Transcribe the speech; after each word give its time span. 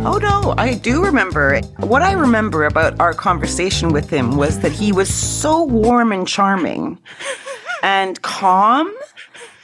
Oh 0.00 0.18
no, 0.18 0.54
I 0.56 0.74
do 0.74 1.04
remember. 1.04 1.60
What 1.78 2.02
I 2.02 2.12
remember 2.12 2.66
about 2.66 2.98
our 3.00 3.12
conversation 3.12 3.88
with 3.88 4.08
him 4.08 4.36
was 4.36 4.60
that 4.60 4.70
he 4.70 4.92
was 4.92 5.12
so 5.12 5.64
warm 5.64 6.12
and 6.12 6.26
charming 6.26 6.98
and 7.82 8.20
calm 8.22 8.94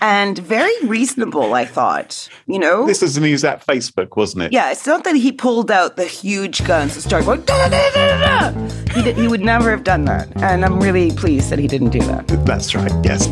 and 0.00 0.36
very 0.38 0.74
reasonable, 0.86 1.54
I 1.54 1.64
thought. 1.64 2.28
You 2.46 2.58
know? 2.58 2.84
This 2.84 3.02
is 3.02 3.16
news 3.16 3.44
at 3.44 3.64
Facebook, 3.64 4.16
wasn't 4.16 4.44
it? 4.44 4.52
Yeah, 4.52 4.72
it's 4.72 4.86
not 4.86 5.04
that 5.04 5.14
he 5.14 5.30
pulled 5.30 5.70
out 5.70 5.96
the 5.96 6.04
huge 6.04 6.66
guns 6.66 6.94
and 6.94 7.04
started 7.04 7.26
going, 7.26 7.42
da, 7.42 7.68
da, 7.68 7.90
da, 7.90 8.18
da, 8.18 8.50
da. 8.50 8.74
He, 8.92 9.02
did, 9.02 9.16
he 9.16 9.28
would 9.28 9.40
never 9.40 9.70
have 9.70 9.84
done 9.84 10.04
that. 10.06 10.28
And 10.42 10.64
I'm 10.64 10.80
really 10.80 11.12
pleased 11.12 11.50
that 11.50 11.60
he 11.60 11.68
didn't 11.68 11.90
do 11.90 12.00
that. 12.00 12.26
That's 12.44 12.74
right, 12.74 12.92
yes. 13.04 13.28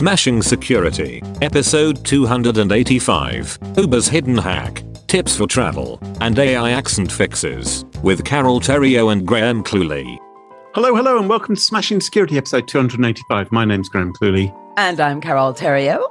Smashing 0.00 0.40
Security, 0.40 1.22
episode 1.42 2.02
285 2.06 3.58
Uber's 3.76 4.08
Hidden 4.08 4.38
Hack, 4.38 4.82
Tips 5.08 5.36
for 5.36 5.46
Travel, 5.46 5.98
and 6.22 6.38
AI 6.38 6.70
Accent 6.70 7.12
Fixes, 7.12 7.84
with 8.02 8.24
Carole 8.24 8.62
Theriault 8.62 9.12
and 9.12 9.26
Graham 9.26 9.62
Cluley. 9.62 10.18
Hello, 10.74 10.96
hello, 10.96 11.18
and 11.18 11.28
welcome 11.28 11.54
to 11.54 11.60
Smashing 11.60 12.00
Security, 12.00 12.38
episode 12.38 12.66
285. 12.66 13.52
My 13.52 13.66
name's 13.66 13.90
Graham 13.90 14.14
Cluley. 14.14 14.50
And 14.78 15.00
I'm 15.00 15.20
Carole 15.20 15.52
Theriault. 15.52 16.08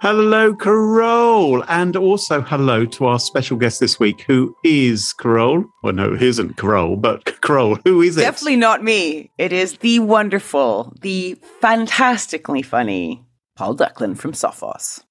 Hello, 0.00 0.54
Carole. 0.54 1.64
And 1.66 1.96
also 1.96 2.42
hello 2.42 2.86
to 2.86 3.06
our 3.06 3.18
special 3.18 3.56
guest 3.56 3.80
this 3.80 3.98
week, 3.98 4.20
who 4.20 4.54
is 4.62 5.12
Carole. 5.14 5.64
Well, 5.82 5.94
no, 5.94 6.14
it 6.14 6.22
isn't 6.22 6.58
Carole, 6.58 6.94
but 6.94 7.24
Carole, 7.42 7.76
who 7.84 8.02
is 8.02 8.16
it? 8.16 8.20
Definitely 8.20 8.54
not 8.54 8.84
me. 8.84 9.32
It 9.36 9.52
is 9.52 9.78
the 9.78 9.98
wonderful, 9.98 10.96
the 11.00 11.34
fantastically 11.60 12.62
funny 12.62 13.24
Paul 13.56 13.74
Ducklin 13.76 14.16
from 14.16 14.32
Sophos. 14.32 15.02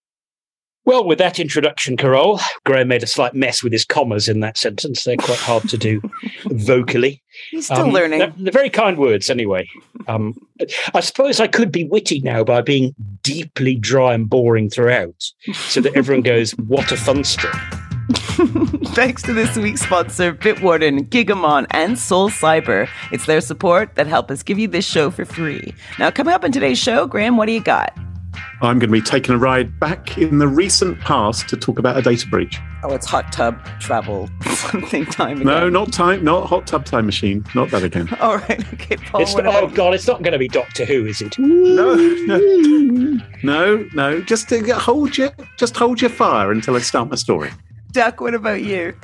Well, 0.84 1.05
with 1.05 1.20
that 1.20 1.40
introduction, 1.40 1.95
Carole, 1.95 2.40
Graham 2.66 2.88
made 2.88 3.04
a 3.04 3.08
slight 3.08 3.36
mess 3.36 3.62
with 3.62 3.72
his 3.72 3.86
commas 3.86 4.27
in 4.27 4.40
that 4.40 4.57
sentence. 4.57 5.04
They're 5.04 5.15
quite 5.15 5.38
hard 5.38 5.70
to 5.70 5.77
do 5.77 6.02
vocally. 6.46 7.21
He's 7.52 7.65
still 7.65 7.85
um, 7.85 7.91
learning. 7.91 8.20
They're, 8.20 8.34
they're, 8.38 8.52
very 8.52 8.71
kind 8.71 8.98
words, 8.98 9.30
anyway. 9.30 9.68
Um, 10.07 10.34
I 10.96 11.02
suppose 11.02 11.40
I 11.40 11.46
could 11.46 11.71
be 11.71 11.84
witty 11.84 12.20
now 12.21 12.43
by 12.43 12.62
being 12.62 12.96
deeply 13.21 13.76
dry 13.76 14.15
and 14.15 14.27
boring 14.27 14.71
throughout, 14.71 15.24
so 15.54 15.82
that 15.82 15.96
everyone 15.96 16.24
goes, 16.24 16.52
"What 16.58 16.91
a 16.91 16.96
funster!" 16.96 17.52
Thanks 18.96 19.21
to 19.24 19.34
this 19.34 19.55
week's 19.55 19.82
sponsor, 19.82 20.34
Bitwarden, 20.34 21.08
Gigamon, 21.10 21.68
and 21.70 21.96
SolCyber. 21.96 22.90
It's 23.12 23.27
their 23.27 23.41
support 23.41 23.93
that 23.96 24.08
help 24.08 24.32
us 24.32 24.41
give 24.41 24.58
you 24.58 24.68
this 24.68 24.85
show 24.85 25.12
for 25.12 25.26
free. 25.26 25.76
Now, 25.99 26.10
coming 26.10 26.34
up 26.34 26.43
in 26.43 26.52
today's 26.52 26.80
show, 26.80 27.05
Graham, 27.05 27.37
what 27.37 27.46
do 27.46 27.52
you 27.52 27.62
got? 27.62 27.96
I'm 28.61 28.77
going 28.77 28.81
to 28.81 28.87
be 28.87 29.01
taking 29.01 29.34
a 29.34 29.37
ride 29.37 29.79
back 29.79 30.17
in 30.17 30.37
the 30.37 30.47
recent 30.47 30.99
past 30.99 31.49
to 31.49 31.57
talk 31.57 31.79
about 31.79 31.97
a 31.97 32.01
data 32.01 32.27
breach. 32.27 32.59
Oh, 32.84 32.93
it's 32.93 33.05
hot 33.05 33.31
tub 33.31 33.59
travel 33.79 34.29
something 34.45 35.05
time 35.05 35.41
again. 35.41 35.47
No, 35.47 35.70
not 35.70 35.91
time, 35.91 36.23
not 36.23 36.47
hot 36.47 36.67
tub 36.67 36.85
time 36.85 37.05
machine, 37.05 37.45
not 37.55 37.69
that 37.71 37.84
again. 37.84 38.07
All 38.19 38.37
right, 38.37 38.73
okay, 38.73 38.97
Paul. 38.97 39.21
It's, 39.21 39.35
oh 39.35 39.67
God, 39.67 39.93
it's 39.93 40.07
not 40.07 40.21
going 40.21 40.34
to 40.34 40.39
be 40.39 40.47
Doctor 40.47 40.85
Who, 40.85 41.05
is 41.05 41.21
it? 41.21 41.37
No, 41.39 41.95
no, 41.95 43.21
no, 43.43 43.89
no. 43.93 44.21
Just 44.21 44.51
uh, 44.51 44.62
to 44.62 44.75
hold 44.75 45.17
your, 45.17 45.31
just 45.57 45.75
hold 45.75 46.01
your 46.01 46.09
fire 46.09 46.51
until 46.51 46.75
I 46.75 46.79
start 46.79 47.09
my 47.09 47.15
story. 47.15 47.51
Duck, 47.91 48.21
what 48.21 48.35
about 48.35 48.63
you? 48.63 48.95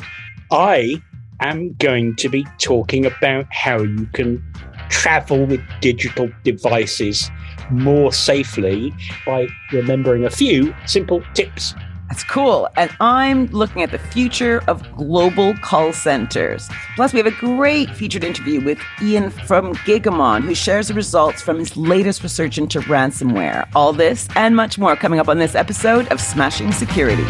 I 0.51 1.01
am 1.39 1.73
going 1.73 2.15
to 2.17 2.29
be 2.29 2.45
talking 2.59 3.05
about 3.05 3.45
how 3.51 3.79
you 3.79 4.05
can 4.13 4.43
travel 4.89 5.45
with 5.45 5.61
digital 5.81 6.29
devices 6.43 7.29
more 7.69 8.13
safely 8.13 8.93
by 9.25 9.47
remembering 9.71 10.25
a 10.25 10.29
few 10.29 10.73
simple 10.85 11.23
tips. 11.33 11.73
That's 12.09 12.23
cool. 12.23 12.69
And 12.77 12.89
I'm 13.01 13.47
looking 13.47 13.83
at 13.83 13.91
the 13.91 13.99
future 13.99 14.63
of 14.67 14.81
global 14.95 15.53
call 15.55 15.91
centers. 15.91 16.69
Plus, 16.95 17.11
we 17.11 17.19
have 17.19 17.27
a 17.27 17.31
great 17.31 17.89
featured 17.89 18.23
interview 18.23 18.63
with 18.63 18.79
Ian 19.01 19.29
from 19.29 19.73
Gigamon, 19.75 20.43
who 20.43 20.55
shares 20.55 20.87
the 20.87 20.93
results 20.93 21.41
from 21.41 21.59
his 21.59 21.75
latest 21.75 22.23
research 22.23 22.57
into 22.57 22.79
ransomware. 22.81 23.67
All 23.75 23.91
this 23.91 24.27
and 24.35 24.55
much 24.55 24.77
more 24.77 24.95
coming 24.95 25.19
up 25.19 25.27
on 25.27 25.37
this 25.37 25.53
episode 25.53 26.07
of 26.07 26.21
Smashing 26.21 26.71
Security. 26.71 27.25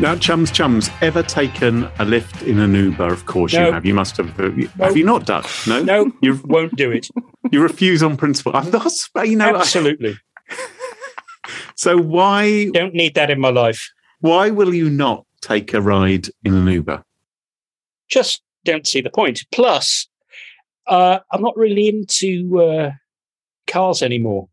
Now, 0.00 0.16
chums, 0.16 0.50
chums, 0.50 0.90
ever 1.02 1.22
taken 1.22 1.88
a 2.00 2.04
lift 2.04 2.42
in 2.42 2.58
an 2.58 2.74
Uber? 2.74 3.12
Of 3.12 3.26
course 3.26 3.54
no. 3.54 3.66
you 3.66 3.72
have. 3.72 3.86
You 3.86 3.94
must 3.94 4.16
have. 4.16 4.28
Have 4.36 4.96
you 4.96 5.04
not 5.04 5.24
done? 5.24 5.44
No, 5.68 5.82
no, 5.82 6.12
you 6.20 6.40
won't 6.44 6.76
do 6.76 6.90
it. 6.90 7.08
You 7.50 7.60
refuse 7.62 8.02
on 8.02 8.16
principle. 8.16 8.56
I'm 8.56 8.70
not. 8.70 8.90
You 9.22 9.36
know, 9.36 9.54
absolutely. 9.54 10.16
so 11.76 11.98
why 11.98 12.70
don't 12.70 12.94
need 12.94 13.14
that 13.16 13.30
in 13.30 13.38
my 13.38 13.50
life? 13.50 13.92
Why 14.20 14.48
will 14.48 14.74
you 14.74 14.88
not 14.88 15.26
take 15.42 15.74
a 15.74 15.82
ride 15.82 16.28
in 16.42 16.54
an 16.54 16.66
Uber? 16.66 17.04
Just 18.08 18.42
don't 18.64 18.86
see 18.86 19.02
the 19.02 19.10
point. 19.10 19.44
Plus, 19.52 20.08
uh, 20.86 21.18
I'm 21.30 21.42
not 21.42 21.54
really 21.54 21.86
into 21.86 22.62
uh, 22.62 22.92
cars 23.66 24.02
anymore. 24.02 24.48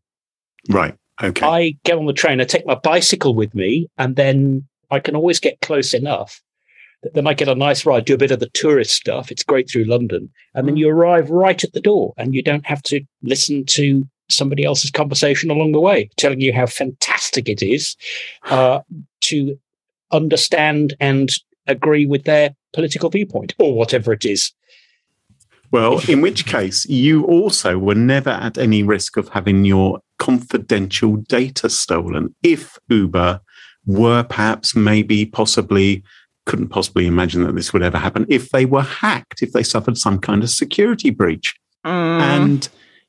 Right. 0.68 0.94
Okay. 1.20 1.46
I 1.46 1.76
get 1.84 1.96
on 1.96 2.04
the 2.04 2.12
train. 2.12 2.42
I 2.42 2.44
take 2.44 2.66
my 2.66 2.74
bicycle 2.74 3.34
with 3.34 3.54
me, 3.54 3.88
and 3.96 4.16
then 4.16 4.68
I 4.92 5.00
can 5.00 5.16
always 5.16 5.40
get 5.40 5.60
close 5.62 5.94
enough 5.94 6.40
that 7.02 7.14
then 7.14 7.26
I 7.26 7.34
get 7.34 7.48
a 7.48 7.54
nice 7.54 7.84
ride, 7.84 8.04
do 8.04 8.14
a 8.14 8.18
bit 8.18 8.30
of 8.30 8.40
the 8.40 8.50
tourist 8.50 8.92
stuff. 8.92 9.32
It's 9.32 9.42
great 9.42 9.68
through 9.68 9.84
London. 9.84 10.30
And 10.54 10.68
then 10.68 10.76
mm. 10.76 10.78
you 10.78 10.88
arrive 10.88 11.30
right 11.30 11.62
at 11.64 11.72
the 11.72 11.80
door 11.80 12.14
and 12.16 12.34
you 12.34 12.42
don't 12.42 12.66
have 12.66 12.82
to 12.84 13.00
listen 13.22 13.64
to 13.66 14.06
somebody 14.28 14.64
else's 14.64 14.90
conversation 14.90 15.50
along 15.50 15.72
the 15.72 15.80
way, 15.80 16.10
telling 16.16 16.40
you 16.40 16.52
how 16.52 16.66
fantastic 16.66 17.48
it 17.48 17.62
is 17.62 17.96
uh, 18.44 18.80
to 19.22 19.58
understand 20.12 20.94
and 21.00 21.30
agree 21.66 22.06
with 22.06 22.24
their 22.24 22.54
political 22.72 23.10
viewpoint 23.10 23.54
or 23.58 23.74
whatever 23.74 24.12
it 24.12 24.24
is. 24.24 24.52
Well, 25.70 26.02
in 26.06 26.20
which 26.20 26.44
case, 26.44 26.84
you 26.86 27.24
also 27.24 27.78
were 27.78 27.94
never 27.94 28.30
at 28.30 28.58
any 28.58 28.82
risk 28.82 29.16
of 29.16 29.30
having 29.30 29.64
your 29.64 30.00
confidential 30.18 31.16
data 31.16 31.70
stolen 31.70 32.34
if 32.42 32.78
Uber 32.88 33.40
were 33.86 34.22
perhaps 34.22 34.74
maybe 34.76 35.26
possibly 35.26 36.02
couldn't 36.46 36.68
possibly 36.68 37.06
imagine 37.06 37.44
that 37.44 37.54
this 37.54 37.72
would 37.72 37.82
ever 37.82 37.98
happen 37.98 38.26
if 38.28 38.50
they 38.50 38.64
were 38.64 38.82
hacked, 38.82 39.42
if 39.42 39.52
they 39.52 39.62
suffered 39.62 39.96
some 39.96 40.18
kind 40.18 40.42
of 40.42 40.50
security 40.50 41.10
breach. 41.10 41.54
Mm. 41.86 42.20
And 42.20 42.68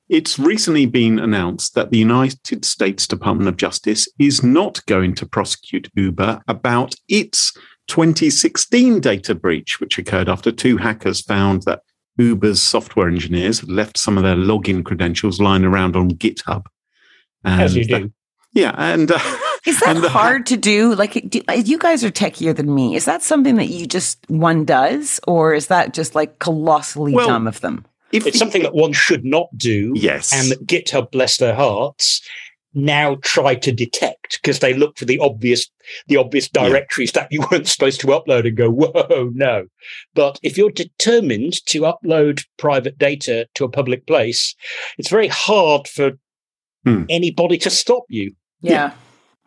it's 0.10 0.38
recently 0.38 0.86
been 0.86 1.18
announced 1.18 1.74
that 1.76 1.90
the 1.90 1.98
United 1.98 2.66
States 2.66 3.08
Department 3.08 3.48
of 3.48 3.58
Justice 3.58 4.08
is 4.20 4.44
not 4.44 4.86
going 4.86 5.16
to 5.16 5.26
prosecute 5.26 5.90
Uber 5.96 6.42
about 6.48 6.96
its 7.08 7.54
2016 7.88 9.00
data 9.00 9.34
breach, 9.34 9.80
which 9.80 9.98
occurred 9.98 10.30
after 10.30 10.52
two 10.52 10.78
hackers 10.78 11.22
found 11.22 11.64
that 11.64 11.82
Uber's 12.18 12.62
software 12.62 13.08
engineers 13.08 13.60
had 13.60 13.70
left 13.72 13.98
some 13.98 14.18
of 14.18 14.24
their 14.24 14.36
login 14.36 14.86
credentials 14.86 15.42
lying 15.42 15.66
around 15.66 15.96
on 15.96 16.12
GitHub. 16.12 16.66
And 17.44 17.62
As 17.62 17.76
you 17.76 17.86
do. 17.86 18.00
That, 18.00 18.12
yeah. 18.54 18.76
And. 18.78 19.12
Uh, 19.12 19.20
Is 19.66 19.80
that 19.80 20.02
the, 20.02 20.10
hard 20.10 20.46
to 20.48 20.58
do? 20.58 20.94
Like, 20.94 21.30
do, 21.30 21.42
you 21.56 21.78
guys 21.78 22.04
are 22.04 22.12
techier 22.12 22.56
than 22.56 22.74
me. 22.74 22.96
Is 22.96 23.06
that 23.06 23.22
something 23.22 23.56
that 23.56 23.70
you 23.70 23.86
just 23.86 24.20
one 24.30 24.66
does, 24.66 25.20
or 25.26 25.54
is 25.54 25.68
that 25.68 25.94
just 25.94 26.16
like 26.16 26.40
colossally 26.40 27.14
well, 27.14 27.28
dumb 27.28 27.48
of 27.48 27.62
them? 27.62 27.86
If, 28.12 28.28
it's 28.28 28.38
something 28.38 28.64
that 28.64 28.76
one 28.76 28.94
should 28.94 29.26
not 29.26 29.48
do. 29.56 29.94
Yes. 29.96 30.34
And 30.34 30.52
that 30.52 30.68
GitHub, 30.68 31.12
bless 31.12 31.38
their 31.38 31.56
hearts, 31.56 32.22
now 32.74 33.16
try 33.22 33.56
to 33.56 33.72
detect 33.72 34.40
because 34.42 34.60
they 34.60 34.74
look 34.74 34.98
for 34.98 35.06
the 35.06 35.20
obvious 35.20 35.70
the 36.08 36.18
obvious 36.18 36.50
directories 36.50 37.12
yeah. 37.14 37.22
that 37.22 37.32
you 37.32 37.46
weren't 37.52 37.68
supposed 37.68 38.02
to 38.02 38.08
upload 38.08 38.48
and 38.48 38.58
go 38.58 38.70
whoa 38.70 39.30
no 39.34 39.68
but 40.16 40.40
if 40.42 40.58
you're 40.58 40.72
determined 40.72 41.54
to 41.68 41.82
upload 41.82 42.44
private 42.58 42.98
data 42.98 43.48
to 43.54 43.64
a 43.64 43.70
public 43.70 44.08
place 44.08 44.56
it's 44.98 45.10
very 45.10 45.28
hard 45.28 45.88
for 45.88 46.14
hmm. 46.84 47.04
anybody 47.10 47.60
to 47.60 47.70
stop 47.70 48.06
you 48.10 48.34
yeah. 48.62 48.72
yeah 48.72 48.94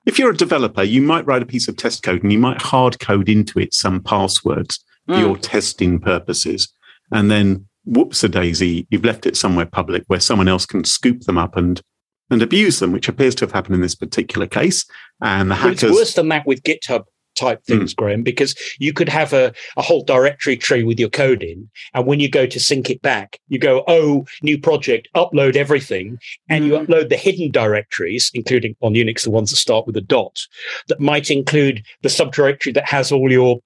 if 0.07 0.19
you're 0.19 0.31
a 0.31 0.37
developer, 0.37 0.83
you 0.83 1.03
might 1.03 1.27
write 1.27 1.43
a 1.43 1.47
piece 1.47 1.69
of 1.69 1.77
test 1.77 2.03
code 2.03 2.23
and 2.23 2.33
you 2.33 2.39
might 2.39 2.63
hard 2.63 2.99
code 3.01 3.29
into 3.29 3.59
it 3.59 3.75
some 3.75 4.01
passwords 4.03 4.83
mm. 5.09 5.15
for 5.15 5.21
your 5.21 5.37
testing 5.37 5.99
purposes. 5.99 6.73
And 7.13 7.31
then 7.31 7.67
whoops 7.85 8.25
a 8.25 8.29
daisy, 8.29 8.87
you've 8.91 9.05
left 9.05 9.27
it 9.27 9.37
somewhere 9.37 9.67
public 9.67 10.05
where 10.07 10.21
someone 10.21 10.49
else 10.49 10.65
can 10.65 10.85
scoop 10.85 11.23
them 11.23 11.37
up 11.37 11.57
and 11.57 11.81
and 12.29 12.43
abuse 12.43 12.81
them, 12.81 12.91
which 12.91 13.09
appears 13.09 13.37
to 13.37 13.45
have 13.45 13.53
happened 13.53 13.77
in 13.77 13.83
this 13.83 13.95
particular 13.95 14.49
case. 14.49 14.85
And 15.21 15.49
the 15.49 15.55
hackers. 15.55 15.85
It's 15.85 15.93
worse 15.93 16.15
than 16.15 16.29
that 16.31 16.45
with 16.45 16.63
GitHub 16.65 17.05
type 17.37 17.65
things, 17.65 17.95
mm. 17.95 17.97
Graham, 17.97 18.23
because 18.23 18.55
you 18.79 18.93
could 18.93 19.09
have 19.09 19.33
a, 19.33 19.53
a 19.77 19.83
whole 19.83 20.03
directory 20.03 20.57
tree 20.57 20.83
with 20.83 20.99
your 20.99 21.09
code 21.09 21.43
in. 21.43 21.69
And 21.95 22.07
when 22.07 22.21
you 22.21 22.29
go 22.29 22.47
to 22.47 22.61
sync 22.61 22.91
it 22.91 23.03
back, 23.03 23.39
you 23.49 23.59
go, 23.59 23.85
oh, 23.87 24.27
new 24.43 24.59
project, 24.59 25.09
upload 25.15 25.57
everything. 25.57 26.19
And 26.49 26.65
mm. 26.65 26.67
you 26.69 26.79
hmm. 26.79 26.85
upload 26.85 27.09
the 27.09 27.17
hidden 27.17 27.51
directories, 27.51 28.31
including 28.35 28.75
on 28.81 28.95
Unix, 28.95 29.23
the 29.23 29.31
ones 29.31 29.51
that 29.51 29.57
start 29.57 29.87
with 29.87 29.97
a 29.97 30.01
dot, 30.01 30.41
that 30.89 31.01
might 31.01 31.31
include 31.31 31.85
the 32.03 32.09
subdirectory 32.09 32.75
that 32.75 32.89
has 32.89 33.13
all 33.13 33.31
your 33.31 33.61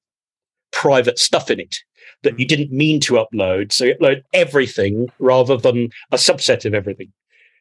private 0.73 1.19
stuff 1.19 1.51
in 1.51 1.61
it 1.61 1.77
that 2.23 2.39
you 2.39 2.47
didn't 2.47 2.71
mean 2.71 3.01
to 3.01 3.15
upload. 3.15 3.73
So 3.73 3.85
you 3.85 3.95
upload 3.95 4.23
everything 4.33 5.09
rather 5.19 5.57
than 5.57 5.89
a 6.13 6.17
subset 6.17 6.65
of 6.65 6.75
everything. 6.75 7.13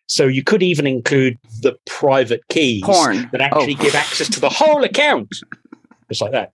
So 0.08 0.26
you 0.26 0.44
could 0.44 0.64
even 0.64 0.88
include 0.88 1.38
the 1.62 1.78
private 1.86 2.42
keys 2.50 2.84
Porn. 2.84 3.30
that 3.32 3.42
actually 3.42 3.76
Oh. 3.80 3.84
give 3.84 3.96
access 3.96 4.28
to 4.30 4.40
the 4.40 4.50
whole 4.50 4.84
account. 4.84 5.30
Just 6.10 6.22
like 6.22 6.32
that. 6.32 6.52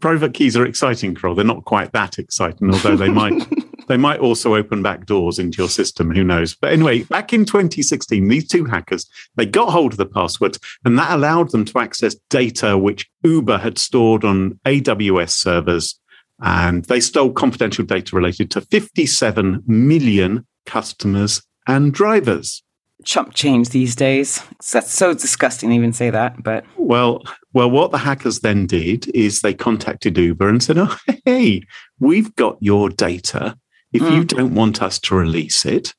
Private 0.00 0.32
keys 0.32 0.56
are 0.56 0.64
exciting, 0.64 1.14
Carole. 1.14 1.34
They're 1.34 1.44
not 1.44 1.64
quite 1.66 1.92
that 1.92 2.18
exciting, 2.18 2.72
although 2.72 2.96
they 2.96 3.10
might 3.10 3.46
they 3.88 3.98
might 3.98 4.20
also 4.20 4.54
open 4.54 4.82
back 4.82 5.04
doors 5.04 5.38
into 5.38 5.58
your 5.58 5.68
system. 5.68 6.10
Who 6.10 6.24
knows? 6.24 6.54
But 6.54 6.72
anyway, 6.72 7.02
back 7.02 7.34
in 7.34 7.44
2016, 7.44 8.26
these 8.26 8.48
two 8.48 8.64
hackers 8.64 9.06
they 9.34 9.44
got 9.44 9.70
hold 9.70 9.92
of 9.92 9.98
the 9.98 10.06
passwords, 10.06 10.58
and 10.84 10.98
that 10.98 11.10
allowed 11.10 11.50
them 11.50 11.66
to 11.66 11.78
access 11.78 12.16
data 12.30 12.78
which 12.78 13.06
Uber 13.22 13.58
had 13.58 13.78
stored 13.78 14.24
on 14.24 14.58
AWS 14.64 15.30
servers, 15.30 16.00
and 16.40 16.86
they 16.86 17.00
stole 17.00 17.32
confidential 17.32 17.84
data 17.84 18.16
related 18.16 18.50
to 18.52 18.62
57 18.62 19.62
million 19.66 20.46
customers 20.64 21.42
and 21.66 21.92
drivers. 21.92 22.62
Chump 23.04 23.34
change 23.34 23.68
these 23.68 23.94
days. 23.94 24.42
That's 24.72 24.90
so 24.90 25.12
disgusting 25.12 25.68
to 25.68 25.76
even 25.76 25.92
say 25.92 26.08
that, 26.10 26.42
but 26.42 26.64
Well, 26.76 27.22
well, 27.56 27.70
what 27.70 27.90
the 27.90 27.96
hackers 27.96 28.40
then 28.40 28.66
did 28.66 29.08
is 29.16 29.40
they 29.40 29.54
contacted 29.54 30.18
Uber 30.18 30.46
and 30.46 30.62
said, 30.62 30.76
"Oh, 30.76 30.94
hey, 31.24 31.62
we've 31.98 32.34
got 32.36 32.58
your 32.60 32.90
data. 32.90 33.56
If 33.94 34.02
you 34.02 34.24
don't 34.24 34.54
want 34.54 34.82
us 34.82 34.98
to 35.00 35.14
release 35.14 35.64
it, 35.64 35.94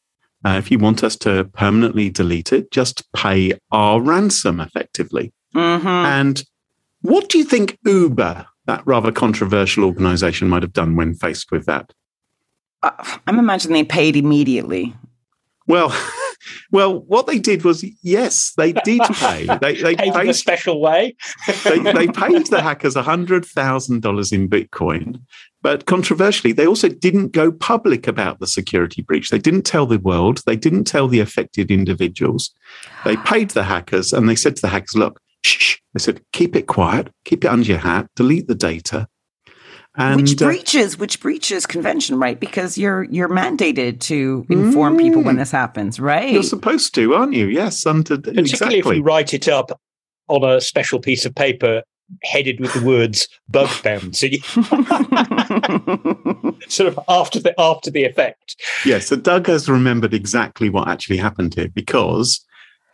uh, 0.46 0.52
if 0.60 0.70
you 0.70 0.78
want 0.78 1.04
us 1.04 1.16
to 1.16 1.46
permanently 1.56 2.12
delete 2.12 2.54
it, 2.54 2.70
just 2.70 3.12
pay 3.12 3.54
our 3.72 4.00
ransom 4.00 4.60
effectively." 4.60 5.34
Mhm. 5.56 5.84
And 5.84 6.44
what 7.02 7.28
do 7.28 7.40
you 7.40 7.44
think 7.44 7.80
Uber, 7.84 8.46
that 8.68 8.86
rather 8.86 9.12
controversial 9.12 9.84
organization, 9.84 10.50
might 10.50 10.62
have 10.62 10.74
done 10.74 10.96
when 10.96 11.16
faced 11.16 11.52
with 11.52 11.66
that? 11.66 11.92
Uh, 12.84 12.92
I'm 13.26 13.40
imagining 13.40 13.74
they 13.74 13.84
paid 13.84 14.16
immediately. 14.16 14.94
Well, 15.66 15.90
well, 16.72 17.00
what 17.02 17.28
they 17.28 17.40
did 17.40 17.64
was, 17.64 17.86
yes, 18.04 18.54
they 18.58 18.74
did 18.74 19.02
pay. 19.14 19.46
They, 19.62 19.82
they 19.82 19.96
Paid 19.96 20.16
in 20.16 20.30
a 20.30 20.34
special 20.34 20.80
way. 20.80 21.16
they, 21.64 21.80
they 21.80 22.08
paid 22.08 22.48
the 22.48 22.62
hackers 22.62 22.96
$100,000 22.96 24.34
in 24.34 24.50
Bitcoin. 24.50 25.22
But 25.62 25.86
controversially, 25.86 26.54
they 26.54 26.68
also 26.68 26.88
didn't 26.88 27.34
go 27.34 27.52
public 27.52 28.08
about 28.08 28.40
the 28.40 28.48
security 28.48 29.02
breach. 29.02 29.30
They 29.30 29.40
didn't 29.40 29.64
tell 29.64 29.86
the 29.86 30.00
world. 30.00 30.42
They 30.46 30.56
didn't 30.56 30.86
tell 30.86 31.08
the 31.08 31.20
affected 31.20 31.72
individuals. 31.72 32.52
They 33.04 33.18
paid 33.26 33.52
the 33.52 33.64
hackers 33.64 34.14
and 34.14 34.30
they 34.30 34.36
said 34.36 34.56
to 34.58 34.62
the 34.62 34.68
hackers, 34.70 34.96
look, 34.96 35.20
shh. 35.46 35.78
They 35.94 36.00
said, 36.00 36.22
keep 36.32 36.56
it 36.56 36.68
quiet, 36.68 37.12
keep 37.26 37.44
it 37.44 37.48
under 37.48 37.66
your 37.66 37.80
hat, 37.80 38.08
delete 38.16 38.48
the 38.48 38.56
data. 38.56 39.08
And 39.98 40.22
which 40.22 40.42
uh, 40.42 40.46
breaches 40.46 40.98
which 40.98 41.20
breaches 41.20 41.66
convention, 41.66 42.20
right? 42.20 42.40
Because 42.40 42.78
you're 42.78 43.04
you're 43.06 43.30
mandated 43.30 44.00
to 44.02 44.46
inform 44.50 44.98
people 44.98 45.24
when 45.24 45.38
this 45.38 45.52
happens, 45.52 46.00
right? 46.00 46.32
you're 46.32 46.44
supposed 46.44 46.94
to, 46.96 47.16
aren't 47.16 47.34
you? 47.34 47.48
Yes, 47.48 47.86
under 47.86 48.18
Particularly 48.18 48.50
exactly. 48.50 48.80
if 48.80 48.86
you 48.86 49.04
write 49.04 49.34
it 49.34 49.48
up 49.48 49.80
on 50.28 50.44
a 50.44 50.62
special 50.62 51.00
piece 51.00 51.26
of 51.26 51.34
paper 51.34 51.84
headed 52.24 52.60
with 52.60 52.74
the 52.74 52.86
words 52.86 53.28
bug 53.50 53.70
bounty, 53.84 54.38
sort 56.70 56.90
of 56.90 57.00
after 57.10 57.40
the 57.40 57.54
after 57.58 57.92
the 57.92 58.04
effect. 58.04 58.56
Yeah, 58.86 59.00
so 59.00 59.16
Duck 59.16 59.48
has 59.48 59.68
remembered 59.68 60.14
exactly 60.14 60.70
what 60.70 60.88
actually 60.88 61.18
happened 61.18 61.56
here 61.56 61.70
because 61.70 62.46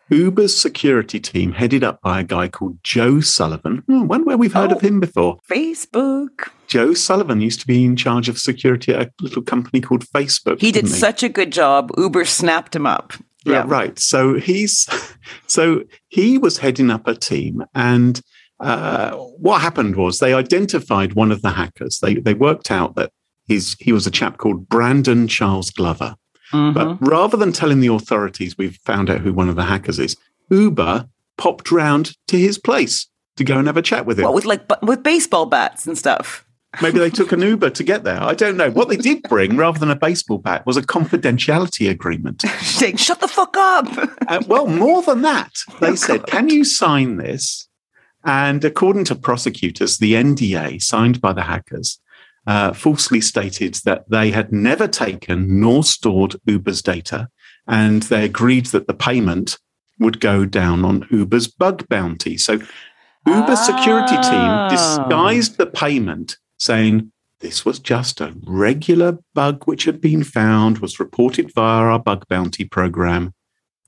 Uber's 0.09 0.55
security 0.55 1.19
team, 1.19 1.53
headed 1.53 1.83
up 1.83 2.01
by 2.01 2.19
a 2.19 2.23
guy 2.23 2.47
called 2.47 2.77
Joe 2.83 3.19
Sullivan, 3.21 3.83
hmm, 3.87 4.07
one 4.07 4.25
where 4.25 4.37
we've 4.37 4.53
heard 4.53 4.71
Oh. 4.71 4.75
of 4.75 4.81
him 4.81 4.99
before. 4.99 5.39
Facebook. 5.49 6.49
Joe 6.67 6.93
Sullivan 6.93 7.41
used 7.41 7.59
to 7.61 7.67
be 7.67 7.83
in 7.83 7.95
charge 7.95 8.29
of 8.29 8.37
security 8.37 8.93
at 8.93 9.07
a 9.07 9.11
little 9.21 9.41
company 9.41 9.79
called 9.81 10.05
Facebook. 10.05 10.59
He 10.61 10.71
did 10.71 10.85
didn't 10.85 10.97
such 10.97 11.23
a 11.23 11.29
good 11.29 11.51
job. 11.51 11.91
Uber 11.97 12.25
snapped 12.25 12.75
him 12.75 12.85
up. 12.85 13.13
Yeah, 13.45 13.63
right. 13.67 13.97
So 13.99 14.35
he's 14.35 14.87
so 15.47 15.83
he 16.07 16.37
was 16.37 16.59
heading 16.59 16.89
up 16.89 17.07
a 17.07 17.15
team, 17.15 17.63
and 17.75 18.21
uh, 18.59 19.11
what 19.15 19.61
happened 19.61 19.95
was 19.97 20.19
they 20.19 20.33
identified 20.33 21.13
one 21.13 21.31
of 21.31 21.41
the 21.41 21.51
hackers. 21.51 21.99
They 21.99 22.15
they 22.15 22.33
worked 22.33 22.71
out 22.71 22.95
that 22.95 23.11
he's 23.47 23.75
he 23.79 23.91
was 23.91 24.07
a 24.07 24.11
chap 24.11 24.37
called 24.37 24.69
Brandon 24.69 25.27
Charles 25.27 25.71
Glover. 25.71 26.15
Mhm. 26.53 26.73
But 26.73 26.97
rather 27.07 27.35
than 27.37 27.51
telling 27.51 27.79
the 27.79 27.93
authorities 27.93 28.57
we've 28.57 28.77
found 28.85 29.09
out 29.09 29.21
who 29.21 29.33
one 29.33 29.49
of 29.49 29.55
the 29.55 29.63
hackers 29.65 29.99
is, 29.99 30.15
Uber 30.49 31.07
popped 31.37 31.71
round 31.71 32.15
to 32.27 32.37
his 32.37 32.57
place 32.59 33.07
to 33.37 33.43
go 33.43 33.57
and 33.57 33.67
have 33.67 33.77
a 33.77 33.81
chat 33.81 34.05
with 34.05 34.19
him. 34.19 34.25
what 34.25 34.35
with 34.35 34.45
like 34.45 34.63
with 34.83 35.01
baseball 35.03 35.45
bats 35.47 35.87
and 35.87 35.97
stuff? 35.97 36.45
Maybe 36.81 36.97
they 36.99 37.09
took 37.09 37.31
an 37.31 37.41
Uber 37.53 37.69
to 37.71 37.83
get 37.83 38.03
there. 38.03 38.21
I 38.21 38.33
don't 38.33 38.57
know. 38.57 38.71
What 38.71 38.89
they 38.89 38.97
did 38.97 39.21
bring, 39.23 39.57
rather 39.57 39.77
than 39.79 39.91
a 39.91 39.95
baseball 39.95 40.39
bat, 40.39 40.65
was 40.65 40.77
a 40.77 40.81
confidentiality 40.81 41.89
agreement. 41.89 42.41
Saying, 42.61 42.97
"Shut 42.97 43.19
the 43.19 43.27
fuck 43.27 43.55
up." 43.57 43.87
Uh, 44.27 44.41
well, 44.47 44.67
more 44.67 45.01
than 45.03 45.21
that, 45.21 45.51
they 45.81 45.95
said, 45.95 46.25
"Can 46.27 46.49
you 46.49 46.63
sign 46.63 47.17
this?" 47.17 47.67
And 48.23 48.63
according 48.63 49.03
to 49.05 49.15
prosecutors, 49.15 49.97
the 49.97 50.13
NDA 50.13 50.81
signed 50.81 51.19
by 51.19 51.33
the 51.33 51.41
hackers 51.43 51.99
uh, 52.45 52.73
falsely 52.73 53.21
stated 53.21 53.75
that 53.85 54.09
they 54.09 54.31
had 54.31 54.51
never 54.51 54.87
taken 54.87 55.59
nor 55.59 55.83
stored 55.83 56.35
Uber's 56.45 56.81
data, 56.81 57.29
and 57.67 58.03
they 58.03 58.25
agreed 58.25 58.67
that 58.67 58.87
the 58.87 58.93
payment 58.93 59.57
would 59.99 60.19
go 60.19 60.45
down 60.45 60.83
on 60.83 61.07
Uber's 61.11 61.47
bug 61.47 61.87
bounty. 61.87 62.37
So, 62.37 62.59
Uber's 63.25 63.65
security 63.65 64.15
team 64.15 64.49
Ah. 64.51 64.67
disguised 64.69 65.57
the 65.57 65.65
payment, 65.67 66.37
saying 66.57 67.11
this 67.39 67.63
was 67.63 67.79
just 67.79 68.19
a 68.19 68.33
regular 68.45 69.19
bug 69.33 69.63
which 69.65 69.85
had 69.85 70.01
been 70.01 70.23
found, 70.23 70.79
was 70.79 70.99
reported 70.99 71.51
via 71.55 71.83
our 71.83 71.99
bug 71.99 72.25
bounty 72.27 72.65
program. 72.65 73.33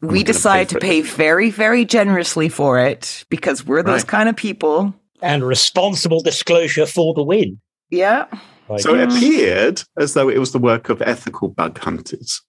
we 0.01 0.19
gonna 0.19 0.23
decide 0.25 0.67
pay 0.69 0.73
to 0.75 0.79
pay 0.79 1.01
very, 1.01 1.49
very 1.49 1.83
generously 1.83 2.47
for 2.49 2.77
it 2.79 3.25
because 3.29 3.65
we're 3.65 3.81
those 3.81 4.01
Right. 4.01 4.07
kind 4.07 4.29
of 4.29 4.35
people. 4.35 4.93
And 5.21 5.43
responsible 5.43 6.21
disclosure 6.21 6.85
for 6.85 7.13
the 7.13 7.23
win. 7.23 7.59
Yeah. 7.95 8.25
Like, 8.67 8.81
So 8.81 8.95
it 8.95 9.11
appeared 9.11 9.83
as 9.97 10.13
though 10.13 10.29
it 10.29 10.39
was 10.39 10.51
the 10.51 10.59
work 10.59 10.89
of 10.89 11.01
ethical 11.01 11.49
bug 11.49 11.77
hunters. 11.79 12.41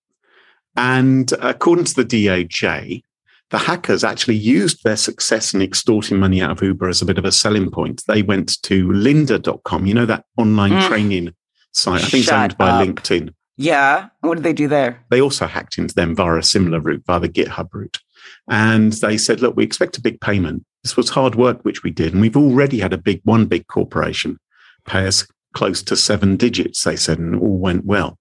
And 0.77 1.31
according 1.41 1.85
to 1.87 1.95
the 1.95 2.05
DOJ, 2.05 3.03
the 3.51 3.59
hackers 3.59 4.03
actually 4.03 4.37
used 4.37 4.83
their 4.83 4.97
success 4.97 5.55
in 5.55 5.63
extorting 5.63 6.19
money 6.19 6.43
out 6.43 6.51
of 6.51 6.63
Uber 6.63 6.89
as 6.89 7.01
a 7.01 7.07
bit 7.07 7.19
of 7.19 7.25
a 7.25 7.33
selling 7.33 7.71
point. 7.71 8.03
They 8.09 8.23
went 8.23 8.61
to 8.63 8.89
lynda.com, 8.89 9.87
you 9.87 9.95
know, 9.95 10.07
that 10.07 10.25
online 10.37 10.73
Mm. 10.73 10.89
training 10.89 11.35
site. 11.73 12.03
I 12.03 12.07
think 12.09 12.15
it's 12.23 12.29
Shut 12.31 12.41
owned 12.43 12.59
by 12.59 12.71
up. 12.71 12.87
LinkedIn. 12.87 13.33
Yeah. 13.57 14.09
What 14.21 14.35
did 14.35 14.45
they 14.45 14.53
do 14.53 14.69
there? 14.69 15.05
They 15.11 15.21
also 15.21 15.47
hacked 15.47 15.79
into 15.79 15.95
them 15.95 16.15
via 16.15 16.37
a 16.37 16.43
similar 16.43 16.81
route, 16.81 17.05
via 17.07 17.21
the 17.21 17.29
GitHub 17.29 17.69
route. 17.73 17.99
And 18.51 18.93
they 18.95 19.17
said, 19.17 19.41
look, 19.41 19.57
we 19.57 19.65
expect 19.65 19.97
a 19.97 20.03
big 20.03 20.21
payment. 20.21 20.65
This 20.83 20.97
was 20.97 21.11
hard 21.11 21.37
work, 21.37 21.63
which 21.65 21.83
we 21.83 21.91
did. 21.91 22.13
And 22.13 22.21
we've 22.21 22.37
already 22.37 22.81
had 22.81 22.93
a 22.93 22.99
big, 22.99 23.21
one 23.25 23.47
big 23.47 23.67
corporation 23.69 24.39
pay 24.87 25.07
us 25.07 25.27
close 25.57 25.83
to 25.83 25.97
seven 25.97 26.37
digits, 26.37 26.85
they 26.85 26.97
said, 26.97 27.19
and 27.19 27.35
it 27.37 27.39
all 27.43 27.59
went 27.59 27.85
well. 27.87 28.19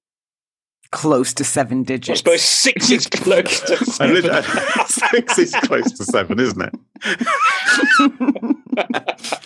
Close 0.92 1.34
to 1.34 1.44
seven 1.44 1.82
I 1.82 1.84
digits. 1.84 2.20
suppose 2.20 2.42
six 2.42 2.90
is 2.90 3.08
close 3.12 3.60
to 3.62 3.74
And 4.02 4.24
seven. 4.24 4.24
it- 4.26 4.88
six 4.88 5.38
is 5.38 5.54
close 5.64 5.92
to 5.92 6.06
seven, 6.06 6.40
isn't 6.40 6.62
it? 6.62 6.74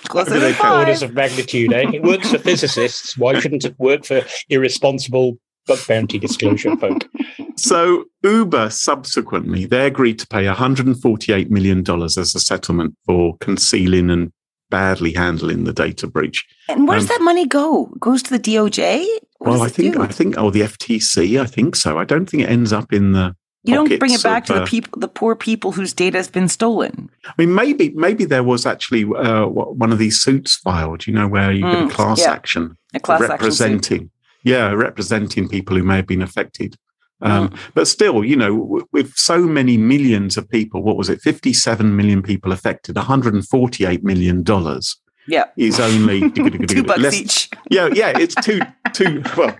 Closer 0.10 0.31
Maybe 0.39 0.53
to 0.53 0.62
they 0.62 0.69
orders 0.69 1.01
of 1.01 1.13
magnitude, 1.13 1.74
eh? 1.74 1.89
It 1.93 2.03
works 2.03 2.29
for 2.31 2.38
physicists. 2.39 3.17
Why 3.17 3.39
shouldn't 3.39 3.65
it 3.65 3.75
work 3.79 4.05
for 4.05 4.22
irresponsible 4.50 5.38
bug 5.67 5.79
bounty 5.88 6.19
disclosure 6.19 6.75
folk? 6.77 7.08
So 7.55 8.05
Uber 8.24 8.69
subsequently, 8.69 9.65
they 9.65 9.86
agreed 9.88 10.19
to 10.19 10.27
pay 10.27 10.46
$148 10.46 11.50
million 11.50 11.84
as 12.03 12.17
a 12.17 12.25
settlement 12.25 12.96
for 13.05 13.38
concealing 13.38 14.10
and 14.10 14.31
badly 14.70 15.14
handling 15.14 15.64
the 15.64 15.74
data 15.74 16.08
breach. 16.08 16.46
And 16.68 16.88
where 16.88 17.00
does 17.00 17.10
Um, 17.10 17.18
that 17.18 17.24
money 17.24 17.46
go? 17.48 17.86
Goes 18.00 18.22
to 18.24 18.30
the 18.30 18.40
DOJ? 18.40 19.06
What 19.40 19.52
well, 19.52 19.62
I 19.64 19.70
think, 19.70 19.96
do? 19.96 20.02
I 20.02 20.08
think, 20.08 20.36
oh, 20.38 20.52
the 20.52 20.62
FTC, 20.62 21.40
I 21.42 21.46
think 21.46 21.76
so. 21.76 21.98
I 21.98 22.04
don't 22.06 22.30
think 22.30 22.44
it 22.44 22.50
ends 22.50 22.74
up 22.74 22.92
in 22.94 23.14
the, 23.14 23.36
you 23.64 23.74
don't 23.74 24.00
bring 24.00 24.14
it 24.14 24.24
back 24.24 24.44
of, 24.44 24.48
to 24.48 24.54
the 24.54 24.62
uh, 24.62 24.66
people, 24.66 25.00
the 25.00 25.08
poor 25.08 25.36
people 25.36 25.72
whose 25.72 25.94
data 25.94 26.18
has 26.18 26.28
been 26.28 26.48
stolen. 26.48 27.10
I 27.26 27.34
mean, 27.38 27.54
maybe, 27.54 27.90
maybe 27.96 28.26
there 28.26 28.44
was 28.44 28.66
actually 28.66 29.04
uh, 29.04 29.46
one 29.48 29.92
of 29.92 29.98
these 29.98 30.22
suits 30.22 30.56
filed, 30.58 31.08
you 31.08 31.14
know, 31.14 31.28
where 31.28 31.52
you 31.52 31.62
get 31.62 31.74
Mm, 31.74 31.90
a 31.90 31.94
class 31.94 32.20
yeah. 32.20 32.32
action 32.32 32.78
A 32.94 33.00
class 33.00 33.22
action 33.22 33.32
representing, 33.32 34.12
yeah, 34.44 34.72
representing 34.72 35.48
people 35.50 35.76
who 35.78 35.84
may 35.84 35.98
have 35.98 36.08
been 36.08 36.22
affected. 36.22 36.76
Mm. 37.24 37.30
Um, 37.30 37.54
But 37.74 37.88
still, 37.88 38.24
you 38.24 38.36
know, 38.36 38.82
with 38.92 39.14
so 39.16 39.40
many 39.40 39.78
millions 39.78 40.38
of 40.38 40.50
people, 40.50 40.82
what 40.84 40.96
was 40.98 41.10
it, 41.10 41.22
57 41.22 41.96
million 41.96 42.22
people 42.22 42.52
affected, 42.52 42.96
148 42.96 44.04
million 44.04 44.44
dollars 44.44 44.96
Yeah. 45.28 45.46
is 45.58 45.80
only 45.80 46.32
Two 46.68 46.84
bucks 46.84 47.00
less- 47.02 47.14
each. 47.22 47.50
Yeah, 47.70 47.90
yeah, 47.94 48.14
it's 48.18 48.36
two, 48.36 48.60
two. 48.94 49.22
Well, 49.38 49.56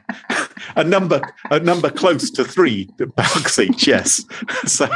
a 0.76 0.84
number, 0.84 1.22
a 1.52 1.60
number 1.60 1.90
close 1.90 2.30
to 2.32 2.44
three 2.46 2.90
bucks 3.16 3.60
each. 3.60 3.86
Yes, 3.88 4.24
so 4.66 4.88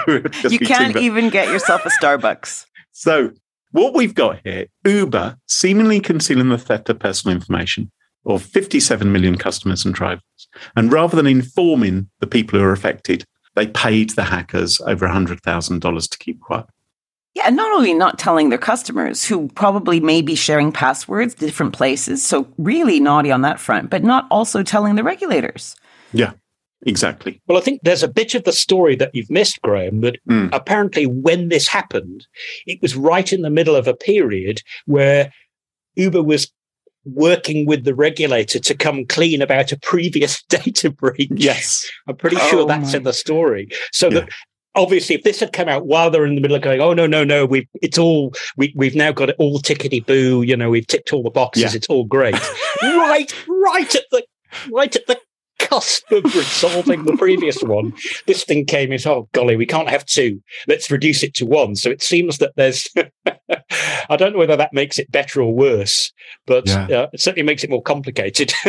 You 0.50 0.60
can't 0.60 0.96
even 0.98 1.30
get 1.30 1.50
yourself 1.50 1.86
a 1.86 1.90
Starbucks. 2.02 2.66
so 2.92 3.32
what 3.72 3.94
we've 3.94 4.16
got 4.16 4.40
here, 4.46 4.68
Uber 4.86 5.38
seemingly 5.48 6.00
concealing 6.00 6.50
the 6.50 6.58
theft 6.58 6.90
of 6.90 7.00
personal 7.00 7.36
information 7.36 7.92
of 8.26 8.42
57 8.42 9.12
million 9.12 9.38
customers 9.38 9.84
and 9.86 9.94
drivers. 9.94 10.24
And 10.76 10.92
rather 10.92 11.16
than 11.16 11.28
informing 11.28 12.10
the 12.20 12.28
people 12.28 12.60
who 12.60 12.66
are 12.66 12.72
affected, 12.72 13.26
they 13.56 13.68
paid 13.68 14.12
the 14.12 14.24
hackers 14.24 14.82
over 14.82 15.08
$100,000 15.08 16.10
to 16.10 16.18
keep 16.18 16.40
quiet. 16.42 16.66
Yeah, 17.36 17.44
and 17.48 17.56
not 17.56 17.72
only 17.72 17.94
not 17.96 18.20
telling 18.20 18.50
their 18.50 18.60
customers 18.60 19.26
who 19.26 19.48
probably 19.50 20.00
may 20.00 20.22
be 20.22 20.36
sharing 20.36 20.72
passwords 20.72 21.34
different 21.34 21.74
places, 21.74 22.24
so 22.24 22.48
really 22.58 23.00
naughty 23.00 23.32
on 23.32 23.42
that 23.42 23.60
front, 23.60 23.90
but 23.90 24.04
not 24.04 24.28
also 24.30 24.62
telling 24.62 24.96
the 24.96 25.04
regulators. 25.04 25.76
Yeah, 26.12 26.34
exactly. 26.86 27.42
Well, 27.48 27.58
I 27.58 27.62
think 27.62 27.82
there's 27.84 28.04
a 28.04 28.08
bit 28.08 28.36
of 28.36 28.44
the 28.44 28.52
story 28.52 28.96
that 28.98 29.10
you've 29.16 29.32
missed, 29.32 29.60
Graham, 29.64 30.02
that 30.02 30.18
Mm. 30.30 30.50
apparently 30.54 31.08
when 31.08 31.50
this 31.50 31.68
happened, 31.68 32.28
it 32.68 32.80
was 32.84 32.96
right 32.96 33.34
in 33.34 33.42
the 33.42 33.50
middle 33.50 33.76
of 33.76 33.88
a 33.88 33.96
period 33.96 34.62
where 34.86 35.32
Uber 35.96 36.22
was 36.22 36.52
working 37.06 37.66
with 37.66 37.84
the 37.84 37.94
regulator 37.96 38.60
to 38.60 38.76
come 38.76 39.06
clean 39.06 39.42
about 39.42 39.72
a 39.72 39.80
previous 39.80 40.42
data 40.50 40.90
breach. 40.90 41.30
Yes. 41.36 41.90
I'm 42.08 42.16
pretty 42.16 42.38
Oh 42.40 42.50
sure 42.50 42.66
that's 42.68 42.92
my- 42.94 42.98
in 42.98 43.04
the 43.04 43.14
story. 43.14 43.68
So 43.92 44.08
Yeah. 44.10 44.22
that 44.22 44.30
obviously, 44.76 45.16
if 45.16 45.24
this 45.24 45.40
had 45.40 45.54
come 45.54 45.70
out 45.70 45.86
while 45.86 46.10
they're 46.10 46.26
in 46.26 46.36
the 46.36 46.42
middle 46.42 46.56
of 46.58 46.64
going, 46.64 46.82
oh 46.82 46.94
no, 46.94 47.06
no, 47.06 47.24
no, 47.24 47.46
we've 47.46 47.68
it's 47.82 47.98
all 47.98 48.34
we 48.58 48.74
we've 48.76 48.96
now 48.96 49.12
got 49.12 49.30
it 49.30 49.36
all 49.40 49.60
tickety 49.60 50.06
boo. 50.06 50.42
You 50.42 50.56
know, 50.58 50.70
we've 50.70 50.88
ticked 50.88 51.14
all 51.14 51.24
the 51.24 51.30
boxes. 51.30 51.64
Yeah. 51.74 51.78
It's 51.78 51.88
all 51.90 52.06
great. 52.06 52.34
right, 52.82 53.34
right 53.48 53.96
at 53.96 54.04
the 54.12 54.24
right 54.72 54.96
at 54.96 55.06
the 55.08 55.20
cusp 55.74 56.12
of 56.12 56.24
resolving 56.36 57.04
the 57.06 57.18
previous 57.18 57.62
one. 57.62 57.94
This 58.28 58.44
thing 58.44 58.66
came 58.66 58.92
in. 58.92 59.00
Oh 59.06 59.28
golly, 59.34 59.56
we 59.56 59.66
can't 59.66 59.90
have 59.90 60.06
two. 60.06 60.42
Let's 60.68 60.90
reduce 60.92 61.24
it 61.24 61.34
to 61.36 61.46
one. 61.46 61.76
So 61.76 61.90
it 61.90 62.02
seems 62.02 62.38
that 62.40 62.54
there's. 62.56 62.88
I 64.10 64.18
don't 64.18 64.34
know 64.34 64.40
whether 64.40 64.56
that 64.58 64.74
makes 64.74 65.00
it 65.00 65.12
better 65.12 65.42
or 65.42 65.54
worse, 65.54 66.12
but 66.46 66.68
Yeah. 66.68 66.86
uh, 66.88 67.08
it 67.14 67.22
certainly 67.22 67.46
makes 67.46 67.64
it 67.64 67.70
more 67.70 67.82
complicated. 67.82 68.54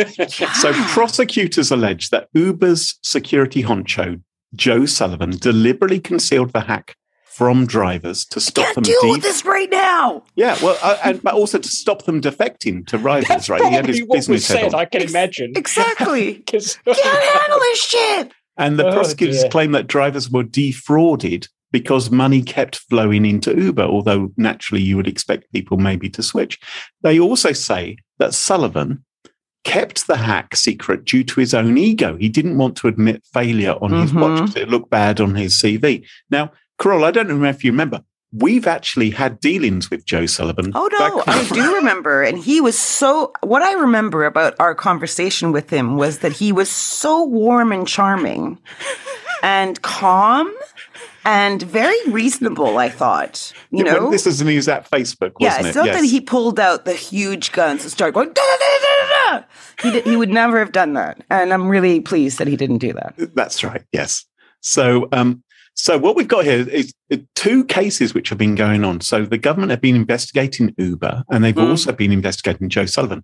So 0.55 0.71
prosecutors 0.89 1.71
allege 1.71 2.09
that 2.09 2.27
Uber's 2.33 2.97
security 3.03 3.63
honcho, 3.63 4.21
Joe 4.55 4.85
Sullivan, 4.85 5.31
deliberately 5.31 5.99
concealed 5.99 6.51
the 6.53 6.61
hack 6.61 6.95
from 7.35 7.65
drivers 7.65 8.25
to 8.25 8.39
stop 8.39 8.65
Can't 8.65 8.75
them. 8.75 8.83
deal 8.83 9.01
de- 9.01 9.09
with 9.11 9.21
this 9.21 9.43
right 9.45 9.69
now. 9.69 10.23
Yeah, 10.35 10.57
well, 10.63 10.77
uh, 10.81 10.97
and 11.03 11.21
but 11.21 11.33
also 11.33 11.57
to 11.57 11.67
stop 11.67 12.03
them 12.05 12.21
defecting 12.21 12.85
to 12.87 12.97
rivals, 12.97 13.27
That's 13.27 13.49
right? 13.49 13.61
He 13.63 13.73
had 13.73 13.85
his 13.87 14.01
what 14.03 14.15
business 14.17 14.47
head 14.47 14.59
said. 14.61 14.73
on. 14.73 14.79
I 14.79 14.85
can 14.85 15.01
Ex- 15.01 15.11
imagine. 15.11 15.53
Exactly. 15.57 16.35
'Cause- 16.49 16.77
Can't 16.85 16.97
handle 16.97 17.59
this 17.59 17.83
shit. 17.83 18.31
And 18.57 18.79
the 18.79 18.87
Oh, 18.87 18.93
prosecutors 18.93 19.41
dear. 19.41 19.49
claim 19.49 19.73
that 19.73 19.87
drivers 19.87 20.29
were 20.29 20.43
defrauded 20.43 21.47
because 21.71 22.09
money 22.09 22.41
kept 22.41 22.77
flowing 22.89 23.25
into 23.25 23.53
Uber, 23.53 23.83
although 23.83 24.31
naturally 24.37 24.81
you 24.81 24.95
would 24.95 25.07
expect 25.07 25.51
people 25.51 25.75
maybe 25.77 26.09
to 26.11 26.23
switch. 26.23 26.57
They 27.01 27.19
also 27.19 27.51
say 27.51 27.97
that 28.19 28.33
Sullivan 28.33 29.03
kept 29.65 30.07
the 30.07 30.15
hack 30.15 30.55
secret 30.55 31.03
due 31.05 31.23
to 31.25 31.39
his 31.41 31.53
own 31.53 31.77
ego. 31.77 32.15
He 32.15 32.29
didn't 32.29 32.57
want 32.57 32.77
to 32.77 32.87
admit 32.87 33.23
failure 33.33 33.75
on 33.81 33.91
his 33.91 34.11
Mhm. 34.13 34.21
watch 34.21 34.39
because 34.41 34.55
it 34.55 34.69
looked 34.69 34.89
bad 34.89 35.19
on 35.19 35.35
his 35.35 35.59
CV. 35.59 36.05
Now, 36.29 36.51
Carole, 36.79 37.05
I 37.05 37.11
don't 37.11 37.27
know 37.27 37.47
if 37.47 37.63
you 37.63 37.71
remember, 37.71 38.03
we've 38.31 38.67
actually 38.67 39.09
had 39.11 39.39
dealings 39.39 39.89
with 39.89 40.05
Joe 40.05 40.25
Sullivan. 40.25 40.71
Oh 40.75 40.89
no, 40.91 41.23
I 41.27 41.47
do 41.47 41.75
remember. 41.75 42.21
And 42.23 42.37
he 42.37 42.61
was 42.61 42.77
so 42.77 43.31
what 43.41 43.61
I 43.61 43.73
remember 43.73 44.25
about 44.25 44.55
our 44.59 44.75
conversation 44.75 45.51
with 45.51 45.69
him 45.69 45.95
was 45.97 46.19
that 46.19 46.33
he 46.33 46.51
was 46.51 46.69
so 46.69 47.23
warm 47.23 47.71
and 47.71 47.87
charming 47.87 48.59
and 49.43 49.81
calm 49.81 50.53
and 51.23 51.61
very 51.61 51.97
reasonable, 52.07 52.77
I 52.77 52.89
thought. 52.89 53.51
You 53.71 53.85
Yeah, 53.85 53.93
know? 53.93 54.11
this 54.11 54.27
is 54.27 54.43
when 54.43 54.51
he 54.51 54.57
was 54.57 54.67
at 54.67 54.89
Facebook, 54.89 55.33
wasn't 55.39 55.41
yeah, 55.41 55.59
it? 55.59 55.65
it's 55.67 55.75
not 55.75 55.85
that 55.87 56.03
he 56.03 56.21
pulled 56.21 56.59
out 56.59 56.85
the 56.85 56.93
huge 56.93 57.51
guns 57.51 57.83
and 57.83 57.91
started 57.91 58.13
going. 58.13 58.31
Da, 58.33 58.41
da, 58.41 58.57
da, 58.59 58.77
da, 58.79 59.31
da, 59.31 59.37
da. 59.39 59.45
He, 59.81 59.91
did, 59.91 60.05
he 60.05 60.15
would 60.15 60.29
never 60.29 60.59
have 60.59 60.71
done 60.71 60.93
that, 60.93 61.23
and 61.29 61.51
I'm 61.51 61.67
really 61.67 61.99
pleased 61.99 62.37
that 62.37 62.47
he 62.47 62.55
didn't 62.55 62.77
do 62.77 62.93
that. 62.93 63.15
That's 63.33 63.63
right. 63.63 63.83
Yes. 63.91 64.25
So, 64.61 65.07
um, 65.11 65.43
so 65.75 65.97
what 65.97 66.15
we've 66.15 66.27
got 66.27 66.45
here 66.45 66.67
is 66.69 66.93
two 67.35 67.63
cases 67.65 68.13
which 68.13 68.29
have 68.29 68.37
been 68.37 68.55
going 68.55 68.83
on. 68.83 69.01
So 69.01 69.25
the 69.25 69.37
government 69.37 69.71
have 69.71 69.81
been 69.81 69.95
investigating 69.95 70.73
Uber, 70.77 71.23
and 71.29 71.43
they've 71.43 71.53
Mm. 71.55 71.69
also 71.69 71.91
been 71.91 72.11
investigating 72.11 72.69
Joe 72.69 72.85
Sullivan. 72.85 73.23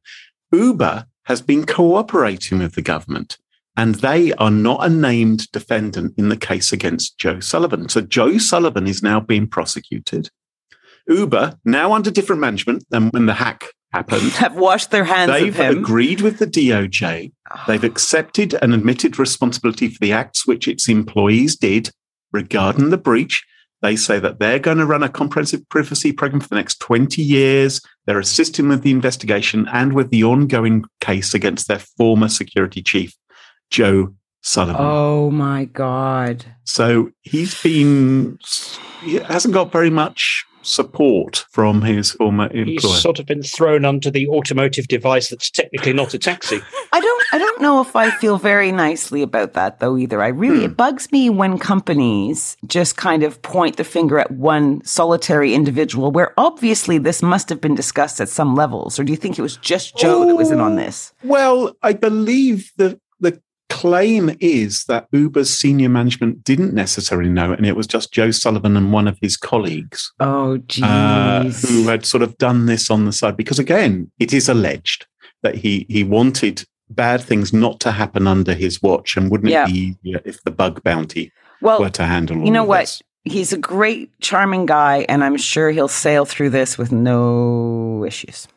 Uber 0.52 1.06
has 1.26 1.42
been 1.42 1.66
cooperating 1.66 2.60
with 2.60 2.76
the 2.76 2.82
government, 2.82 3.38
and 3.78 3.96
they 3.96 4.34
are 4.34 4.52
not 4.52 4.86
a 4.86 4.90
named 4.90 5.50
defendant 5.52 6.14
in 6.18 6.30
the 6.30 6.36
case 6.38 6.74
against 6.74 7.18
Joe 7.18 7.40
Sullivan. 7.40 7.88
So 7.90 8.02
Joe 8.02 8.38
Sullivan 8.38 8.86
is 8.86 9.02
now 9.02 9.20
being 9.20 9.48
prosecuted. 9.48 10.30
Uber 11.08 11.58
now 11.66 11.94
under 11.94 12.12
different 12.12 12.42
management 12.42 12.84
than 12.90 13.10
when 13.10 13.26
the 13.26 13.34
hack 13.36 13.66
happened. 13.94 14.32
Have 14.34 14.56
washed 14.56 14.92
their 14.92 15.04
hands 15.04 15.32
They've 15.32 15.48
of 15.48 15.56
him. 15.56 15.78
agreed 15.80 16.22
with 16.22 16.38
the 16.40 16.48
DOJ. 16.48 17.32
They've 17.68 17.84
accepted 17.84 18.54
and 18.62 18.74
admitted 18.74 19.18
responsibility 19.20 19.88
for 19.90 19.98
the 20.00 20.12
acts 20.14 20.46
which 20.48 20.68
its 20.68 20.88
employees 20.88 21.56
did 21.56 21.92
regarding 22.32 22.90
the 22.90 22.98
breach. 22.98 23.46
They 23.82 23.96
say 23.96 24.20
that 24.20 24.40
they're 24.40 24.60
going 24.60 24.78
to 24.78 24.86
run 24.86 25.02
a 25.02 25.10
comprehensive 25.10 25.68
privacy 25.70 26.12
program 26.12 26.40
for 26.40 26.50
the 26.50 26.56
next 26.56 26.80
20 26.80 27.22
years. 27.22 27.82
They're 28.06 28.20
assisting 28.20 28.70
with 28.70 28.84
the 28.84 28.92
investigation 28.92 29.68
and 29.74 29.94
with 29.94 30.12
the 30.12 30.24
ongoing 30.24 30.86
case 31.00 31.34
against 31.34 31.68
their 31.68 31.80
former 31.80 32.30
security 32.30 32.84
chief, 32.84 33.16
Joe 33.72 34.14
Sullivan. 34.42 34.86
Oh 34.86 35.32
my 35.32 35.66
god! 35.66 36.46
So 36.64 37.12
he's 37.22 37.62
been, 37.62 38.40
he 39.02 39.16
hasn't 39.16 39.54
got 39.54 39.72
very 39.72 39.90
much 39.90 40.31
support 40.62 41.46
from 41.52 41.82
his 41.82 42.12
former 42.12 42.50
He's 42.54 42.84
sort 43.02 43.20
of 43.20 43.26
been 43.26 43.44
thrown 43.44 43.86
under 43.86 44.12
the 44.12 44.28
automotive 44.28 44.88
device 44.88 45.30
that's 45.30 45.50
technically 45.50 45.94
not 45.94 46.14
a 46.14 46.20
taxi. 46.20 46.60
I 46.94 47.00
don't 47.00 47.24
I 47.34 47.38
don't 47.38 47.62
know 47.62 47.82
if 47.82 47.96
I 47.96 48.12
feel 48.12 48.38
very 48.38 48.72
nicely 48.72 49.22
about 49.22 49.54
that 49.54 49.80
though 49.80 49.98
either. 49.98 50.22
I 50.22 50.28
really 50.28 50.60
Hmm. 50.60 50.66
it 50.66 50.78
bugs 50.78 51.12
me 51.12 51.30
when 51.30 51.58
companies 51.58 52.58
just 52.68 52.98
kind 52.98 53.24
of 53.24 53.42
point 53.42 53.78
the 53.78 53.84
finger 53.84 54.20
at 54.20 54.32
one 54.32 54.84
solitary 54.84 55.54
individual 55.54 56.12
where 56.12 56.34
obviously 56.38 56.98
this 56.98 57.22
must 57.22 57.50
have 57.50 57.62
been 57.62 57.76
discussed 57.76 58.20
at 58.22 58.30
some 58.30 58.56
levels. 58.56 59.00
Or 59.00 59.04
do 59.04 59.12
you 59.12 59.18
think 59.18 59.38
it 59.40 59.42
was 59.42 59.58
just 59.58 59.98
Joe 59.98 60.26
that 60.26 60.36
was 60.36 60.52
in 60.52 60.60
on 60.60 60.76
this? 60.76 61.14
Well, 61.24 61.76
I 61.82 61.94
believe 61.94 62.72
the 62.78 63.00
the 63.20 63.42
claim 63.82 64.36
is 64.40 64.86
that 64.86 65.08
Uber's 65.12 65.50
senior 65.50 65.90
management 65.90 66.44
didn't 66.44 66.74
necessarily 66.74 67.30
know, 67.30 67.52
and 67.52 67.66
it 67.66 67.76
was 67.76 67.88
just 67.88 68.14
Joe 68.14 68.30
Sullivan 68.32 68.78
and 68.78 68.94
one 68.94 69.08
of 69.08 69.18
his 69.22 69.38
colleagues 69.38 70.12
Oh 70.20 70.60
uh, 70.84 71.44
who 71.46 71.88
had 71.88 72.06
sort 72.06 72.22
of 72.24 72.38
done 72.38 72.68
this 72.68 72.92
on 72.92 73.06
the 73.06 73.12
side. 73.12 73.36
Because 73.36 73.60
again, 73.60 74.12
it 74.20 74.34
is 74.34 74.48
alleged 74.48 75.08
that 75.42 75.56
he 75.56 75.86
he 75.90 76.04
wanted 76.04 76.64
bad 76.90 77.22
things 77.24 77.52
not 77.54 77.80
to 77.80 77.92
happen 77.92 78.28
under 78.28 78.54
his 78.54 78.82
watch, 78.82 79.18
and 79.18 79.32
wouldn't 79.32 79.52
Yeah. 79.52 79.64
it 79.64 79.74
be 79.74 79.96
easier 80.04 80.22
if 80.26 80.44
the 80.44 80.52
bug 80.52 80.84
bounty 80.84 81.32
well, 81.62 81.80
were 81.80 81.90
to 81.90 82.04
handle? 82.04 82.38
you 82.46 82.52
know 82.52 82.64
what? 82.64 82.82
this? 82.82 83.02
He's 83.24 83.54
a 83.54 83.58
great, 83.58 84.10
charming 84.20 84.66
guy, 84.66 85.06
and 85.08 85.24
I'm 85.24 85.38
sure 85.38 85.70
he'll 85.72 85.88
sail 85.88 86.26
through 86.26 86.50
this 86.52 86.78
with 86.78 86.92
no 86.92 88.04
issues. 88.06 88.48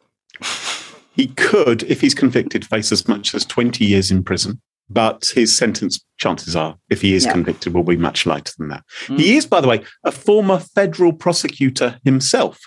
He 1.13 1.29
could, 1.29 1.83
if 1.85 2.01
he's 2.01 2.15
convicted, 2.15 2.67
face 2.67 2.91
as 2.91 3.07
much 3.07 3.35
as 3.35 3.45
twenty 3.47 3.85
years 3.85 4.11
in 4.11 4.25
prison. 4.25 4.61
But 4.91 5.33
his 5.35 5.57
sentence, 5.57 6.05
chances 6.19 6.55
are, 6.55 6.77
if 6.91 7.01
he 7.01 7.15
is 7.15 7.25
Yeah. 7.25 7.33
convicted, 7.33 7.73
will 7.75 7.83
be 7.85 7.97
much 7.97 8.27
lighter 8.27 8.53
than 8.59 8.69
that. 8.69 8.85
Mm. 9.07 9.19
He 9.19 9.37
is, 9.37 9.47
by 9.47 9.61
the 9.61 9.69
way, 9.69 9.83
a 10.05 10.13
former 10.13 10.59
federal 10.59 11.13
prosecutor 11.13 11.99
himself. 12.05 12.59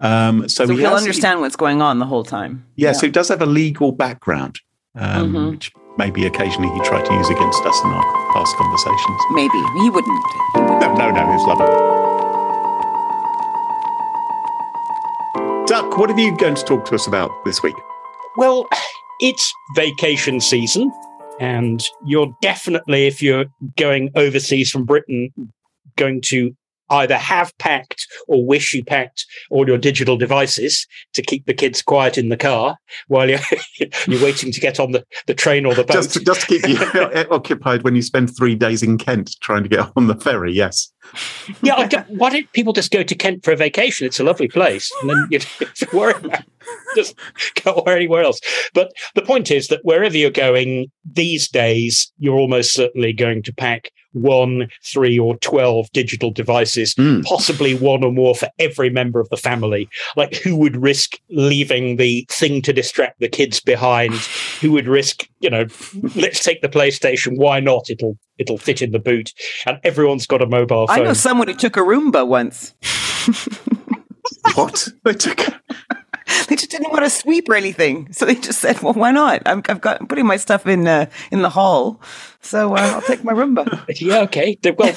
Um, 0.00 0.48
so 0.48 0.66
So, 0.66 0.72
he 0.74 0.80
he'll 0.82 0.90
has, 0.90 1.00
understand 1.02 1.40
what's 1.40 1.56
going 1.56 1.82
on 1.82 1.98
the 1.98 2.06
whole 2.06 2.22
time. 2.24 2.64
Yeah, 2.76 2.92
so 2.92 3.06
he 3.06 3.10
does 3.12 3.28
have 3.28 3.42
a 3.42 3.46
legal 3.46 3.92
background, 3.92 4.60
um, 4.94 5.32
Mhm. 5.32 5.50
which 5.52 5.72
maybe 5.98 6.26
occasionally 6.26 6.68
he 6.74 6.80
tried 6.82 7.04
to 7.06 7.12
use 7.14 7.28
against 7.30 7.62
us 7.64 7.80
in 7.82 7.90
our 7.90 8.32
past 8.32 8.54
conversations. 8.56 9.20
Maybe 9.32 9.58
he 9.82 9.90
wouldn't. 9.90 10.22
He 10.54 10.60
wouldn't. 10.60 10.80
No, 10.80 10.94
no, 10.94 11.10
no, 11.10 11.32
he's 11.32 11.46
lovely. 11.46 11.66
Duck, 15.66 15.98
what 15.98 16.10
are 16.10 16.20
you 16.20 16.36
going 16.36 16.54
to 16.54 16.64
talk 16.64 16.84
to 16.86 16.94
us 16.94 17.06
about 17.08 17.30
this 17.44 17.62
week? 17.62 17.74
Well, 18.36 18.68
it's 19.20 19.52
vacation 19.74 20.40
season, 20.40 20.92
and 21.40 21.82
you're 22.04 22.34
definitely, 22.42 23.06
if 23.06 23.22
you're 23.22 23.46
going 23.76 24.10
overseas 24.14 24.70
from 24.70 24.84
Britain, 24.84 25.32
going 25.96 26.20
to 26.20 26.54
either 26.90 27.16
have 27.16 27.56
packed 27.58 28.06
or 28.28 28.46
wish 28.46 28.72
you 28.72 28.84
packed 28.84 29.26
all 29.50 29.66
your 29.66 29.78
digital 29.78 30.16
devices 30.16 30.86
to 31.14 31.22
keep 31.22 31.44
the 31.46 31.54
kids 31.54 31.82
quiet 31.82 32.16
in 32.16 32.28
the 32.28 32.36
car 32.36 32.76
while 33.08 33.28
you're, 33.28 33.40
you're 34.06 34.22
waiting 34.22 34.52
to 34.52 34.60
get 34.60 34.78
on 34.78 34.92
the, 34.92 35.04
the 35.26 35.34
train 35.34 35.66
or 35.66 35.74
the 35.74 35.84
boat. 35.84 35.94
Just 35.94 36.12
to, 36.14 36.20
just 36.20 36.42
to 36.42 36.46
keep 36.46 36.68
you 36.68 36.76
occupied 37.30 37.82
when 37.82 37.96
you 37.96 38.02
spend 38.02 38.34
three 38.36 38.54
days 38.54 38.82
in 38.82 38.98
Kent 38.98 39.36
trying 39.40 39.62
to 39.62 39.68
get 39.68 39.90
on 39.96 40.06
the 40.06 40.14
ferry, 40.14 40.52
yes. 40.52 40.92
yeah, 41.62 42.04
why 42.08 42.30
don't 42.30 42.52
people 42.52 42.72
just 42.72 42.92
go 42.92 43.02
to 43.02 43.14
Kent 43.14 43.44
for 43.44 43.52
a 43.52 43.56
vacation? 43.56 44.06
It's 44.06 44.20
a 44.20 44.24
lovely 44.24 44.48
place, 44.48 44.92
and 45.00 45.10
then 45.10 45.28
you 45.30 45.38
don't 45.38 45.48
have 45.60 45.74
to 45.74 45.96
worry 45.96 46.14
about 46.14 46.44
just 46.94 47.14
go 47.64 47.80
anywhere 47.86 48.22
else. 48.22 48.40
But 48.74 48.92
the 49.14 49.22
point 49.22 49.50
is 49.50 49.68
that 49.68 49.80
wherever 49.82 50.16
you're 50.16 50.30
going 50.30 50.90
these 51.04 51.48
days, 51.48 52.12
you're 52.18 52.38
almost 52.38 52.72
certainly 52.72 53.12
going 53.12 53.42
to 53.44 53.54
pack 53.54 53.90
one, 54.16 54.68
three, 54.82 55.18
or 55.18 55.36
12 55.38 55.90
digital 55.92 56.30
devices, 56.30 56.94
mm. 56.94 57.22
possibly 57.24 57.74
one 57.74 58.02
or 58.02 58.12
more 58.12 58.34
for 58.34 58.48
every 58.58 58.88
member 58.88 59.20
of 59.20 59.28
the 59.28 59.36
family. 59.36 59.88
Like, 60.16 60.34
who 60.36 60.56
would 60.56 60.76
risk 60.76 61.18
leaving 61.30 61.96
the 61.96 62.26
thing 62.30 62.62
to 62.62 62.72
distract 62.72 63.20
the 63.20 63.28
kids 63.28 63.60
behind? 63.60 64.14
Who 64.60 64.72
would 64.72 64.88
risk, 64.88 65.28
you 65.40 65.50
know, 65.50 65.66
let's 66.14 66.42
take 66.42 66.62
the 66.62 66.68
PlayStation. 66.68 67.36
Why 67.36 67.60
not? 67.60 67.90
It'll 67.90 68.18
it'll 68.38 68.58
fit 68.58 68.82
in 68.82 68.92
the 68.92 68.98
boot. 68.98 69.32
And 69.66 69.78
everyone's 69.84 70.26
got 70.26 70.42
a 70.42 70.46
mobile 70.46 70.86
phone. 70.86 70.98
I 70.98 71.02
know 71.02 71.12
someone 71.12 71.48
who 71.48 71.54
took 71.54 71.76
a 71.76 71.80
Roomba 71.80 72.26
once. 72.26 72.74
what? 74.54 74.88
They 75.04 75.14
took 75.14 75.38
they 76.48 76.56
just 76.56 76.70
didn't 76.70 76.90
want 76.90 77.04
to 77.04 77.10
sweep 77.10 77.48
or 77.48 77.54
anything. 77.54 78.12
So 78.12 78.24
they 78.24 78.34
just 78.34 78.60
said, 78.60 78.82
"Well, 78.82 78.94
why 78.94 79.12
not? 79.12 79.42
i 79.46 79.50
have 79.50 79.80
got 79.80 80.00
I'm 80.00 80.06
putting 80.06 80.26
my 80.26 80.36
stuff 80.36 80.66
in 80.66 80.86
uh, 80.86 81.06
in 81.30 81.42
the 81.42 81.50
hall, 81.50 82.00
so 82.40 82.74
uh, 82.74 82.80
I'll 82.80 83.02
take 83.02 83.24
my 83.24 83.32
Roomba." 83.32 83.84
yeah, 84.00 84.20
okay. 84.20 84.58
Well, 84.76 84.94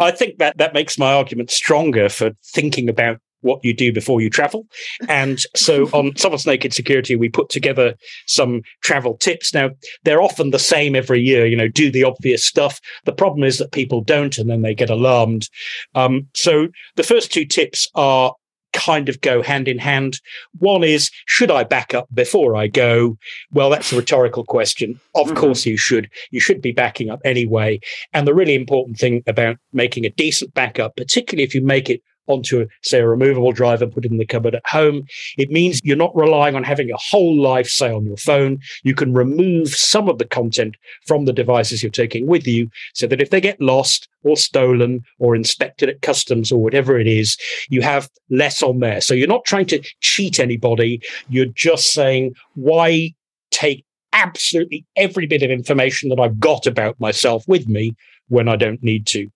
I 0.00 0.10
think 0.10 0.38
that 0.38 0.58
that 0.58 0.74
makes 0.74 0.98
my 0.98 1.12
argument 1.12 1.50
stronger 1.50 2.08
for 2.08 2.30
thinking 2.42 2.88
about 2.88 3.18
what 3.42 3.64
you 3.64 3.74
do 3.74 3.92
before 3.92 4.20
you 4.20 4.30
travel. 4.30 4.66
And 5.08 5.40
so 5.54 5.86
on 5.92 6.16
Someone's 6.16 6.46
Naked 6.46 6.72
Security, 6.72 7.16
we 7.16 7.28
put 7.28 7.50
together 7.50 7.94
some 8.26 8.62
travel 8.82 9.16
tips. 9.16 9.52
Now, 9.52 9.70
they're 10.04 10.22
often 10.22 10.50
the 10.50 10.58
same 10.58 10.96
every 10.96 11.20
year, 11.20 11.44
you 11.44 11.56
know, 11.56 11.68
do 11.68 11.90
the 11.90 12.04
obvious 12.04 12.44
stuff. 12.44 12.80
The 13.04 13.12
problem 13.12 13.44
is 13.44 13.58
that 13.58 13.72
people 13.72 14.02
don't 14.02 14.38
and 14.38 14.48
then 14.48 14.62
they 14.62 14.74
get 14.74 14.90
alarmed. 14.90 15.48
Um, 15.94 16.28
so 16.34 16.68
the 16.96 17.02
first 17.02 17.32
two 17.32 17.44
tips 17.44 17.88
are 17.94 18.34
kind 18.72 19.08
of 19.08 19.20
go 19.20 19.42
hand 19.42 19.68
in 19.68 19.78
hand. 19.78 20.20
One 20.58 20.84
is, 20.84 21.10
should 21.26 21.50
I 21.50 21.64
back 21.64 21.94
up 21.94 22.08
before 22.12 22.56
I 22.56 22.66
go? 22.66 23.16
Well, 23.52 23.70
that's 23.70 23.92
a 23.92 23.96
rhetorical 23.96 24.44
question. 24.44 25.00
Of 25.14 25.28
mm-hmm. 25.28 25.36
course 25.36 25.66
you 25.66 25.76
should. 25.76 26.10
You 26.30 26.40
should 26.40 26.60
be 26.60 26.72
backing 26.72 27.10
up 27.10 27.20
anyway. 27.24 27.80
And 28.12 28.26
the 28.26 28.34
really 28.34 28.54
important 28.54 28.98
thing 28.98 29.22
about 29.26 29.56
making 29.72 30.04
a 30.04 30.10
decent 30.10 30.54
backup, 30.54 30.96
particularly 30.96 31.44
if 31.44 31.54
you 31.54 31.62
make 31.62 31.90
it 31.90 32.02
onto, 32.32 32.66
say, 32.82 33.00
a 33.00 33.06
removable 33.06 33.52
drive 33.52 33.82
and 33.82 33.92
put 33.92 34.04
it 34.04 34.10
in 34.10 34.18
the 34.18 34.26
cupboard 34.26 34.54
at 34.54 34.66
home. 34.66 35.06
It 35.38 35.50
means 35.50 35.80
you're 35.84 35.96
not 35.96 36.16
relying 36.16 36.56
on 36.56 36.64
having 36.64 36.90
a 36.90 36.96
whole 36.96 37.40
life, 37.40 37.68
say, 37.68 37.92
on 37.92 38.04
your 38.04 38.16
phone. 38.16 38.60
You 38.82 38.94
can 38.94 39.12
remove 39.12 39.68
some 39.68 40.08
of 40.08 40.18
the 40.18 40.24
content 40.24 40.76
from 41.06 41.24
the 41.24 41.32
devices 41.32 41.82
you're 41.82 41.90
taking 41.90 42.26
with 42.26 42.46
you 42.46 42.70
so 42.94 43.06
that 43.06 43.20
if 43.20 43.30
they 43.30 43.40
get 43.40 43.60
lost 43.60 44.08
or 44.24 44.36
stolen 44.36 45.02
or 45.18 45.34
inspected 45.34 45.88
at 45.88 46.02
customs 46.02 46.50
or 46.50 46.62
whatever 46.62 46.98
it 46.98 47.06
is, 47.06 47.36
you 47.68 47.82
have 47.82 48.08
less 48.30 48.62
on 48.62 48.80
there. 48.80 49.00
So 49.00 49.14
you're 49.14 49.28
not 49.28 49.44
trying 49.44 49.66
to 49.66 49.82
cheat 50.00 50.40
anybody. 50.40 51.00
You're 51.28 51.46
just 51.46 51.92
saying, 51.92 52.34
why 52.54 53.14
take 53.50 53.84
absolutely 54.12 54.84
every 54.96 55.26
bit 55.26 55.42
of 55.42 55.50
information 55.50 56.08
that 56.10 56.20
I've 56.20 56.38
got 56.38 56.66
about 56.66 56.98
myself 57.00 57.44
with 57.46 57.68
me 57.68 57.94
when 58.28 58.48
I 58.48 58.56
don't 58.56 58.82
need 58.82 59.06
to? 59.08 59.28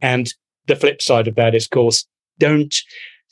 And 0.00 0.32
the 0.66 0.76
flip 0.76 1.02
side 1.02 1.28
of 1.28 1.34
that 1.34 1.54
is, 1.54 1.64
of 1.64 1.70
course, 1.70 2.06
don't 2.40 2.74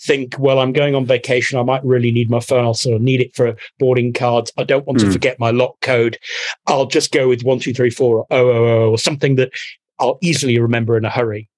think, 0.01 0.39
well, 0.39 0.61
I'm 0.61 0.73
going 0.73 0.95
on 0.95 1.07
vacation. 1.07 1.59
I 1.59 1.63
might 1.63 1.85
really 1.85 2.13
need 2.13 2.31
my 2.31 2.41
phone. 2.41 2.65
I'll 2.65 2.75
sort 2.75 2.97
of 2.97 3.03
need 3.03 3.21
it 3.21 3.35
for 3.35 3.57
boarding 3.79 4.13
cards. 4.13 4.53
I 4.57 4.65
don't 4.65 4.87
want 4.87 4.99
mm. 4.99 5.03
to 5.03 5.07
hmm. 5.07 5.13
forget 5.13 5.41
my 5.41 5.51
lock 5.51 5.81
code. 5.81 6.19
I'll 6.67 6.87
just 6.87 7.13
go 7.13 7.29
with 7.29 7.43
one, 7.43 7.59
two, 7.59 7.75
three, 7.75 7.91
four, 7.91 8.19
or 8.19 8.27
oh, 8.31 8.51
oh, 8.51 8.67
oh, 8.67 8.91
or 8.91 8.99
something 8.99 9.35
that 9.37 9.51
I'll 9.99 10.19
easily 10.23 10.59
remember 10.59 10.97
in 10.97 11.05
a 11.05 11.11
hurry. 11.11 11.49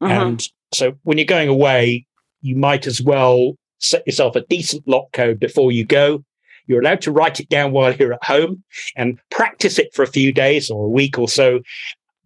Uh-huh. 0.00 0.12
And 0.12 0.46
so 0.74 0.92
when 1.04 1.16
you're 1.18 1.24
going 1.24 1.48
away, 1.48 2.06
you 2.42 2.56
might 2.56 2.86
as 2.86 3.00
well 3.00 3.54
set 3.78 4.06
yourself 4.06 4.36
a 4.36 4.42
decent 4.42 4.86
lock 4.86 5.12
code 5.12 5.40
before 5.40 5.72
you 5.72 5.84
go. 5.84 6.22
You're 6.66 6.80
allowed 6.80 7.00
to 7.02 7.12
write 7.12 7.40
it 7.40 7.48
down 7.48 7.72
while 7.72 7.94
you're 7.94 8.14
at 8.14 8.24
home 8.24 8.62
and 8.96 9.18
practice 9.30 9.78
it 9.78 9.94
for 9.94 10.02
a 10.02 10.08
few 10.08 10.32
days 10.32 10.68
or 10.68 10.86
a 10.86 10.90
week 10.90 11.18
or 11.18 11.28
so 11.28 11.60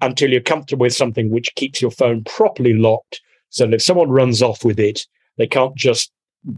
until 0.00 0.30
you're 0.30 0.40
comfortable 0.40 0.84
with 0.84 0.94
something 0.94 1.30
which 1.30 1.54
keeps 1.56 1.82
your 1.82 1.90
phone 1.90 2.24
properly 2.24 2.72
locked 2.72 3.20
so 3.50 3.68
if 3.70 3.82
someone 3.82 4.10
runs 4.10 4.42
off 4.42 4.64
with 4.64 4.80
it, 4.80 5.06
they 5.36 5.46
can't 5.46 5.74
just 5.76 6.10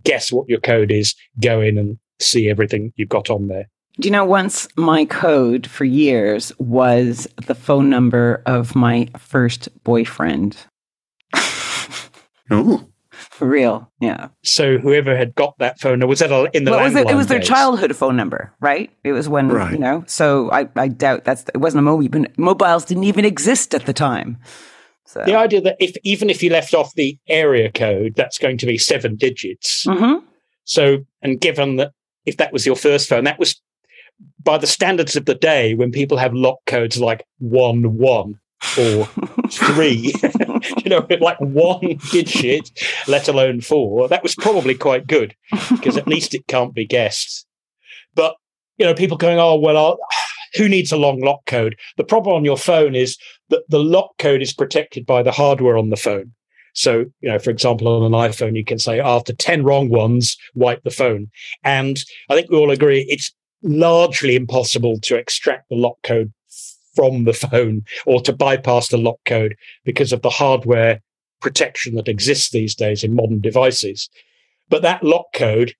guess 0.05 0.31
what 0.31 0.49
your 0.49 0.61
code 0.61 0.91
is, 0.91 1.15
go 1.41 1.61
in 1.61 1.79
and 1.79 1.99
see 2.21 2.49
everything 2.49 2.93
you've 2.97 3.09
got 3.09 3.31
on 3.31 3.49
there. 3.49 3.69
Do 4.01 4.09
you 4.09 4.13
know, 4.13 4.25
once 4.25 4.69
my 4.77 5.05
code 5.05 5.67
for 5.67 5.85
years 5.85 6.53
was 6.59 7.29
the 7.47 7.55
phone 7.55 7.91
number 7.91 8.43
of 8.47 8.75
my 8.75 9.09
first 9.19 9.69
boyfriend. 9.85 10.57
oh. 12.51 12.89
For 13.31 13.47
real, 13.47 13.91
yeah. 14.01 14.29
So 14.43 14.79
whoever 14.79 15.17
had 15.17 15.35
got 15.35 15.57
that 15.59 15.79
phone, 15.81 15.99
number 15.99 16.09
was 16.09 16.21
that 16.21 16.31
in 16.55 16.65
the 16.65 16.71
well, 16.71 16.81
it 16.81 16.85
was, 16.85 16.97
it 16.97 17.15
was 17.15 17.27
their 17.27 17.41
childhood 17.41 17.95
phone 17.97 18.17
number, 18.17 18.53
right? 18.61 18.91
It 19.05 19.13
was 19.13 19.29
when 19.29 19.49
right. 19.49 19.73
you 19.73 19.79
know. 19.79 20.05
So 20.07 20.51
I, 20.51 20.69
I 20.77 20.89
doubt 20.89 21.25
that's 21.25 21.45
it 21.55 21.59
wasn't 21.59 21.81
a 21.81 21.83
mobile. 21.83 22.25
Mobiles 22.37 22.85
didn't 22.85 23.05
even 23.05 23.25
exist 23.25 23.75
at 23.75 23.87
the 23.87 23.93
time. 23.93 24.39
So. 25.07 25.23
The 25.25 25.37
idea 25.37 25.61
that 25.63 25.77
if 25.81 25.97
even 26.05 26.31
if 26.31 26.43
you 26.43 26.51
left 26.51 26.75
off 26.75 26.95
the 26.95 27.19
area 27.29 27.71
code, 27.71 28.15
that's 28.17 28.39
going 28.39 28.57
to 28.59 28.67
be 28.67 28.79
seven 28.79 29.17
digits. 29.17 29.85
Mm-hmm. 29.87 30.25
So, 30.65 31.05
and 31.21 31.41
given 31.41 31.77
that 31.77 31.93
if 32.25 32.37
that 32.37 32.53
was 32.53 32.65
your 32.65 32.77
first 32.77 33.09
phone, 33.09 33.25
that 33.25 33.39
was 33.39 33.61
by 34.43 34.59
the 34.59 34.67
standards 34.67 35.17
of 35.17 35.25
the 35.25 35.35
day 35.35 35.75
when 35.75 35.91
people 35.91 36.19
have 36.19 36.33
lock 36.35 36.59
codes 36.67 37.01
like 37.01 37.25
one 37.39 37.97
one 37.97 38.39
or 38.79 39.07
three, 39.51 40.15
you 40.85 40.91
know, 40.91 41.07
like 41.21 41.41
one 41.41 41.99
digit, 42.11 42.71
let 43.09 43.29
alone 43.29 43.61
four, 43.61 44.09
that 44.09 44.23
was 44.23 44.35
probably 44.35 44.75
quite 44.75 45.07
good 45.07 45.35
because 45.71 45.97
at 45.97 46.09
least 46.09 46.35
it 46.35 46.47
can't 46.47 46.75
be 46.75 46.87
guessed. 46.87 47.47
But 48.15 48.37
you 48.79 48.87
know, 48.87 48.95
people 48.95 49.17
going, 49.17 49.39
oh 49.39 49.57
well, 49.57 49.77
I'll, 49.77 49.99
who 50.55 50.69
needs 50.69 50.93
a 50.93 50.97
long 50.97 51.21
lock 51.21 51.45
code? 51.47 51.77
The 51.97 52.05
problem 52.05 52.37
on 52.37 52.45
your 52.45 52.57
phone 52.57 52.95
is 52.95 53.17
that 53.49 53.69
the 53.69 53.79
lock 53.79 54.11
code 54.19 54.43
is 54.43 54.53
protected 54.53 55.07
by 55.07 55.23
the 55.23 55.33
hardware 55.33 55.77
on 55.77 55.91
the 55.91 55.97
phone. 55.97 56.33
So, 56.75 57.05
you 57.21 57.29
know, 57.29 57.39
for 57.39 57.51
example, 57.51 57.89
on 57.89 58.03
an 58.03 58.31
iPhone, 58.31 58.57
you 58.57 58.65
can 58.65 58.79
say 58.79 58.99
after 58.99 59.33
10 59.33 59.63
wrong 59.63 59.91
ones, 59.91 60.37
wipe 60.55 60.83
the 60.85 60.91
phone. 60.91 61.31
And 61.65 61.99
I 62.31 62.35
think 62.35 62.51
we 62.51 62.57
all 62.57 62.71
agree 62.71 63.07
it's 63.09 63.33
largely 63.63 64.37
impossible 64.37 64.99
to 65.01 65.17
extract 65.17 65.69
the 65.69 65.77
lock 65.77 65.97
code 66.03 66.33
from 66.95 67.25
the 67.25 67.33
phone 67.51 67.85
or 68.07 68.21
to 68.23 68.33
bypass 68.33 68.89
the 68.89 68.99
lock 68.99 69.19
code 69.27 69.55
because 69.85 70.13
of 70.13 70.23
the 70.23 70.31
hardware 70.31 71.01
protection 71.41 71.95
that 71.97 72.09
exists 72.09 72.51
these 72.51 72.75
days 72.75 73.05
in 73.05 73.15
modern 73.15 73.41
devices. 73.41 74.09
But 74.69 74.83
that 74.83 75.03
lock 75.03 75.27
code, 75.35 75.75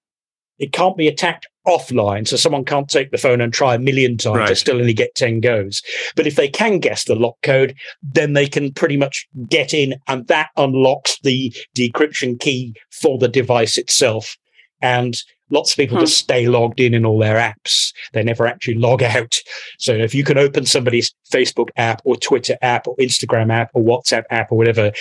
it 0.59 0.73
can't 0.73 0.97
be 0.97 1.09
attacked 1.09 1.47
offline. 1.67 2.27
So 2.27 2.37
someone 2.37 2.65
can't 2.65 2.89
take 2.89 3.11
the 3.11 3.19
phone 3.19 3.41
and 3.41 3.53
try 3.53 3.75
a 3.75 3.79
million 3.79 4.17
times. 4.17 4.37
Right. 4.37 4.49
They 4.49 4.55
still 4.55 4.81
only 4.81 4.93
get 4.93 5.15
10 5.15 5.41
goes. 5.41 5.83
But 6.17 6.27
if 6.27 6.37
they 6.37 6.49
can 6.49 6.79
guess 6.79 7.05
the 7.05 7.15
lock 7.15 7.37
code, 7.43 7.75
then 8.03 8.33
they 8.33 8.49
can 8.49 8.73
pretty 8.73 8.97
much 8.97 9.27
get 9.49 9.73
in 9.73 9.95
and 10.09 10.27
that 10.29 10.51
unlocks 10.57 11.19
the 11.23 11.55
decryption 11.77 12.39
key 12.39 12.75
for 12.91 13.19
the 13.19 13.29
device 13.29 13.79
itself. 13.79 14.37
And 14.81 15.17
lots 15.51 15.73
of 15.73 15.77
people 15.77 15.99
hmm. 15.99 16.05
just 16.05 16.19
stay 16.19 16.47
logged 16.49 16.81
in 16.81 16.95
in 16.95 17.07
all 17.07 17.19
their 17.19 17.37
apps. 17.37 17.93
They 18.13 18.25
never 18.25 18.47
actually 18.47 18.75
log 18.75 19.03
out. 19.03 19.37
So 19.79 19.93
if 19.93 20.15
you 20.15 20.25
can 20.25 20.39
open 20.39 20.67
somebody's 20.67 21.15
Facebook 21.31 21.69
app 21.77 22.03
or 22.05 22.17
Twitter 22.17 22.57
app 22.63 22.89
or 22.89 22.97
Instagram 22.97 23.53
app 23.53 23.71
or 23.75 23.83
WhatsApp 23.83 24.25
app 24.31 24.51
or 24.51 24.59
whatever, 24.59 24.93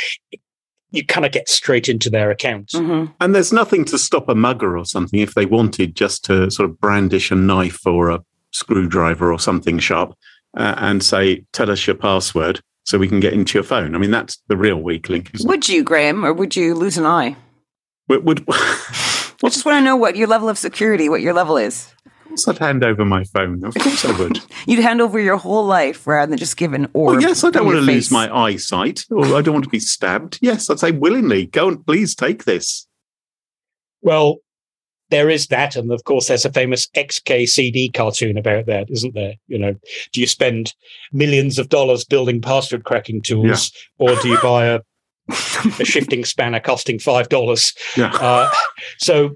you 0.91 1.05
kind 1.05 1.25
of 1.25 1.31
get 1.31 1.49
straight 1.49 1.89
into 1.89 2.09
their 2.09 2.29
account. 2.29 2.69
Mm-hmm. 2.69 3.11
And 3.19 3.33
there's 3.33 3.53
nothing 3.53 3.85
to 3.85 3.97
stop 3.97 4.29
a 4.29 4.35
mugger 4.35 4.77
or 4.77 4.85
something 4.85 5.19
if 5.19 5.33
they 5.33 5.45
wanted 5.45 5.95
just 5.95 6.23
to 6.25 6.51
sort 6.51 6.69
of 6.69 6.79
brandish 6.79 7.31
a 7.31 7.35
knife 7.35 7.85
or 7.87 8.09
a 8.09 8.23
screwdriver 8.51 9.31
or 9.31 9.39
something 9.39 9.79
sharp 9.79 10.13
uh, 10.57 10.75
and 10.77 11.01
say, 11.03 11.45
tell 11.53 11.71
us 11.71 11.87
your 11.87 11.95
password 11.95 12.61
so 12.83 12.97
we 12.97 13.07
can 13.07 13.21
get 13.21 13.33
into 13.33 13.57
your 13.57 13.63
phone. 13.63 13.95
I 13.95 13.97
mean, 13.97 14.11
that's 14.11 14.41
the 14.47 14.57
real 14.57 14.77
weak 14.77 15.07
link. 15.07 15.31
Would 15.41 15.69
you, 15.69 15.83
Graham, 15.83 16.25
or 16.25 16.33
would 16.33 16.55
you 16.55 16.75
lose 16.75 16.97
an 16.97 17.05
eye? 17.05 17.37
Would, 18.09 18.25
would 18.25 18.43
I 18.49 19.31
just 19.43 19.65
want 19.65 19.77
to 19.77 19.81
know 19.81 19.95
what 19.95 20.17
your 20.17 20.27
level 20.27 20.49
of 20.49 20.57
security, 20.57 21.07
what 21.07 21.21
your 21.21 21.33
level 21.33 21.57
is 21.57 21.93
course 22.31 22.47
I'd 22.47 22.57
hand 22.57 22.83
over 22.83 23.03
my 23.05 23.23
phone. 23.25 23.63
Of 23.63 23.75
course 23.75 24.05
I 24.05 24.17
would. 24.17 24.39
You'd 24.65 24.79
hand 24.79 25.01
over 25.01 25.19
your 25.19 25.37
whole 25.37 25.65
life 25.65 26.07
rather 26.07 26.29
than 26.29 26.39
just 26.39 26.57
give 26.57 26.73
an 26.73 26.89
orb. 26.93 27.17
Oh, 27.17 27.19
yes, 27.19 27.43
I 27.43 27.49
don't 27.49 27.65
want 27.65 27.79
to 27.79 27.85
face. 27.85 27.95
lose 27.95 28.11
my 28.11 28.33
eyesight 28.35 29.05
or 29.11 29.25
I 29.35 29.41
don't 29.41 29.53
want 29.53 29.65
to 29.65 29.69
be 29.69 29.79
stabbed. 29.79 30.39
Yes, 30.41 30.69
I'd 30.69 30.79
say 30.79 30.91
willingly, 30.91 31.45
go 31.45 31.67
and 31.67 31.85
please 31.85 32.15
take 32.15 32.45
this. 32.45 32.87
Well, 34.01 34.37
there 35.09 35.29
is 35.29 35.47
that. 35.47 35.75
And 35.75 35.91
of 35.91 36.05
course, 36.05 36.27
there's 36.27 36.45
a 36.45 36.51
famous 36.51 36.87
XKCD 36.95 37.93
cartoon 37.93 38.37
about 38.37 38.65
that, 38.67 38.89
isn't 38.89 39.13
there? 39.13 39.33
You 39.47 39.59
know, 39.59 39.75
do 40.13 40.21
you 40.21 40.27
spend 40.27 40.73
millions 41.11 41.59
of 41.59 41.69
dollars 41.69 42.05
building 42.05 42.41
password 42.41 42.85
cracking 42.85 43.21
tools 43.21 43.71
yeah. 43.99 44.07
or 44.07 44.15
do 44.21 44.29
you 44.29 44.39
buy 44.41 44.67
a, 44.67 44.79
a 45.27 45.33
shifting 45.85 46.23
spanner 46.23 46.61
costing 46.61 46.97
$5? 46.97 47.75
Yeah. 47.97 48.13
Uh, 48.15 48.49
so 48.99 49.31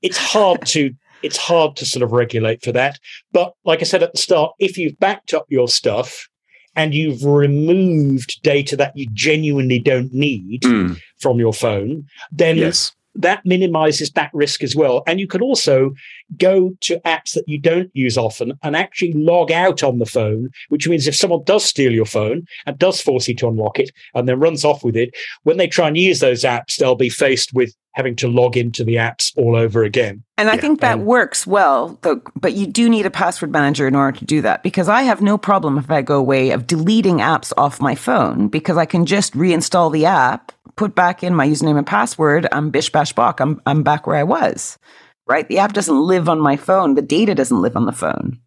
it's 0.00 0.16
hard 0.16 0.64
to 0.66 0.92
it's 1.26 1.36
hard 1.36 1.76
to 1.76 1.84
sort 1.84 2.02
of 2.02 2.12
regulate 2.12 2.62
for 2.62 2.72
that. 2.72 2.98
But 3.32 3.52
like 3.64 3.80
I 3.80 3.84
said 3.84 4.02
at 4.02 4.12
the 4.12 4.18
start, 4.18 4.52
if 4.58 4.78
you've 4.78 4.98
backed 4.98 5.34
up 5.34 5.44
your 5.48 5.68
stuff 5.68 6.28
and 6.76 6.94
you've 6.94 7.24
removed 7.24 8.40
data 8.42 8.76
that 8.76 8.96
you 8.96 9.08
genuinely 9.12 9.80
don't 9.80 10.12
need 10.12 10.62
mm. 10.62 10.98
from 11.18 11.38
your 11.38 11.52
phone, 11.52 12.04
then 12.30 12.56
yes. 12.56 12.92
That 13.16 13.44
minimizes 13.44 14.10
that 14.12 14.30
risk 14.32 14.62
as 14.62 14.76
well. 14.76 15.02
And 15.06 15.20
you 15.20 15.26
can 15.26 15.42
also 15.42 15.92
go 16.38 16.72
to 16.80 16.98
apps 17.00 17.34
that 17.34 17.48
you 17.48 17.58
don't 17.58 17.90
use 17.94 18.18
often 18.18 18.52
and 18.62 18.76
actually 18.76 19.12
log 19.12 19.50
out 19.52 19.82
on 19.82 19.98
the 19.98 20.06
phone, 20.06 20.50
which 20.68 20.88
means 20.88 21.06
if 21.06 21.16
someone 21.16 21.44
does 21.44 21.64
steal 21.64 21.92
your 21.92 22.06
phone 22.06 22.46
and 22.66 22.78
does 22.78 23.00
force 23.00 23.28
you 23.28 23.34
to 23.36 23.48
unlock 23.48 23.78
it 23.78 23.90
and 24.14 24.28
then 24.28 24.40
runs 24.40 24.64
off 24.64 24.84
with 24.84 24.96
it, 24.96 25.14
when 25.44 25.56
they 25.56 25.68
try 25.68 25.88
and 25.88 25.96
use 25.96 26.20
those 26.20 26.42
apps, 26.42 26.76
they'll 26.76 26.94
be 26.94 27.08
faced 27.08 27.54
with 27.54 27.74
having 27.96 28.14
to 28.14 28.28
log 28.28 28.58
into 28.58 28.84
the 28.84 28.96
apps 28.96 29.32
all 29.38 29.56
over 29.56 29.82
again. 29.82 30.22
And 30.36 30.50
I 30.50 30.54
yeah. 30.54 30.60
think 30.60 30.80
that 30.80 30.98
works 30.98 31.46
well, 31.46 31.98
though, 32.02 32.20
but 32.36 32.52
you 32.52 32.66
do 32.66 32.90
need 32.90 33.06
a 33.06 33.10
password 33.10 33.50
manager 33.50 33.88
in 33.88 33.94
order 33.94 34.18
to 34.18 34.24
do 34.26 34.42
that 34.42 34.62
because 34.62 34.86
I 34.86 35.02
have 35.02 35.22
no 35.22 35.38
problem 35.38 35.78
if 35.78 35.90
I 35.90 36.02
go 36.02 36.18
away 36.18 36.50
of 36.50 36.66
deleting 36.66 37.18
apps 37.18 37.54
off 37.56 37.80
my 37.80 37.94
phone 37.94 38.48
because 38.48 38.76
I 38.76 38.84
can 38.84 39.06
just 39.06 39.32
reinstall 39.32 39.90
the 39.90 40.04
app, 40.04 40.52
put 40.76 40.94
back 40.94 41.22
in 41.24 41.34
my 41.34 41.48
username 41.48 41.78
and 41.78 41.86
password. 41.86 42.46
I'm 42.52 42.70
bish 42.70 42.90
bash 42.90 43.12
bok. 43.12 43.40
I'm, 43.40 43.60
I'm 43.66 43.82
back 43.82 44.06
where 44.06 44.16
I 44.16 44.22
was, 44.22 44.78
right? 45.26 45.48
The 45.48 45.58
app 45.58 45.72
doesn't 45.72 46.00
live 46.00 46.28
on 46.28 46.40
my 46.40 46.56
phone. 46.56 46.94
The 46.94 47.02
data 47.02 47.34
doesn't 47.34 47.62
live 47.62 47.76
on 47.76 47.86
the 47.86 47.92
phone. 47.92 48.38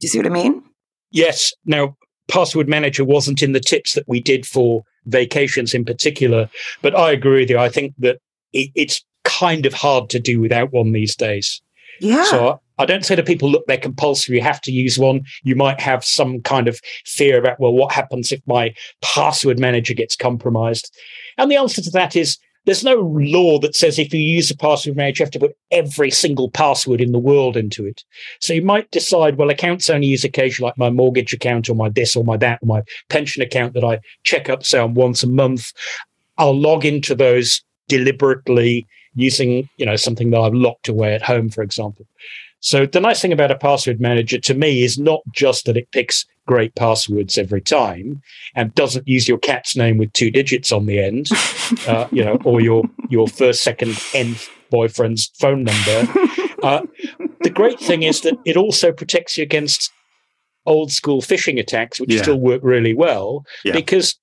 Do 0.00 0.06
you 0.06 0.08
see 0.08 0.18
what 0.18 0.26
I 0.26 0.30
mean? 0.30 0.62
Yes. 1.10 1.52
Now, 1.64 1.96
password 2.28 2.68
manager 2.68 3.04
wasn't 3.04 3.42
in 3.42 3.52
the 3.52 3.60
tips 3.60 3.94
that 3.94 4.08
we 4.08 4.20
did 4.20 4.46
for 4.46 4.82
vacations 5.06 5.74
in 5.74 5.84
particular, 5.84 6.48
but 6.82 6.96
I 6.96 7.12
agree 7.12 7.40
with 7.40 7.50
you. 7.50 7.58
I 7.58 7.68
think 7.68 7.94
that 7.98 8.18
it, 8.52 8.70
it's 8.74 9.04
kind 9.24 9.66
of 9.66 9.72
hard 9.72 10.10
to 10.10 10.20
do 10.20 10.40
without 10.40 10.72
one 10.72 10.92
these 10.92 11.16
days. 11.16 11.62
Yeah. 12.00 12.24
So 12.24 12.60
I 12.78 12.86
don't 12.86 13.04
say 13.04 13.16
to 13.16 13.22
people, 13.22 13.50
look, 13.50 13.66
they're 13.66 13.76
compulsory. 13.76 14.36
You 14.36 14.42
have 14.42 14.60
to 14.62 14.72
use 14.72 14.98
one. 14.98 15.24
You 15.42 15.54
might 15.54 15.80
have 15.80 16.04
some 16.04 16.40
kind 16.42 16.68
of 16.68 16.80
fear 17.06 17.38
about, 17.38 17.60
well, 17.60 17.72
what 17.72 17.92
happens 17.92 18.32
if 18.32 18.40
my 18.46 18.74
password 19.02 19.58
manager 19.58 19.94
gets 19.94 20.16
compromised? 20.16 20.94
And 21.38 21.50
the 21.50 21.56
answer 21.56 21.82
to 21.82 21.90
that 21.90 22.16
is 22.16 22.38
there's 22.66 22.84
no 22.84 22.94
law 22.94 23.58
that 23.58 23.76
says 23.76 23.98
if 23.98 24.12
you 24.12 24.20
use 24.20 24.50
a 24.50 24.56
password 24.56 24.96
manager, 24.96 25.22
you 25.22 25.26
have 25.26 25.32
to 25.32 25.38
put 25.38 25.56
every 25.70 26.10
single 26.10 26.50
password 26.50 27.00
in 27.00 27.12
the 27.12 27.18
world 27.18 27.56
into 27.56 27.86
it. 27.86 28.02
So 28.40 28.52
you 28.52 28.62
might 28.62 28.90
decide, 28.90 29.36
well, 29.36 29.50
accounts 29.50 29.90
only 29.90 30.06
use 30.06 30.24
occasionally, 30.24 30.68
like 30.68 30.78
my 30.78 30.90
mortgage 30.90 31.32
account 31.32 31.68
or 31.68 31.74
my 31.74 31.90
this 31.90 32.16
or 32.16 32.24
my 32.24 32.36
that 32.38 32.60
or 32.62 32.66
my 32.66 32.82
pension 33.10 33.42
account 33.42 33.74
that 33.74 33.84
I 33.84 34.00
check 34.22 34.48
up, 34.48 34.64
say, 34.64 34.78
on 34.78 34.94
once 34.94 35.22
a 35.22 35.28
month. 35.28 35.72
I'll 36.38 36.58
log 36.58 36.84
into 36.84 37.14
those 37.14 37.62
deliberately 37.88 38.86
using, 39.14 39.68
you 39.76 39.86
know, 39.86 39.96
something 39.96 40.30
that 40.30 40.40
I've 40.40 40.54
locked 40.54 40.88
away 40.88 41.14
at 41.14 41.22
home, 41.22 41.50
for 41.50 41.62
example. 41.62 42.06
So 42.64 42.86
the 42.86 42.98
nice 42.98 43.20
thing 43.20 43.32
about 43.32 43.50
a 43.50 43.58
password 43.58 44.00
manager 44.00 44.40
to 44.40 44.54
me 44.54 44.84
is 44.84 44.98
not 44.98 45.20
just 45.32 45.66
that 45.66 45.76
it 45.76 45.92
picks 45.92 46.24
great 46.46 46.74
passwords 46.74 47.36
every 47.36 47.60
time 47.60 48.22
and 48.54 48.74
doesn't 48.74 49.06
use 49.06 49.28
your 49.28 49.36
cat's 49.36 49.76
name 49.76 49.98
with 49.98 50.14
two 50.14 50.30
digits 50.30 50.72
on 50.72 50.86
the 50.86 50.98
end, 50.98 51.28
uh, 51.86 52.08
you 52.10 52.24
know, 52.24 52.38
or 52.42 52.62
your 52.62 52.84
your 53.10 53.28
first, 53.28 53.62
second, 53.62 54.00
nth 54.14 54.48
boyfriend's 54.70 55.30
phone 55.38 55.64
number. 55.64 56.08
Uh, 56.62 56.80
the 57.42 57.50
great 57.50 57.78
thing 57.78 58.02
is 58.02 58.22
that 58.22 58.38
it 58.46 58.56
also 58.56 58.90
protects 58.92 59.36
you 59.36 59.42
against 59.42 59.92
old 60.64 60.90
school 60.90 61.20
phishing 61.20 61.60
attacks, 61.60 62.00
which 62.00 62.14
yeah. 62.14 62.22
still 62.22 62.40
work 62.40 62.62
really 62.64 62.94
well 62.94 63.44
yeah. 63.62 63.74
because 63.74 64.18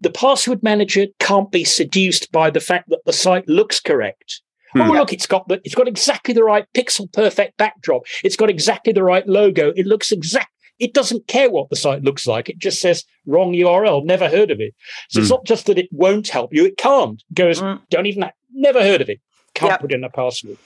the 0.00 0.10
password 0.10 0.62
manager 0.62 1.06
can't 1.18 1.50
be 1.50 1.64
seduced 1.64 2.30
by 2.30 2.48
the 2.48 2.60
fact 2.60 2.90
that 2.90 3.00
the 3.06 3.12
site 3.12 3.48
looks 3.48 3.80
correct. 3.80 4.40
Hmm. 4.72 4.82
Oh, 4.82 4.92
look, 4.92 5.12
it's 5.12 5.26
got 5.26 5.46
the, 5.48 5.60
it's 5.64 5.74
got 5.74 5.88
exactly 5.88 6.34
the 6.34 6.44
right 6.44 6.66
pixel 6.74 7.12
perfect 7.12 7.56
backdrop. 7.56 8.02
It's 8.24 8.36
got 8.36 8.50
exactly 8.50 8.92
the 8.92 9.04
right 9.04 9.26
logo. 9.26 9.72
It 9.76 9.86
looks 9.86 10.12
exact. 10.12 10.50
It 10.78 10.94
doesn't 10.94 11.28
care 11.28 11.50
what 11.50 11.70
the 11.70 11.76
site 11.76 12.02
looks 12.02 12.26
like. 12.26 12.48
It 12.48 12.58
just 12.58 12.80
says 12.80 13.04
wrong 13.26 13.52
URL. 13.52 14.04
Never 14.04 14.28
heard 14.28 14.50
of 14.50 14.60
it. 14.60 14.74
So 15.10 15.20
it's 15.20 15.28
hmm. 15.28 15.34
not 15.34 15.44
just 15.44 15.66
that 15.66 15.78
it 15.78 15.88
won't 15.92 16.28
help 16.28 16.52
you. 16.52 16.64
It 16.64 16.76
can't. 16.76 17.22
It 17.30 17.34
goes, 17.34 17.60
mm. 17.60 17.80
don't 17.90 18.06
even. 18.06 18.22
Have, 18.22 18.32
never 18.52 18.82
heard 18.82 19.00
of 19.00 19.08
it. 19.08 19.20
Can't 19.54 19.72
yep. 19.72 19.80
put 19.80 19.92
in 19.92 20.04
a 20.04 20.10
password. 20.10 20.56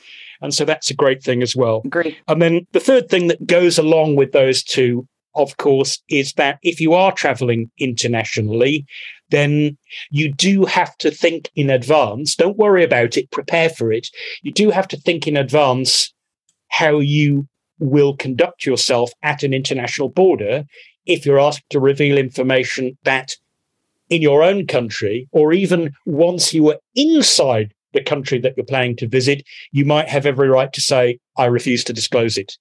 And 0.40 0.54
so 0.54 0.64
that's 0.64 0.90
a 0.90 0.94
great 0.94 1.22
thing 1.22 1.42
as 1.42 1.56
well. 1.56 1.80
Great. 1.88 2.18
And 2.28 2.42
then 2.42 2.66
the 2.72 2.80
third 2.80 3.08
thing 3.08 3.28
that 3.28 3.46
goes 3.46 3.78
along 3.78 4.16
with 4.16 4.32
those 4.32 4.62
two 4.62 5.08
of 5.36 5.56
course, 5.58 6.02
is 6.08 6.32
that 6.34 6.58
if 6.62 6.80
you 6.80 6.94
are 6.94 7.12
traveling 7.12 7.70
internationally, 7.78 8.86
then 9.30 9.76
you 10.10 10.32
do 10.32 10.64
have 10.64 10.96
to 10.98 11.10
think 11.10 11.50
in 11.54 11.70
advance. 11.70 12.34
Don't 12.34 12.56
worry 12.56 12.84
about 12.84 13.16
it, 13.16 13.30
prepare 13.30 13.68
for 13.68 13.92
it. 13.92 14.08
You 14.42 14.52
do 14.52 14.70
have 14.70 14.88
to 14.88 14.96
think 14.96 15.26
in 15.26 15.36
advance 15.36 16.12
how 16.68 16.98
you 16.98 17.46
will 17.78 18.16
conduct 18.16 18.64
yourself 18.64 19.10
at 19.22 19.42
an 19.42 19.52
international 19.52 20.08
border 20.08 20.64
if 21.04 21.24
you're 21.24 21.40
asked 21.40 21.68
to 21.70 21.80
reveal 21.80 22.18
information 22.18 22.96
that 23.04 23.36
in 24.08 24.22
your 24.22 24.42
own 24.42 24.66
country, 24.66 25.28
or 25.32 25.52
even 25.52 25.92
once 26.04 26.54
you 26.54 26.62
were 26.62 26.78
inside 26.94 27.72
the 27.92 28.02
country 28.02 28.38
that 28.38 28.54
you're 28.56 28.66
planning 28.66 28.96
to 28.96 29.08
visit, 29.08 29.42
you 29.72 29.84
might 29.84 30.08
have 30.08 30.26
every 30.26 30.48
right 30.48 30.72
to 30.72 30.80
say, 30.80 31.18
I 31.38 31.46
refuse 31.46 31.84
to 31.84 31.92
disclose 31.92 32.36
it. 32.36 32.56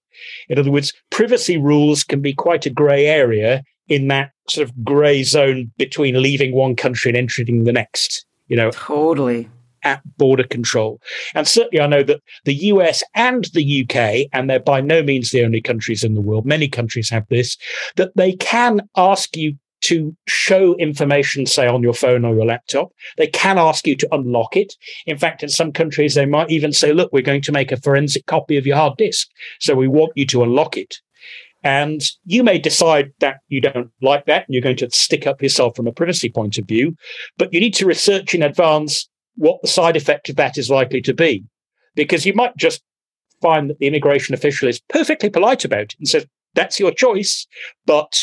In 0.49 0.59
other 0.59 0.71
words, 0.71 0.93
privacy 1.09 1.57
rules 1.57 2.03
can 2.03 2.21
be 2.21 2.33
quite 2.33 2.65
a 2.65 2.69
grey 2.69 3.05
area 3.05 3.63
in 3.87 4.07
that 4.07 4.31
sort 4.49 4.67
of 4.67 4.83
grey 4.83 5.23
zone 5.23 5.71
between 5.77 6.21
leaving 6.21 6.53
one 6.53 6.75
country 6.75 7.09
and 7.09 7.17
entering 7.17 7.63
the 7.63 7.73
next. 7.73 8.25
You 8.47 8.57
know, 8.57 8.71
totally 8.71 9.49
at 9.85 10.01
border 10.17 10.43
control. 10.43 10.99
And 11.35 11.47
certainly, 11.47 11.79
I 11.79 11.87
know 11.87 12.03
that 12.03 12.21
the 12.43 12.55
US 12.55 13.03
and 13.13 13.45
the 13.53 13.83
UK, 13.83 14.27
and 14.33 14.49
they're 14.49 14.59
by 14.59 14.81
no 14.81 15.03
means 15.03 15.29
the 15.29 15.45
only 15.45 15.61
countries 15.61 16.03
in 16.03 16.15
the 16.15 16.21
world, 16.21 16.45
many 16.45 16.67
countries 16.67 17.09
have 17.09 17.25
this, 17.29 17.55
that 17.95 18.11
they 18.15 18.33
can 18.33 18.81
ask 18.97 19.37
you 19.37 19.57
to 19.85 20.15
show 20.27 20.75
information, 20.75 21.45
say 21.45 21.67
on 21.67 21.83
your 21.83 21.93
phone 21.93 22.25
or 22.25 22.33
your 22.33 22.45
laptop. 22.45 22.91
They 23.17 23.27
can 23.27 23.57
ask 23.57 23.85
you 23.87 23.95
to 23.97 24.07
unlock 24.11 24.55
it. 24.55 24.73
In 25.05 25.17
fact, 25.17 25.43
in 25.43 25.49
some 25.49 25.71
countries, 25.71 26.15
they 26.15 26.25
might 26.25 26.49
even 26.49 26.71
say, 26.71 26.93
look, 26.93 27.11
we're 27.11 27.21
going 27.21 27.41
to 27.41 27.51
make 27.51 27.71
a 27.71 27.77
forensic 27.77 28.25
copy 28.25 28.57
of 28.57 28.65
your 28.65 28.77
hard 28.77 28.97
disk. 28.97 29.27
So 29.59 29.75
we 29.75 29.87
want 29.87 30.13
you 30.15 30.25
to 30.27 30.43
unlock 30.43 30.77
it. 30.77 30.95
And 31.63 32.01
you 32.25 32.43
may 32.43 32.59
decide 32.59 33.11
that 33.19 33.37
you 33.47 33.59
don't 33.59 33.89
like 34.01 34.25
that 34.25 34.45
and 34.47 34.53
you're 34.53 34.61
going 34.61 34.77
to 34.77 34.91
stick 34.91 35.25
up 35.25 35.41
yourself 35.41 35.75
from 35.75 35.87
a 35.87 35.91
privacy 35.91 36.29
point 36.29 36.59
of 36.59 36.67
view, 36.67 36.95
but 37.37 37.51
you 37.51 37.59
need 37.59 37.73
to 37.75 37.87
research 37.87 38.35
in 38.35 38.43
advance 38.43 39.09
what 39.35 39.61
the 39.61 39.67
side 39.67 39.95
effect 39.95 40.29
of 40.29 40.35
that 40.35 40.57
is 40.57 40.69
likely 40.69 41.01
to 41.01 41.13
be. 41.13 41.43
Because 41.95 42.25
you 42.25 42.33
might 42.33 42.55
just 42.55 42.83
find 43.41 43.69
that 43.69 43.79
the 43.79 43.87
immigration 43.87 44.35
official 44.35 44.69
is 44.69 44.81
perfectly 44.89 45.29
polite 45.29 45.65
about 45.65 45.81
it 45.81 45.95
and 45.97 46.07
says, 46.07 46.25
that's 46.53 46.79
your 46.79 46.91
choice, 46.91 47.47
but 47.85 48.17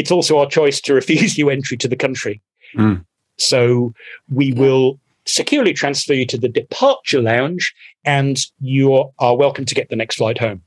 it's 0.00 0.10
also 0.10 0.38
our 0.38 0.46
choice 0.48 0.80
to 0.80 0.94
refuse 0.94 1.36
you 1.36 1.50
entry 1.50 1.76
to 1.76 1.86
the 1.86 1.94
country. 1.94 2.40
Mm. 2.74 3.04
So 3.36 3.92
we 4.32 4.54
will 4.54 4.98
securely 5.26 5.74
transfer 5.74 6.14
you 6.14 6.24
to 6.24 6.38
the 6.38 6.48
departure 6.48 7.20
lounge 7.20 7.74
and 8.06 8.38
you 8.60 9.12
are 9.18 9.36
welcome 9.36 9.66
to 9.66 9.74
get 9.74 9.90
the 9.90 9.96
next 9.96 10.16
flight 10.16 10.38
home. 10.38 10.62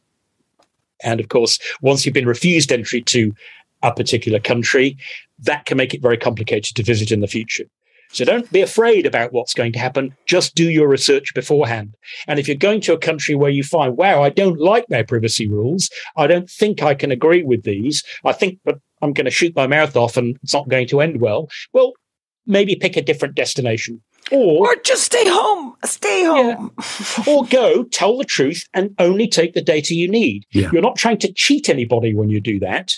And 1.03 1.19
of 1.19 1.29
course, 1.29 1.57
once 1.81 2.05
you've 2.05 2.13
been 2.13 2.27
refused 2.27 2.71
entry 2.71 3.01
to 3.01 3.33
a 3.81 3.91
particular 3.91 4.39
country, 4.39 4.97
that 5.39 5.65
can 5.65 5.77
make 5.77 5.95
it 5.95 6.01
very 6.01 6.17
complicated 6.17 6.75
to 6.75 6.83
visit 6.83 7.11
in 7.11 7.19
the 7.19 7.27
future. 7.27 7.65
So 8.13 8.23
don't 8.23 8.49
be 8.51 8.61
afraid 8.61 9.07
about 9.07 9.33
what's 9.33 9.55
going 9.55 9.73
to 9.73 9.79
happen. 9.79 10.15
Just 10.27 10.53
do 10.53 10.69
your 10.69 10.87
research 10.87 11.33
beforehand. 11.33 11.95
And 12.27 12.37
if 12.37 12.47
you're 12.47 12.55
going 12.55 12.79
to 12.81 12.93
a 12.93 12.99
country 12.99 13.33
where 13.33 13.49
you 13.49 13.63
find, 13.63 13.97
wow, 13.97 14.21
I 14.21 14.29
don't 14.29 14.59
like 14.59 14.85
their 14.87 15.03
privacy 15.03 15.49
rules, 15.49 15.89
I 16.15 16.27
don't 16.27 16.47
think 16.47 16.83
I 16.83 16.93
can 16.93 17.11
agree 17.11 17.41
with 17.43 17.63
these, 17.63 18.03
I 18.23 18.31
think 18.31 18.59
but 18.63 18.79
I'm 19.03 19.13
going 19.13 19.25
to 19.25 19.31
shoot 19.31 19.55
my 19.55 19.67
mouth 19.67 19.95
off 19.95 20.17
and 20.17 20.37
it's 20.41 20.53
not 20.53 20.69
going 20.69 20.87
to 20.87 21.01
end 21.01 21.19
well, 21.19 21.49
well, 21.73 21.93
maybe 22.47 22.75
pick 22.75 22.95
a 22.95 23.01
different 23.01 23.35
destination. 23.35 24.01
Or, 24.31 24.69
or 24.69 24.75
just 24.77 25.03
stay 25.03 25.27
home. 25.27 25.75
Stay 25.83 26.23
home. 26.23 26.71
Yeah. 26.79 27.23
or 27.27 27.45
go 27.45 27.83
tell 27.83 28.17
the 28.17 28.23
truth 28.23 28.63
and 28.73 28.95
only 28.97 29.27
take 29.27 29.53
the 29.53 29.61
data 29.61 29.93
you 29.93 30.09
need. 30.09 30.45
Yeah. 30.51 30.69
You're 30.71 30.81
not 30.81 30.95
trying 30.95 31.17
to 31.19 31.33
cheat 31.33 31.67
anybody 31.67 32.13
when 32.13 32.29
you 32.29 32.39
do 32.39 32.59
that. 32.59 32.93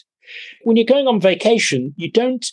When 0.63 0.75
you're 0.77 0.85
going 0.85 1.07
on 1.07 1.19
vacation, 1.19 1.93
you 1.97 2.11
don't 2.11 2.45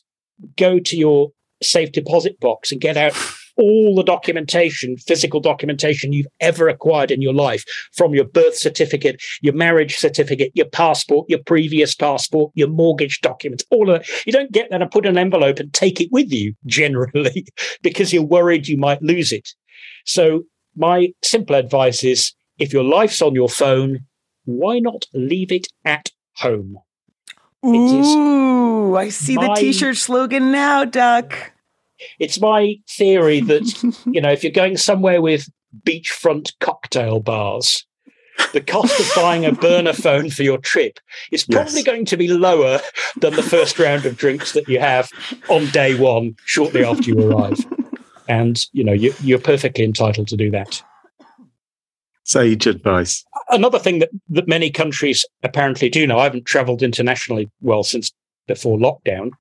go 0.57 0.79
to 0.79 0.97
your 0.97 1.33
safe 1.63 1.93
deposit 1.93 2.41
box 2.41 2.73
and 2.73 2.81
get 2.81 2.97
out 2.97 3.15
all 3.57 3.95
the 3.95 4.03
documentation, 4.03 4.97
physical 4.97 5.41
documentation 5.41 6.13
you've 6.13 6.27
ever 6.41 6.69
acquired 6.69 7.11
in 7.11 7.23
your 7.23 7.35
life 7.35 7.65
from 7.93 8.15
your 8.15 8.25
birth 8.25 8.57
certificate, 8.57 9.23
your 9.41 9.55
marriage 9.55 9.97
certificate, 9.97 10.53
your 10.55 10.69
passport, 10.69 11.27
your 11.29 11.41
previous 11.45 11.95
passport, 11.95 12.53
your 12.55 12.69
mortgage 12.69 13.21
documents, 13.21 13.65
all 13.71 13.91
of 13.91 14.01
that. 14.01 14.27
You 14.27 14.33
don't 14.33 14.53
get 14.53 14.71
that 14.71 14.83
and 14.83 14.91
put 14.91 15.07
an 15.07 15.19
envelope 15.19 15.59
and 15.59 15.73
take 15.73 16.01
it 16.01 16.09
with 16.11 16.33
you 16.33 16.55
generally 16.67 17.47
because 17.83 18.13
you're 18.13 18.23
worried 18.23 18.69
you 18.69 18.79
might 18.79 19.03
lose 19.03 19.33
it. 19.33 19.49
So 20.05 20.45
my 20.77 21.13
simple 21.23 21.57
advice 21.57 22.03
is 22.03 22.33
if 22.59 22.73
your 22.73 22.85
life's 22.85 23.23
on 23.23 23.35
your 23.35 23.49
phone, 23.49 24.01
why 24.45 24.79
not 24.79 25.07
leave 25.13 25.53
it 25.53 25.69
at 25.85 26.11
home? 26.37 26.79
Ooh, 27.65 28.97
I 28.97 29.09
see 29.11 29.37
my, 29.37 29.49
the 29.49 29.55
t-shirt 29.55 29.97
slogan 29.97 30.51
now, 30.51 30.85
Duck. 30.85 31.52
It's 32.19 32.41
my 32.41 32.77
theory 32.89 33.41
that, 33.41 33.99
you 34.07 34.21
know, 34.21 34.31
if 34.31 34.43
you're 34.43 34.53
going 34.53 34.77
somewhere 34.77 35.21
with 35.21 35.49
beachfront 35.85 36.53
cocktail 36.61 37.21
bars, 37.21 37.87
the 38.53 38.61
cost 38.61 38.99
of 38.99 39.11
buying 39.15 39.45
a 39.45 39.53
burner 39.53 39.93
phone 39.93 40.31
for 40.31 40.43
your 40.43 40.59
trip 40.59 40.99
is 41.31 41.45
probably 41.45 41.77
yes. 41.77 41.85
going 41.85 42.05
to 42.07 42.17
be 42.17 42.29
lower 42.29 42.81
than 43.21 43.35
the 43.35 43.43
first 43.43 43.79
round 43.79 44.07
of 44.07 44.17
drinks 44.17 44.53
that 44.53 44.69
you 44.69 44.81
have 44.81 45.11
on 45.49 45.67
day 45.67 45.99
one, 45.99 46.35
shortly 46.45 46.85
after 46.85 47.11
you 47.11 47.31
arrive. 47.31 47.59
And, 48.29 48.65
you 48.73 48.85
know, 48.85 48.93
you, 48.93 49.13
you're 49.21 49.41
perfectly 49.41 49.85
entitled 49.85 50.29
to 50.29 50.37
do 50.37 50.51
that. 50.53 50.83
Sage 52.25 52.67
advice. 52.67 53.25
Another 53.51 53.81
thing 53.81 53.99
that, 53.99 54.11
that 54.29 54.47
many 54.47 54.71
countries 54.71 55.27
apparently 55.43 55.91
do 55.91 56.07
now, 56.07 56.21
I 56.21 56.25
haven't 56.25 56.47
traveled 56.47 56.83
internationally 56.83 57.51
well 57.61 57.83
since 57.83 58.13
before 58.47 58.79
lockdown, 58.79 59.33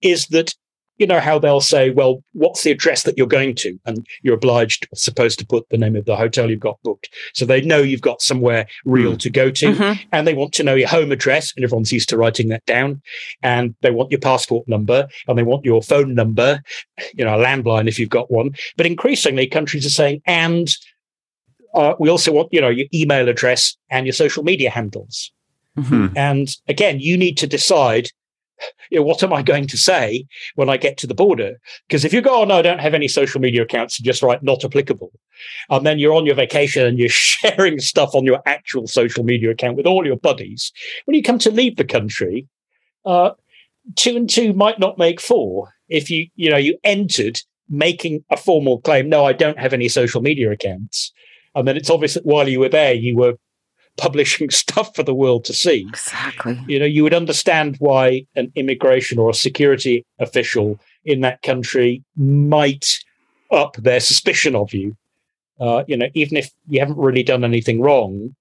is 0.00 0.28
that 0.28 0.54
you 0.98 1.06
know 1.06 1.20
how 1.20 1.38
they'll 1.38 1.60
say, 1.60 1.90
well, 1.90 2.22
what's 2.32 2.62
the 2.62 2.70
address 2.70 3.02
that 3.02 3.18
you're 3.18 3.26
going 3.26 3.54
to? 3.56 3.78
And 3.84 4.06
you're 4.22 4.34
obliged, 4.34 4.86
supposed 4.94 5.38
to 5.40 5.46
put 5.46 5.68
the 5.68 5.78
name 5.78 5.96
of 5.96 6.04
the 6.04 6.16
hotel 6.16 6.48
you've 6.48 6.60
got 6.60 6.80
booked. 6.82 7.08
So 7.34 7.44
they 7.44 7.60
know 7.60 7.78
you've 7.78 8.00
got 8.00 8.22
somewhere 8.22 8.66
real 8.84 9.14
mm. 9.14 9.18
to 9.20 9.30
go 9.30 9.50
to. 9.50 9.66
Mm-hmm. 9.66 10.02
And 10.12 10.26
they 10.26 10.34
want 10.34 10.52
to 10.54 10.62
know 10.62 10.74
your 10.74 10.88
home 10.88 11.10
address. 11.10 11.52
And 11.56 11.64
everyone's 11.64 11.92
used 11.92 12.08
to 12.10 12.16
writing 12.16 12.48
that 12.48 12.64
down. 12.66 13.02
And 13.42 13.74
they 13.82 13.90
want 13.90 14.12
your 14.12 14.20
passport 14.20 14.68
number 14.68 15.08
and 15.26 15.36
they 15.36 15.42
want 15.42 15.64
your 15.64 15.82
phone 15.82 16.14
number, 16.14 16.62
you 17.14 17.24
know, 17.24 17.34
a 17.34 17.44
landline 17.44 17.88
if 17.88 17.98
you've 17.98 18.08
got 18.08 18.30
one. 18.30 18.54
But 18.76 18.86
increasingly, 18.86 19.46
countries 19.46 19.86
are 19.86 19.90
saying, 19.90 20.22
and 20.26 20.68
uh, 21.74 21.94
we 21.98 22.08
also 22.08 22.32
want, 22.32 22.48
you 22.52 22.60
know, 22.60 22.68
your 22.68 22.86
email 22.94 23.28
address 23.28 23.76
and 23.90 24.06
your 24.06 24.12
social 24.12 24.44
media 24.44 24.70
handles. 24.70 25.32
Mm-hmm. 25.76 26.16
And 26.16 26.56
again, 26.68 27.00
you 27.00 27.16
need 27.16 27.36
to 27.38 27.48
decide 27.48 28.10
you 28.90 28.98
know, 28.98 29.04
what 29.04 29.22
am 29.22 29.32
I 29.32 29.42
going 29.42 29.66
to 29.68 29.76
say 29.76 30.26
when 30.54 30.68
I 30.68 30.76
get 30.76 30.96
to 30.98 31.06
the 31.06 31.14
border? 31.14 31.60
Because 31.88 32.04
if 32.04 32.12
you 32.12 32.20
go, 32.20 32.42
oh 32.42 32.44
no, 32.44 32.56
I 32.56 32.62
don't 32.62 32.80
have 32.80 32.94
any 32.94 33.08
social 33.08 33.40
media 33.40 33.62
accounts, 33.62 33.98
just 33.98 34.22
write 34.22 34.42
not 34.42 34.64
applicable. 34.64 35.12
And 35.70 35.84
then 35.84 35.98
you're 35.98 36.14
on 36.14 36.26
your 36.26 36.34
vacation 36.34 36.86
and 36.86 36.98
you're 36.98 37.08
sharing 37.10 37.78
stuff 37.80 38.14
on 38.14 38.24
your 38.24 38.42
actual 38.46 38.86
social 38.86 39.24
media 39.24 39.50
account 39.50 39.76
with 39.76 39.86
all 39.86 40.06
your 40.06 40.16
buddies. 40.16 40.72
When 41.04 41.14
you 41.14 41.22
come 41.22 41.38
to 41.40 41.50
leave 41.50 41.76
the 41.76 41.84
country, 41.84 42.46
uh, 43.04 43.30
two 43.96 44.16
and 44.16 44.28
two 44.28 44.52
might 44.52 44.78
not 44.78 44.98
make 44.98 45.20
four. 45.20 45.72
If 45.88 46.10
you, 46.10 46.28
you 46.36 46.50
know, 46.50 46.56
you 46.56 46.78
entered 46.84 47.40
making 47.68 48.24
a 48.30 48.36
formal 48.36 48.80
claim, 48.80 49.08
no, 49.08 49.24
I 49.24 49.32
don't 49.32 49.58
have 49.58 49.72
any 49.72 49.88
social 49.88 50.22
media 50.22 50.50
accounts. 50.50 51.12
And 51.54 51.68
then 51.68 51.76
it's 51.76 51.90
obvious 51.90 52.14
that 52.14 52.26
while 52.26 52.48
you 52.48 52.60
were 52.60 52.68
there, 52.68 52.94
you 52.94 53.16
were 53.16 53.34
publishing 53.96 54.50
stuff 54.62 54.94
for 54.94 55.02
the 55.02 55.14
world 55.14 55.44
to 55.46 55.52
see. 55.52 55.86
Exactly. 55.88 56.60
You 56.66 56.78
know, 56.78 56.86
you 56.86 57.02
would 57.02 57.14
understand 57.14 57.76
why 57.78 58.26
an 58.36 58.52
immigration 58.54 59.18
or 59.18 59.30
a 59.30 59.34
security 59.34 60.04
official 60.18 60.78
in 61.04 61.20
that 61.20 61.42
country 61.42 62.02
might 62.16 62.98
up 63.50 63.76
their 63.76 64.00
suspicion 64.00 64.54
of 64.54 64.72
you. 64.72 64.96
Uh, 65.60 65.84
you 65.86 65.96
know, 65.96 66.08
even 66.14 66.36
if 66.36 66.50
you 66.68 66.80
haven't 66.80 66.98
really 66.98 67.22
done 67.22 67.44
anything 67.44 67.80
wrong, 67.80 68.34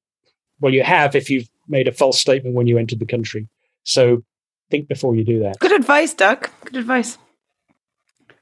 well, 0.59 0.73
you 0.73 0.83
have 0.83 1.15
if 1.15 1.29
you've 1.29 1.49
made 1.67 1.87
a 1.87 1.91
false 1.91 2.19
statement 2.19 2.55
when 2.55 2.67
you 2.67 2.77
entered 2.77 2.99
the 2.99 3.05
country. 3.05 3.47
So 3.83 4.23
think 4.69 4.87
before 4.87 5.15
you 5.15 5.23
do 5.23 5.39
that. 5.39 5.59
Good 5.59 5.71
advice, 5.71 6.13
Duck. 6.13 6.51
Good 6.65 6.77
advice. 6.77 7.17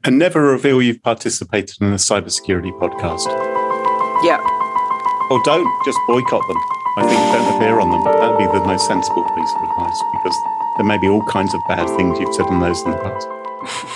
And 0.03 0.17
never 0.17 0.41
reveal 0.41 0.81
you've 0.81 1.03
participated 1.03 1.81
in 1.81 1.91
a 1.91 1.97
cybersecurity 1.97 2.71
podcast. 2.79 3.27
Yeah. 4.23 4.39
Or 5.29 5.41
don't, 5.43 5.85
just 5.85 5.99
boycott 6.07 6.47
them. 6.47 6.80
I 6.97 7.07
think 7.07 7.19
don't 7.31 7.55
appear 7.55 7.79
on 7.79 7.89
them. 7.91 8.03
That'd 8.03 8.37
be 8.37 8.45
the 8.45 8.65
most 8.65 8.85
sensible 8.85 9.23
piece 9.23 9.53
of 9.55 9.63
advice 9.63 10.01
because 10.11 10.35
there 10.77 10.85
may 10.85 10.97
be 10.97 11.07
all 11.07 11.23
kinds 11.25 11.53
of 11.53 11.61
bad 11.67 11.87
things 11.95 12.19
you've 12.19 12.35
said 12.35 12.47
on 12.47 12.59
those 12.59 12.81
in 12.83 12.91
the 12.91 12.97
past. 12.97 13.27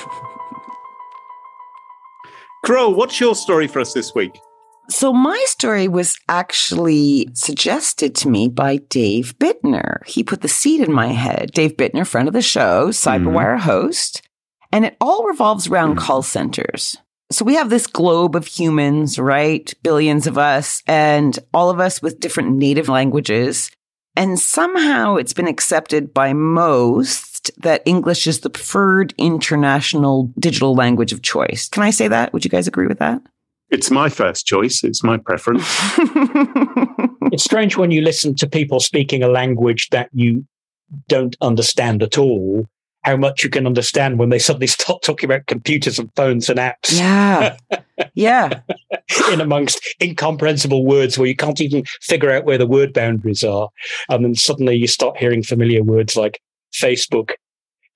Carole, 2.66 2.94
what's 2.94 3.20
your 3.20 3.36
story 3.36 3.68
for 3.68 3.80
us 3.80 3.94
this 3.94 4.16
week? 4.16 4.40
So, 4.90 5.12
my 5.12 5.44
story 5.48 5.88
was 5.88 6.18
actually 6.30 7.28
suggested 7.34 8.16
to 8.16 8.30
me 8.30 8.48
by 8.48 8.78
Dave 8.78 9.36
Bittner. 9.40 10.06
He 10.06 10.24
put 10.24 10.42
the 10.42 10.48
seed 10.48 10.82
in 10.82 10.92
my 10.92 11.08
head. 11.08 11.52
Dave 11.54 11.76
Bittner, 11.76 12.08
friend 12.08 12.28
of 12.28 12.34
the 12.34 12.42
show, 12.42 12.90
Cyberwire 12.90 13.58
mm. 13.58 13.62
host. 13.62 14.22
And 14.72 14.86
it 14.86 14.96
all 15.02 15.26
revolves 15.26 15.68
around 15.68 15.96
mm. 15.96 16.00
call 16.00 16.22
centers. 16.22 16.98
So 17.36 17.44
we 17.44 17.56
have 17.56 17.70
this 17.70 17.86
globe 17.86 18.34
of 18.34 18.48
humans, 18.48 19.20
right? 19.20 19.74
Billions 19.84 20.26
of 20.26 20.38
us 20.38 20.82
and 20.88 21.38
all 21.54 21.70
of 21.70 21.82
us 21.82 22.02
with 22.02 22.22
different 22.22 22.56
native 22.56 22.88
languages. 22.88 23.72
And 24.16 24.40
somehow 24.40 25.18
it's 25.18 25.34
been 25.34 25.50
accepted 25.50 26.14
by 26.14 26.32
most 26.32 27.52
that 27.58 27.84
English 27.86 28.26
is 28.26 28.40
the 28.40 28.50
preferred 28.50 29.14
international 29.18 30.32
digital 30.40 30.76
language 30.76 31.12
of 31.12 31.24
choice. 31.24 31.68
Can 31.68 31.84
I 31.84 31.90
say 31.90 32.08
that? 32.08 32.32
Would 32.32 32.46
you 32.46 32.50
guys 32.50 32.70
agree 32.70 32.88
with 32.88 33.00
that? 33.00 33.22
It's 33.70 33.92
my 33.92 34.08
first 34.08 34.46
choice. 34.46 34.82
It's 34.82 35.04
my 35.04 35.18
preference. 35.18 35.66
it's 37.34 37.44
strange 37.44 37.76
when 37.76 37.92
you 37.92 38.02
listen 38.02 38.34
to 38.36 38.48
people 38.48 38.80
speaking 38.80 39.24
a 39.24 39.28
language 39.28 39.90
that 39.90 40.08
you 40.14 40.46
don't 41.10 41.36
understand 41.42 42.02
at 42.02 42.18
all 42.18 42.66
how 43.06 43.16
much 43.16 43.44
you 43.44 43.52
can 43.52 43.68
understand 43.68 44.18
when 44.18 44.30
they 44.30 44.40
suddenly 44.40 44.66
start 44.68 45.04
talking 45.04 45.30
about 45.30 45.46
computers 45.46 46.00
and 46.00 46.10
phones 46.16 46.50
and 46.50 46.60
apps. 46.60 46.98
Yeah. 46.98 47.58
Yeah. 48.14 48.60
In 49.32 49.40
amongst 49.40 49.80
incomprehensible 50.04 50.86
words 50.86 51.18
where 51.18 51.30
you 51.30 51.36
can't 51.36 51.62
even 51.62 51.86
figure 52.02 52.30
out 52.30 52.44
where 52.44 52.58
the 52.58 52.68
word 52.68 52.94
boundaries 52.94 53.42
are. 53.42 53.70
And 54.10 54.26
then 54.26 54.36
suddenly 54.36 54.76
you 54.76 54.88
start 54.88 55.16
hearing 55.16 55.44
familiar 55.44 55.82
words 55.82 56.18
like 56.18 56.42
Facebook 56.74 57.32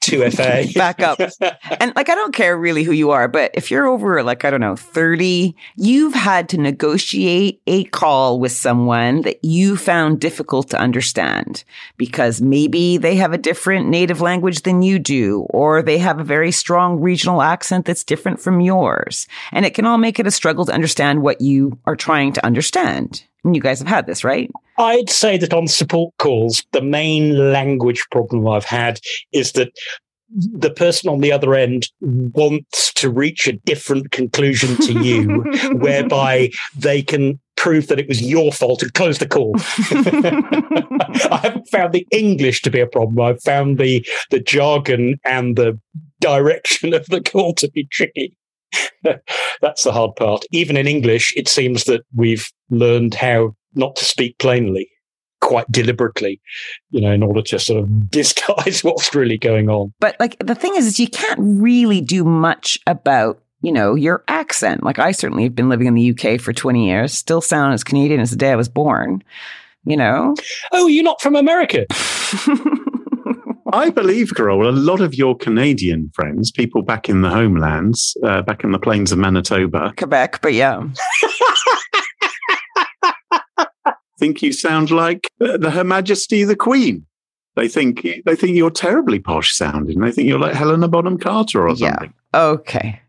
2FA. 0.09 0.73
Back 0.75 1.01
up. 1.01 1.19
And 1.19 1.93
like, 1.95 2.09
I 2.09 2.15
don't 2.15 2.33
care 2.33 2.57
really 2.57 2.83
who 2.83 2.91
you 2.91 3.11
are, 3.11 3.27
but 3.27 3.51
if 3.53 3.71
you're 3.71 3.87
over 3.87 4.23
like, 4.23 4.45
I 4.45 4.49
don't 4.49 4.61
know, 4.61 4.75
30, 4.75 5.55
you've 5.75 6.13
had 6.13 6.49
to 6.49 6.57
negotiate 6.57 7.61
a 7.67 7.83
call 7.85 8.39
with 8.39 8.51
someone 8.51 9.21
that 9.21 9.43
you 9.43 9.77
found 9.77 10.19
difficult 10.19 10.69
to 10.69 10.79
understand 10.79 11.63
because 11.97 12.41
maybe 12.41 12.97
they 12.97 13.15
have 13.15 13.33
a 13.33 13.37
different 13.37 13.87
native 13.87 14.21
language 14.21 14.61
than 14.63 14.81
you 14.81 14.99
do, 14.99 15.41
or 15.49 15.81
they 15.81 15.97
have 15.97 16.19
a 16.19 16.23
very 16.23 16.51
strong 16.51 16.99
regional 16.99 17.41
accent 17.41 17.85
that's 17.85 18.03
different 18.03 18.39
from 18.39 18.61
yours. 18.61 19.27
And 19.51 19.65
it 19.65 19.73
can 19.73 19.85
all 19.85 19.97
make 19.97 20.19
it 20.19 20.27
a 20.27 20.31
struggle 20.31 20.65
to 20.65 20.73
understand 20.73 21.21
what 21.21 21.41
you 21.41 21.77
are 21.85 21.95
trying 21.95 22.33
to 22.33 22.45
understand. 22.45 23.23
You 23.43 23.61
guys 23.61 23.79
have 23.79 23.87
had 23.87 24.05
this, 24.05 24.23
right? 24.23 24.49
I'd 24.77 25.09
say 25.09 25.37
that 25.37 25.53
on 25.53 25.67
support 25.67 26.13
calls, 26.17 26.63
the 26.71 26.81
main 26.81 27.51
language 27.51 28.05
problem 28.11 28.47
I've 28.47 28.65
had 28.65 28.99
is 29.31 29.53
that 29.53 29.71
the 30.31 30.69
person 30.69 31.09
on 31.09 31.21
the 31.21 31.31
other 31.31 31.55
end 31.55 31.87
wants 32.01 32.93
to 32.93 33.09
reach 33.09 33.47
a 33.47 33.53
different 33.53 34.11
conclusion 34.11 34.75
to 34.77 34.93
you, 35.03 35.43
whereby 35.73 36.51
they 36.77 37.01
can 37.01 37.39
prove 37.55 37.87
that 37.87 37.99
it 37.99 38.07
was 38.07 38.21
your 38.21 38.51
fault 38.51 38.81
and 38.81 38.93
close 38.93 39.17
the 39.17 39.27
call. 39.27 39.53
I 41.31 41.39
haven't 41.43 41.67
found 41.69 41.93
the 41.93 42.07
English 42.11 42.61
to 42.61 42.71
be 42.71 42.79
a 42.79 42.87
problem. 42.87 43.19
I've 43.19 43.41
found 43.43 43.77
the 43.77 44.05
the 44.29 44.39
jargon 44.39 45.19
and 45.25 45.55
the 45.55 45.79
direction 46.21 46.93
of 46.93 47.05
the 47.07 47.21
call 47.21 47.53
to 47.55 47.69
be 47.69 47.85
tricky. 47.91 48.33
That's 49.61 49.83
the 49.83 49.91
hard 49.91 50.15
part. 50.15 50.45
Even 50.51 50.77
in 50.77 50.87
English, 50.87 51.33
it 51.35 51.47
seems 51.47 51.85
that 51.85 52.01
we've 52.15 52.47
learned 52.69 53.13
how 53.13 53.55
not 53.75 53.95
to 53.97 54.05
speak 54.05 54.37
plainly 54.39 54.89
quite 55.41 55.71
deliberately, 55.71 56.41
you 56.91 57.01
know, 57.01 57.11
in 57.11 57.23
order 57.23 57.41
to 57.41 57.59
sort 57.59 57.81
of 57.81 58.09
disguise 58.11 58.83
what's 58.83 59.15
really 59.15 59.37
going 59.37 59.69
on. 59.69 59.93
But 59.99 60.15
like 60.19 60.37
the 60.39 60.55
thing 60.55 60.75
is, 60.75 60.85
is 60.85 60.99
you 60.99 61.07
can't 61.07 61.39
really 61.39 62.01
do 62.01 62.23
much 62.23 62.77
about 62.87 63.41
you 63.61 63.71
know, 63.71 63.95
your 63.95 64.23
accent. 64.27 64.83
Like 64.83 64.99
I 64.99 65.11
certainly 65.11 65.43
have 65.43 65.55
been 65.55 65.69
living 65.69 65.87
in 65.87 65.93
the 65.93 66.11
UK 66.11 66.39
for 66.39 66.53
20 66.53 66.87
years, 66.87 67.13
still 67.13 67.41
sound 67.41 67.73
as 67.73 67.83
Canadian 67.83 68.21
as 68.21 68.31
the 68.31 68.37
day 68.37 68.51
I 68.51 68.55
was 68.55 68.69
born, 68.69 69.23
you 69.83 69.97
know? 69.97 70.35
Oh, 70.71 70.87
you're 70.87 71.03
not 71.03 71.21
from 71.21 71.35
America. 71.35 71.85
I 73.71 73.89
believe, 73.89 74.33
Carole, 74.35 74.67
a 74.67 74.71
lot 74.71 75.01
of 75.01 75.13
your 75.13 75.37
Canadian 75.37 76.11
friends, 76.13 76.51
people 76.51 76.81
back 76.81 77.07
in 77.09 77.21
the 77.21 77.29
homelands, 77.29 78.17
uh, 78.23 78.41
back 78.41 78.63
in 78.63 78.71
the 78.71 78.79
plains 78.79 79.11
of 79.11 79.19
Manitoba, 79.19 79.93
Quebec, 79.97 80.41
but 80.41 80.53
yeah. 80.53 80.83
think 84.19 84.41
you 84.43 84.51
sound 84.51 84.91
like 84.91 85.31
uh, 85.41 85.57
the 85.57 85.71
Her 85.71 85.83
Majesty 85.83 86.43
the 86.43 86.55
Queen. 86.55 87.05
They 87.55 87.67
think 87.67 88.07
they 88.25 88.35
think 88.35 88.55
you're 88.55 88.69
terribly 88.69 89.19
posh 89.19 89.55
sounding. 89.55 89.99
They 89.99 90.11
think 90.11 90.27
you're 90.27 90.39
like 90.39 90.53
Helena 90.53 90.87
Bonham 90.87 91.17
Carter 91.17 91.67
or 91.67 91.75
something. 91.75 92.13
Yeah. 92.33 92.41
Okay. 92.41 93.01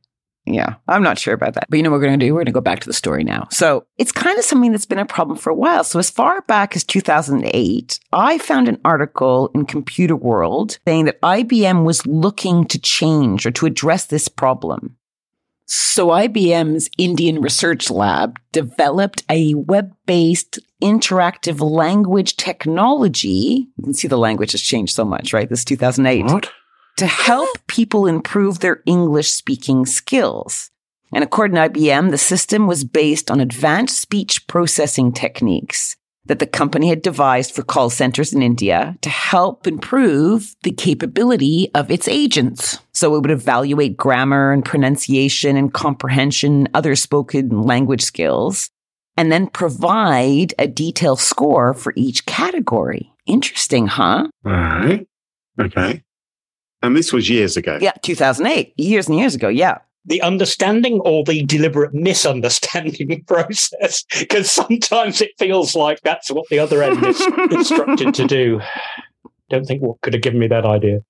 Yeah, 0.55 0.75
I'm 0.89 1.03
not 1.03 1.19
sure 1.19 1.35
about 1.35 1.55
that. 1.55 1.67
But 1.69 1.77
you 1.77 1.83
know 1.83 1.91
what 1.91 2.01
we're 2.01 2.07
going 2.07 2.19
to 2.19 2.27
do? 2.27 2.33
We're 2.33 2.41
going 2.41 2.47
to 2.47 2.53
go 2.53 2.61
back 2.61 2.81
to 2.81 2.87
the 2.87 2.93
story 2.93 3.25
now. 3.25 3.49
So 3.51 3.87
it's 3.99 4.13
kind 4.13 4.39
of 4.39 4.45
something 4.45 4.73
that's 4.73 4.87
been 4.87 4.99
a 4.99 5.07
problem 5.07 5.39
for 5.39 5.51
a 5.51 5.55
while. 5.55 5.85
So 5.85 5.99
as 5.99 6.11
far 6.11 6.43
back 6.43 6.77
as 6.77 6.85
2008, 6.85 7.99
I 8.13 8.39
found 8.39 8.69
an 8.69 8.81
article 8.85 9.51
in 9.55 9.67
Computer 9.67 10.17
World 10.17 10.79
saying 10.87 11.07
that 11.07 11.21
IBM 11.21 11.85
was 11.85 12.07
looking 12.07 12.65
to 12.67 12.79
change 12.79 13.47
or 13.47 13.51
to 13.53 13.67
address 13.67 14.07
this 14.07 14.29
problem. 14.29 14.97
So 15.73 16.09
IBM's 16.09 16.91
Indian 16.99 17.41
Research 17.41 17.93
Lab 17.93 18.41
developed 18.51 19.23
a 19.31 19.55
web-based 19.55 20.59
interactive 20.83 21.61
language 21.61 22.37
technology. 22.37 23.69
You 23.77 23.85
can 23.85 23.95
see 23.95 24.09
the 24.09 24.19
language 24.19 24.51
has 24.51 24.63
changed 24.63 24.95
so 24.95 25.05
much, 25.05 25.33
right? 25.33 25.49
This 25.49 25.65
2008. 25.65 26.25
What? 26.25 26.51
To 27.01 27.07
help 27.07 27.49
people 27.67 28.07
improve 28.07 28.59
their 28.59 28.83
English 28.85 29.31
speaking 29.31 29.87
skills. 29.87 30.71
And 31.15 31.25
according 31.25 31.55
to 31.55 31.69
IBM, 31.69 32.11
the 32.11 32.19
system 32.19 32.67
was 32.67 32.85
based 32.85 33.31
on 33.31 33.41
advanced 33.41 33.99
speech 33.99 34.47
processing 34.47 35.11
techniques. 35.11 35.97
that 36.27 36.39
the 36.39 36.47
company 36.47 36.89
had 36.89 37.03
devised 37.03 37.53
for 37.53 37.63
call 37.63 37.91
centers 37.91 38.33
in 38.33 38.43
India 38.43 38.97
to 39.01 39.09
help 39.09 39.67
improve 39.67 40.55
the 40.63 40.71
capability 40.71 41.71
of 41.75 41.91
its 41.91 42.07
agents. 42.07 42.79
So 42.93 43.15
it 43.17 43.23
would 43.23 43.31
evaluate 43.31 43.97
grammar 43.97 44.53
and 44.53 44.65
pronunciation 44.65 45.57
and 45.57 45.73
comprehension, 45.73 46.69
other 46.75 46.95
spoken 46.95 47.63
language 47.63 48.03
skills, 48.03 48.71
and 49.17 49.33
then 49.33 49.49
provide 49.49 50.55
a 50.59 50.69
detailed 50.69 51.21
score 51.21 51.75
for 51.75 51.93
each 51.97 52.27
category. 52.27 53.11
Interesting, 53.27 53.87
huh? 53.87 54.29
All 54.45 54.53
right. 54.53 55.07
Okay. 55.59 56.03
And 56.83 56.97
this 56.97 57.13
was 57.13 57.29
years 57.29 57.57
ago. 57.57 57.79
Yeah, 57.81 57.93
2008, 58.03 58.75
years 58.79 59.09
and 59.09 59.19
years 59.19 59.35
ago. 59.35 59.49
Yeah. 59.49 59.79
The 60.07 60.23
understanding 60.23 61.01
or 61.01 61.25
the 61.25 61.45
deliberate 61.45 61.93
misunderstanding 61.93 63.23
process, 63.27 64.05
because 64.19 64.51
sometimes 64.51 65.21
it 65.21 65.33
feels 65.39 65.75
like 65.75 66.01
that's 66.01 66.31
what 66.31 66.49
the 66.49 66.59
other 66.59 66.83
end 66.83 67.05
is 67.05 67.21
instructed 67.51 68.15
to 68.15 68.27
do. 68.27 68.61
Don't 69.51 69.67
think 69.67 69.83
what 69.83 70.01
could 70.01 70.15
have 70.15 70.23
given 70.23 70.39
me 70.39 70.49
that 70.49 70.65
idea. 70.65 71.01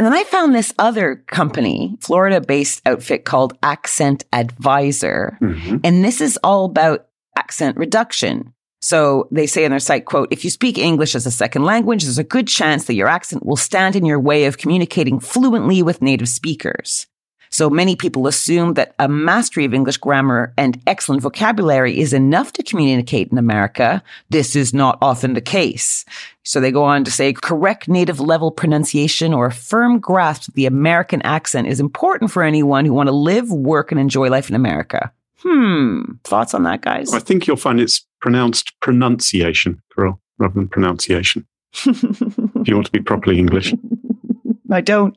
And 0.00 0.06
then 0.06 0.14
I 0.14 0.24
found 0.24 0.54
this 0.54 0.72
other 0.78 1.22
company, 1.26 1.96
Florida 2.00 2.40
based 2.40 2.80
outfit 2.86 3.26
called 3.26 3.56
Accent 3.62 4.24
Advisor. 4.32 5.36
Mm-hmm. 5.42 5.76
And 5.84 6.04
this 6.04 6.20
is 6.22 6.38
all 6.42 6.64
about 6.64 7.06
accent 7.36 7.76
reduction. 7.76 8.54
So 8.80 9.28
they 9.30 9.46
say 9.46 9.64
on 9.64 9.70
their 9.70 9.78
site, 9.78 10.06
quote, 10.06 10.28
if 10.30 10.42
you 10.44 10.50
speak 10.50 10.78
English 10.78 11.14
as 11.14 11.26
a 11.26 11.30
second 11.30 11.64
language, 11.64 12.04
there's 12.04 12.18
a 12.18 12.24
good 12.24 12.48
chance 12.48 12.86
that 12.86 12.94
your 12.94 13.08
accent 13.08 13.44
will 13.44 13.56
stand 13.56 13.94
in 13.94 14.06
your 14.06 14.18
way 14.20 14.46
of 14.46 14.58
communicating 14.58 15.20
fluently 15.20 15.82
with 15.82 16.00
native 16.00 16.28
speakers. 16.28 17.06
So 17.52 17.68
many 17.68 17.96
people 17.96 18.28
assume 18.28 18.74
that 18.74 18.94
a 19.00 19.08
mastery 19.08 19.64
of 19.64 19.74
English 19.74 19.96
grammar 19.96 20.54
and 20.56 20.80
excellent 20.86 21.20
vocabulary 21.20 21.98
is 21.98 22.12
enough 22.12 22.52
to 22.52 22.62
communicate 22.62 23.32
in 23.32 23.38
America. 23.38 24.04
This 24.30 24.54
is 24.54 24.72
not 24.72 24.98
often 25.02 25.34
the 25.34 25.40
case. 25.40 26.04
So 26.44 26.60
they 26.60 26.70
go 26.70 26.84
on 26.84 27.02
to 27.04 27.10
say 27.10 27.32
correct 27.32 27.88
native 27.88 28.20
level 28.20 28.52
pronunciation 28.52 29.34
or 29.34 29.46
a 29.46 29.52
firm 29.52 29.98
grasp 29.98 30.48
of 30.48 30.54
the 30.54 30.66
American 30.66 31.22
accent 31.22 31.66
is 31.66 31.80
important 31.80 32.30
for 32.30 32.44
anyone 32.44 32.84
who 32.84 32.94
want 32.94 33.08
to 33.08 33.14
live, 33.14 33.50
work, 33.50 33.90
and 33.90 34.00
enjoy 34.00 34.28
life 34.30 34.48
in 34.48 34.54
America. 34.54 35.12
Hmm. 35.38 36.02
Thoughts 36.22 36.54
on 36.54 36.62
that, 36.64 36.82
guys? 36.82 37.12
I 37.12 37.18
think 37.18 37.48
you'll 37.48 37.56
find 37.56 37.80
it's 37.80 38.06
pronounced 38.20 38.72
pronunciation, 38.80 39.82
Carole, 39.94 40.20
rather 40.38 40.54
than 40.54 40.68
pronunciation. 40.68 41.46
if 41.84 42.68
you 42.68 42.74
want 42.74 42.86
to 42.86 42.92
be 42.92 43.00
properly 43.00 43.38
English. 43.38 43.74
I 44.70 44.80
don't. 44.80 45.16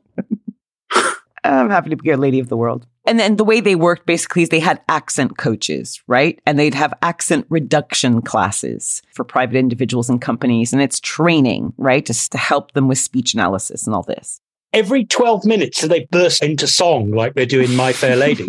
I'm 1.44 1.70
happy 1.70 1.90
to 1.90 1.96
be 1.96 2.10
a 2.10 2.16
lady 2.16 2.40
of 2.40 2.48
the 2.48 2.56
world. 2.56 2.86
And 3.06 3.20
then 3.20 3.36
the 3.36 3.44
way 3.44 3.60
they 3.60 3.74
worked 3.74 4.06
basically 4.06 4.42
is 4.42 4.48
they 4.48 4.60
had 4.60 4.80
accent 4.88 5.36
coaches, 5.36 6.02
right? 6.06 6.40
And 6.46 6.58
they'd 6.58 6.74
have 6.74 6.94
accent 7.02 7.46
reduction 7.50 8.22
classes 8.22 9.02
for 9.12 9.24
private 9.24 9.56
individuals 9.56 10.08
and 10.08 10.22
companies. 10.22 10.72
And 10.72 10.80
it's 10.80 11.00
training, 11.00 11.74
right? 11.76 12.04
Just 12.04 12.32
to 12.32 12.38
help 12.38 12.72
them 12.72 12.88
with 12.88 12.98
speech 12.98 13.34
analysis 13.34 13.86
and 13.86 13.94
all 13.94 14.02
this. 14.02 14.40
Every 14.72 15.04
12 15.04 15.44
minutes, 15.44 15.78
so 15.78 15.86
they 15.86 16.08
burst 16.10 16.42
into 16.42 16.66
song 16.66 17.10
like 17.10 17.34
they're 17.34 17.46
doing 17.46 17.76
My 17.76 17.92
Fair 17.92 18.16
Lady. 18.16 18.44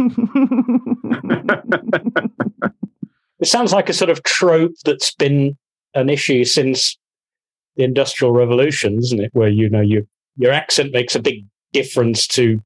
it 3.40 3.48
sounds 3.48 3.74
like 3.74 3.90
a 3.90 3.94
sort 3.94 4.10
of 4.10 4.24
trope 4.24 4.74
that's 4.84 5.14
been 5.16 5.58
an 5.94 6.10
issue 6.10 6.44
since 6.44 6.98
the 7.76 7.84
Industrial 7.84 8.32
Revolution, 8.32 8.98
isn't 9.00 9.20
it? 9.20 9.32
Where, 9.34 9.50
you 9.50 9.70
know, 9.70 9.82
you, 9.82 10.08
your 10.38 10.52
accent 10.52 10.94
makes 10.94 11.16
a 11.16 11.20
big 11.20 11.46
difference 11.74 12.28
to 12.28 12.62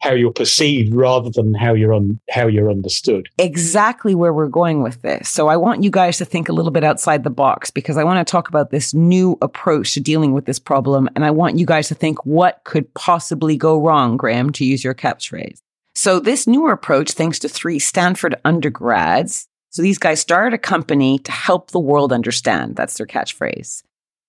how 0.00 0.12
you're 0.12 0.32
perceived 0.32 0.94
rather 0.94 1.28
than 1.30 1.54
how 1.54 1.74
you're 1.74 1.92
on 1.92 2.20
how 2.30 2.46
you're 2.46 2.70
understood. 2.70 3.28
exactly 3.36 4.14
where 4.14 4.32
we're 4.32 4.46
going 4.46 4.82
with 4.82 5.02
this. 5.02 5.28
So 5.28 5.48
I 5.48 5.56
want 5.56 5.82
you 5.82 5.90
guys 5.90 6.18
to 6.18 6.24
think 6.24 6.48
a 6.48 6.52
little 6.52 6.70
bit 6.70 6.84
outside 6.84 7.24
the 7.24 7.30
box 7.30 7.70
because 7.70 7.96
I 7.96 8.04
want 8.04 8.24
to 8.24 8.30
talk 8.30 8.48
about 8.48 8.70
this 8.70 8.94
new 8.94 9.36
approach 9.42 9.94
to 9.94 10.00
dealing 10.00 10.32
with 10.32 10.46
this 10.46 10.60
problem. 10.60 11.08
And 11.16 11.24
I 11.24 11.30
want 11.30 11.58
you 11.58 11.66
guys 11.66 11.88
to 11.88 11.94
think 11.94 12.24
what 12.24 12.60
could 12.64 12.92
possibly 12.94 13.56
go 13.56 13.80
wrong, 13.80 14.16
Graham, 14.16 14.50
to 14.52 14.64
use 14.64 14.84
your 14.84 14.94
catchphrase. 14.94 15.58
So 15.96 16.20
this 16.20 16.46
newer 16.46 16.70
approach, 16.70 17.10
thanks 17.12 17.40
to 17.40 17.48
three 17.48 17.80
Stanford 17.80 18.36
undergrads. 18.44 19.47
So 19.70 19.82
these 19.82 19.98
guys 19.98 20.20
started 20.20 20.54
a 20.54 20.58
company 20.58 21.18
to 21.20 21.32
help 21.32 21.70
the 21.70 21.80
world 21.80 22.12
understand. 22.12 22.76
That's 22.76 22.96
their 22.96 23.06
catchphrase. 23.06 23.82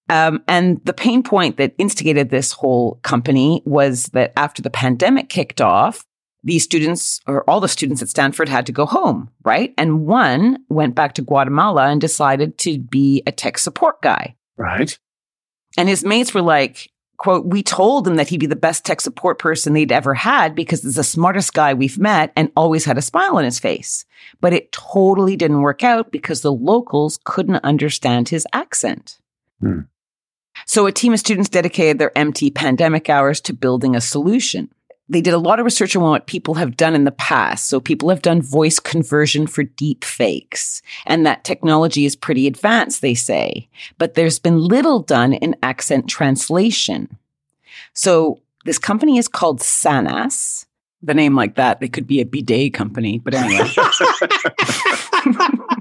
Um, 0.09 0.43
and 0.47 0.83
the 0.85 0.93
pain 0.93 1.21
point 1.23 1.57
that 1.57 1.75
instigated 1.77 2.29
this 2.29 2.51
whole 2.51 2.99
company 3.03 3.61
was 3.65 4.05
that 4.07 4.33
after 4.35 4.61
the 4.61 4.71
pandemic 4.71 5.29
kicked 5.29 5.61
off, 5.61 6.05
these 6.43 6.63
students 6.63 7.19
or 7.27 7.47
all 7.49 7.59
the 7.59 7.67
students 7.67 8.01
at 8.01 8.09
Stanford 8.09 8.49
had 8.49 8.65
to 8.65 8.71
go 8.71 8.85
home, 8.85 9.29
right? 9.43 9.73
And 9.77 10.05
one 10.05 10.57
went 10.69 10.95
back 10.95 11.13
to 11.15 11.21
Guatemala 11.21 11.87
and 11.87 11.99
decided 11.99 12.57
to 12.59 12.79
be 12.79 13.21
a 13.27 13.31
tech 13.31 13.57
support 13.57 14.01
guy. 14.01 14.35
Right. 14.57 14.97
And 15.77 15.87
his 15.87 16.03
mates 16.03 16.33
were 16.33 16.41
like, 16.41 16.89
quote, 17.19 17.45
we 17.45 17.61
told 17.61 18.07
him 18.07 18.15
that 18.15 18.29
he'd 18.29 18.39
be 18.39 18.47
the 18.47 18.55
best 18.55 18.83
tech 18.83 18.99
support 19.01 19.37
person 19.37 19.73
they'd 19.73 19.91
ever 19.91 20.15
had 20.15 20.55
because 20.55 20.81
he's 20.81 20.95
the 20.95 21.03
smartest 21.03 21.53
guy 21.53 21.73
we've 21.73 21.99
met 21.99 22.31
and 22.35 22.51
always 22.55 22.85
had 22.85 22.97
a 22.97 23.03
smile 23.03 23.37
on 23.37 23.43
his 23.43 23.59
face. 23.59 24.05
But 24.41 24.53
it 24.53 24.71
totally 24.71 25.35
didn't 25.35 25.61
work 25.61 25.83
out 25.83 26.11
because 26.11 26.41
the 26.41 26.51
locals 26.51 27.19
couldn't 27.25 27.63
understand 27.63 28.29
his 28.29 28.47
accent. 28.53 29.19
Hmm. 29.59 29.81
So 30.65 30.87
a 30.87 30.91
team 30.91 31.13
of 31.13 31.19
students 31.19 31.49
dedicated 31.49 31.99
their 31.99 32.17
empty 32.17 32.49
pandemic 32.49 33.09
hours 33.09 33.39
to 33.41 33.53
building 33.53 33.95
a 33.95 34.01
solution. 34.01 34.69
They 35.09 35.21
did 35.21 35.33
a 35.33 35.39
lot 35.39 35.59
of 35.59 35.65
research 35.65 35.95
on 35.95 36.03
what 36.03 36.27
people 36.27 36.53
have 36.53 36.77
done 36.77 36.93
in 36.93 37.03
the 37.03 37.11
past. 37.11 37.67
So 37.67 37.79
people 37.79 38.09
have 38.09 38.21
done 38.21 38.41
voice 38.41 38.79
conversion 38.79 39.47
for 39.47 39.63
deep 39.63 40.03
fakes 40.03 40.81
and 41.05 41.25
that 41.25 41.43
technology 41.43 42.05
is 42.05 42.15
pretty 42.15 42.45
advanced, 42.45 43.01
they 43.01 43.15
say, 43.15 43.67
but 43.97 44.13
there's 44.13 44.39
been 44.39 44.59
little 44.59 44.99
done 44.99 45.33
in 45.33 45.55
accent 45.63 46.07
translation. 46.07 47.17
So 47.93 48.41
this 48.65 48.77
company 48.77 49.17
is 49.17 49.27
called 49.27 49.59
Sanas. 49.59 50.65
The 51.01 51.13
name 51.13 51.35
like 51.35 51.55
that, 51.55 51.79
they 51.79 51.87
could 51.87 52.05
be 52.05 52.19
a 52.19 52.25
bidet 52.25 52.73
company, 52.73 53.19
but 53.19 53.33
anyway. 53.33 53.69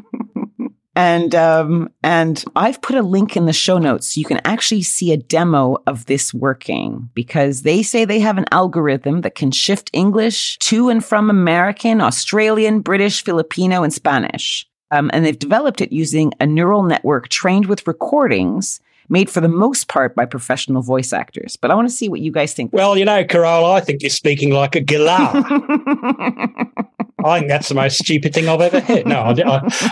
and 0.99 1.33
um, 1.37 1.91
and 2.03 2.45
I've 2.57 2.83
put 2.83 2.97
a 2.97 3.03
link 3.03 3.37
in 3.37 3.47
the 3.47 3.53
show 3.53 3.79
notes 3.79 4.09
so 4.09 4.19
you 4.19 4.25
can 4.25 4.41
actually 4.45 4.83
see 4.83 5.13
a 5.13 5.17
demo 5.17 5.77
of 5.87 6.07
this 6.07 6.35
working 6.35 7.09
because 7.15 7.63
they 7.63 7.85
say 7.85 8.05
they 8.05 8.19
have 8.19 8.37
an 8.37 8.47
algorithm 8.51 9.21
that 9.21 9.37
can 9.37 9.53
shift 9.53 9.91
English 9.93 10.59
to 10.59 10.89
and 10.89 11.05
from 11.05 11.31
American, 11.31 12.01
Australian, 12.01 12.81
British, 12.81 13.23
Filipino, 13.23 13.85
and 13.85 13.95
Spanish. 13.95 14.67
Um, 14.91 15.09
and 15.13 15.25
they've 15.25 15.39
developed 15.39 15.81
it 15.81 15.93
using 15.93 16.33
a 16.41 16.47
neural 16.47 16.83
network 16.83 17.29
trained 17.29 17.67
with 17.67 17.87
recordings 17.87 18.81
made 19.09 19.31
for 19.31 19.41
the 19.41 19.49
most 19.49 19.87
part 19.87 20.17
by 20.17 20.25
professional 20.25 20.83
voice 20.83 21.13
actors. 21.13 21.55
But 21.55 21.71
I 21.71 21.77
want 21.77 21.89
to 21.89 21.95
see 21.95 22.09
what 22.09 22.21
you 22.21 22.33
guys 22.33 22.55
think. 22.55 22.73
Well, 22.73 22.99
you 22.99 23.05
know, 23.05 23.25
Carole, 23.25 23.67
I 23.67 23.81
think 23.81 24.03
you're 24.03 24.11
speaking 24.11 24.51
like 24.51 24.75
a 24.75 24.81
galah. 24.81 25.31
I 27.25 27.39
think 27.39 27.49
that's 27.49 27.69
the 27.69 27.77
most 27.77 27.99
stupid 27.99 28.35
thing 28.35 28.49
I've 28.49 28.61
ever 28.61 28.81
heard. 28.81 29.07
No, 29.07 29.21
I, 29.21 29.35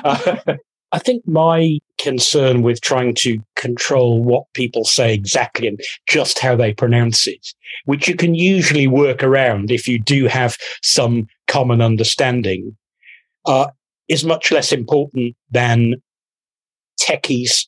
I, 0.05 0.59
I 0.93 0.99
think 0.99 1.27
my 1.27 1.79
concern 1.99 2.63
with 2.63 2.81
trying 2.81 3.15
to 3.17 3.39
control 3.57 4.23
what 4.23 4.45
people 4.55 4.85
say 4.85 5.13
exactly 5.13 5.67
and 5.67 5.81
just 6.09 6.39
how 6.39 6.55
they 6.55 6.73
pronounce 6.73 7.27
it, 7.27 7.55
which 7.85 8.07
you 8.09 8.15
can 8.15 8.35
usually 8.35 8.87
work 8.87 9.23
around 9.23 9.71
if 9.71 9.89
you 9.89 9.99
do 9.99 10.27
have 10.27 10.57
some 10.83 11.27
common 11.49 11.81
understanding, 11.81 12.77
uh, 13.47 13.67
is 14.09 14.25
much 14.25 14.53
less 14.53 14.73
important 14.73 15.35
than 15.51 15.95
techies 17.01 17.67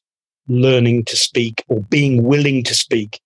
learning 0.48 1.04
to 1.04 1.16
speak 1.16 1.64
or 1.68 1.80
being 1.82 2.22
willing 2.22 2.62
to 2.64 2.74
speak 2.74 3.20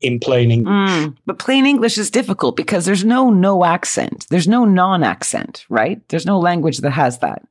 in 0.00 0.20
plain 0.20 0.50
English. 0.50 0.90
Mm, 0.90 1.16
but 1.26 1.38
plain 1.38 1.66
English 1.66 1.98
is 1.98 2.10
difficult 2.10 2.56
because 2.56 2.84
there's 2.84 3.04
no 3.04 3.30
no 3.30 3.64
accent. 3.64 4.26
There's 4.30 4.46
no 4.46 4.64
non 4.64 5.02
accent, 5.02 5.64
right? 5.68 6.00
There's 6.08 6.26
no 6.26 6.38
language 6.38 6.78
that 6.78 6.90
has 6.90 7.18
that. 7.18 7.42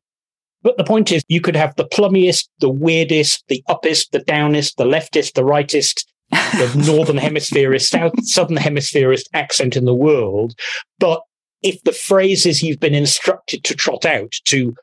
But 0.67 0.75
the 0.75 0.83
point 0.83 1.13
is, 1.13 1.23
you 1.29 1.39
could 1.39 1.55
have 1.55 1.73
the 1.77 1.87
plummiest, 1.87 2.49
the 2.59 2.67
weirdest, 2.67 3.41
the 3.47 3.63
uppest, 3.69 4.11
the 4.11 4.19
downest, 4.19 4.75
the 4.75 4.83
leftist, 4.83 5.31
the 5.31 5.45
rightest, 5.45 6.05
the 6.29 6.83
northern 6.91 7.15
hemisphereist, 7.15 7.87
south, 7.87 8.11
southern 8.25 8.57
hemisphereist 8.57 9.27
accent 9.33 9.77
in 9.77 9.85
the 9.85 9.95
world. 9.95 10.55
But 10.99 11.21
if 11.61 11.81
the 11.83 11.93
phrases 11.93 12.61
you've 12.61 12.81
been 12.81 12.93
instructed 12.93 13.63
to 13.63 13.75
trot 13.75 14.05
out 14.05 14.33
to, 14.47 14.75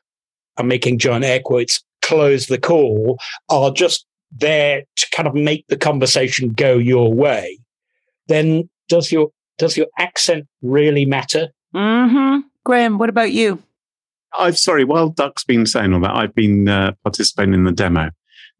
I'm 0.57 0.67
making 0.67 0.97
giant 0.97 1.23
air 1.23 1.39
quotes, 1.39 1.83
close 2.01 2.47
the 2.47 2.57
call, 2.57 3.19
are 3.49 3.69
just 3.69 4.07
there 4.31 4.85
to 4.95 5.07
kind 5.13 5.27
of 5.27 5.35
make 5.35 5.67
the 5.67 5.77
conversation 5.77 6.49
go 6.49 6.79
your 6.79 7.13
way, 7.13 7.59
then 8.27 8.71
does 8.89 9.11
your 9.11 9.29
does 9.59 9.77
your 9.77 9.87
accent 9.99 10.47
really 10.63 11.05
matter? 11.05 11.49
Mm-hmm. 11.75 12.39
Graham, 12.63 12.97
what 12.97 13.09
about 13.09 13.33
you? 13.33 13.61
I'm 14.37 14.55
sorry. 14.55 14.83
While 14.83 15.09
Duck's 15.09 15.43
been 15.43 15.65
saying 15.65 15.93
all 15.93 15.99
that, 16.01 16.15
I've 16.15 16.35
been 16.35 16.67
uh, 16.67 16.93
participating 17.03 17.53
in 17.53 17.63
the 17.63 17.71
demo, 17.71 18.09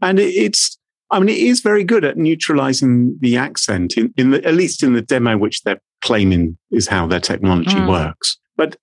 and 0.01 0.19
it, 0.19 0.33
it's. 0.33 0.77
I 1.11 1.19
mean, 1.19 1.29
it 1.29 1.37
is 1.37 1.59
very 1.61 1.83
good 1.83 2.03
at 2.03 2.17
neutralizing 2.17 3.15
the 3.19 3.37
accent 3.37 3.95
in, 3.95 4.11
in 4.17 4.31
the, 4.31 4.43
at 4.43 4.55
least 4.55 4.81
in 4.81 4.93
the 4.93 5.03
demo, 5.03 5.37
which 5.37 5.61
they're 5.61 5.79
claiming 6.01 6.57
is 6.71 6.87
how 6.87 7.05
their 7.05 7.19
technology 7.19 7.75
Mm. 7.75 7.87
works. 7.87 8.37
But 8.57 8.75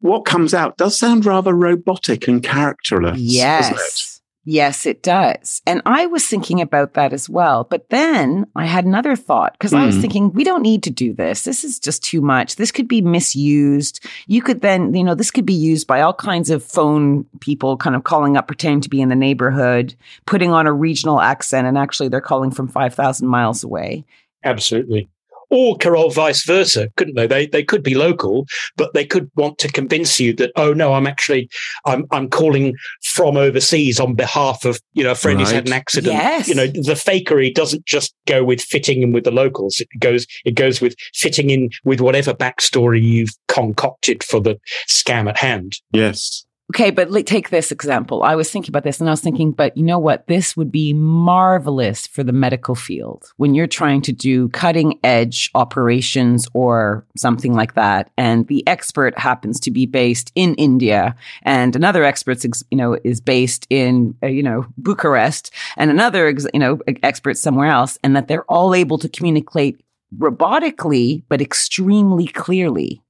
what 0.00 0.24
comes 0.24 0.52
out 0.54 0.76
does 0.76 0.98
sound 0.98 1.24
rather 1.24 1.54
robotic 1.54 2.26
and 2.26 2.42
characterless. 2.42 3.12
doesn't 3.12 3.26
it? 3.26 3.32
Yes. 3.32 4.17
Yes, 4.44 4.86
it 4.86 5.02
does. 5.02 5.60
And 5.66 5.82
I 5.84 6.06
was 6.06 6.26
thinking 6.26 6.60
about 6.62 6.94
that 6.94 7.12
as 7.12 7.28
well. 7.28 7.64
But 7.64 7.90
then 7.90 8.46
I 8.56 8.64
had 8.64 8.86
another 8.86 9.14
thought 9.14 9.52
because 9.52 9.74
I 9.74 9.84
was 9.84 9.96
Hmm. 9.96 10.00
thinking, 10.00 10.32
we 10.32 10.42
don't 10.42 10.62
need 10.62 10.82
to 10.84 10.90
do 10.90 11.12
this. 11.12 11.44
This 11.44 11.64
is 11.64 11.78
just 11.78 12.02
too 12.02 12.22
much. 12.22 12.56
This 12.56 12.72
could 12.72 12.88
be 12.88 13.02
misused. 13.02 14.00
You 14.26 14.40
could 14.40 14.62
then, 14.62 14.94
you 14.94 15.04
know, 15.04 15.14
this 15.14 15.30
could 15.30 15.44
be 15.44 15.52
used 15.52 15.86
by 15.86 16.00
all 16.00 16.14
kinds 16.14 16.48
of 16.48 16.64
phone 16.64 17.26
people 17.40 17.76
kind 17.76 17.94
of 17.94 18.04
calling 18.04 18.38
up, 18.38 18.46
pretending 18.46 18.80
to 18.80 18.88
be 18.88 19.02
in 19.02 19.10
the 19.10 19.14
neighborhood, 19.14 19.94
putting 20.24 20.50
on 20.50 20.66
a 20.66 20.72
regional 20.72 21.20
accent, 21.20 21.66
and 21.66 21.76
actually 21.76 22.08
they're 22.08 22.20
calling 22.22 22.50
from 22.50 22.68
5,000 22.68 23.28
miles 23.28 23.62
away. 23.62 24.06
Absolutely. 24.44 25.10
Or 25.50 25.76
Carole, 25.76 26.10
vice 26.10 26.44
versa, 26.44 26.90
couldn't 26.96 27.14
they? 27.14 27.26
They 27.26 27.46
they 27.46 27.64
could 27.64 27.82
be 27.82 27.94
local, 27.94 28.46
but 28.76 28.92
they 28.94 29.04
could 29.04 29.30
want 29.34 29.58
to 29.58 29.68
convince 29.68 30.20
you 30.20 30.34
that 30.34 30.52
oh 30.56 30.72
no, 30.72 30.92
I'm 30.92 31.06
actually 31.06 31.48
I'm 31.86 32.06
I'm 32.10 32.28
calling 32.28 32.74
from 33.02 33.36
overseas 33.36 33.98
on 33.98 34.14
behalf 34.14 34.64
of 34.64 34.80
you 34.92 35.04
know 35.04 35.12
a 35.12 35.14
friend 35.14 35.40
who's 35.40 35.50
had 35.50 35.66
an 35.66 35.72
accident. 35.72 36.12
Yes. 36.14 36.48
You 36.48 36.54
know 36.54 36.66
the 36.66 36.94
fakery 36.94 37.54
doesn't 37.54 37.86
just 37.86 38.14
go 38.26 38.44
with 38.44 38.60
fitting 38.60 39.02
in 39.02 39.12
with 39.12 39.24
the 39.24 39.30
locals. 39.30 39.80
It 39.80 39.88
goes 40.00 40.26
it 40.44 40.54
goes 40.54 40.80
with 40.80 40.94
fitting 41.14 41.50
in 41.50 41.70
with 41.84 42.00
whatever 42.00 42.34
backstory 42.34 43.02
you've 43.02 43.34
concocted 43.48 44.22
for 44.22 44.40
the 44.40 44.58
scam 44.88 45.28
at 45.28 45.38
hand. 45.38 45.74
Yes. 45.92 46.44
Okay, 46.70 46.90
but 46.90 47.08
take 47.24 47.48
this 47.48 47.72
example. 47.72 48.22
I 48.22 48.34
was 48.34 48.50
thinking 48.50 48.70
about 48.70 48.84
this 48.84 49.00
and 49.00 49.08
I 49.08 49.12
was 49.12 49.22
thinking, 49.22 49.52
but 49.52 49.74
you 49.74 49.82
know 49.82 49.98
what? 49.98 50.26
This 50.26 50.54
would 50.54 50.70
be 50.70 50.92
marvelous 50.92 52.06
for 52.06 52.22
the 52.22 52.32
medical 52.32 52.74
field 52.74 53.32
when 53.38 53.54
you're 53.54 53.66
trying 53.66 54.02
to 54.02 54.12
do 54.12 54.50
cutting 54.50 54.98
edge 55.02 55.50
operations 55.54 56.46
or 56.52 57.06
something 57.16 57.54
like 57.54 57.74
that. 57.74 58.10
And 58.18 58.46
the 58.48 58.66
expert 58.66 59.18
happens 59.18 59.60
to 59.60 59.70
be 59.70 59.86
based 59.86 60.30
in 60.34 60.54
India 60.56 61.16
and 61.42 61.74
another 61.74 62.04
expert, 62.04 62.44
you 62.70 62.76
know, 62.76 62.98
is 63.02 63.22
based 63.22 63.66
in, 63.70 64.14
uh, 64.22 64.26
you 64.26 64.42
know, 64.42 64.66
Bucharest 64.76 65.50
and 65.78 65.90
another, 65.90 66.28
you 66.52 66.60
know, 66.60 66.80
expert 67.02 67.38
somewhere 67.38 67.70
else. 67.70 67.98
And 68.04 68.14
that 68.14 68.28
they're 68.28 68.44
all 68.44 68.74
able 68.74 68.98
to 68.98 69.08
communicate 69.08 69.80
robotically, 70.18 71.22
but 71.30 71.40
extremely 71.40 72.26
clearly. 72.26 73.00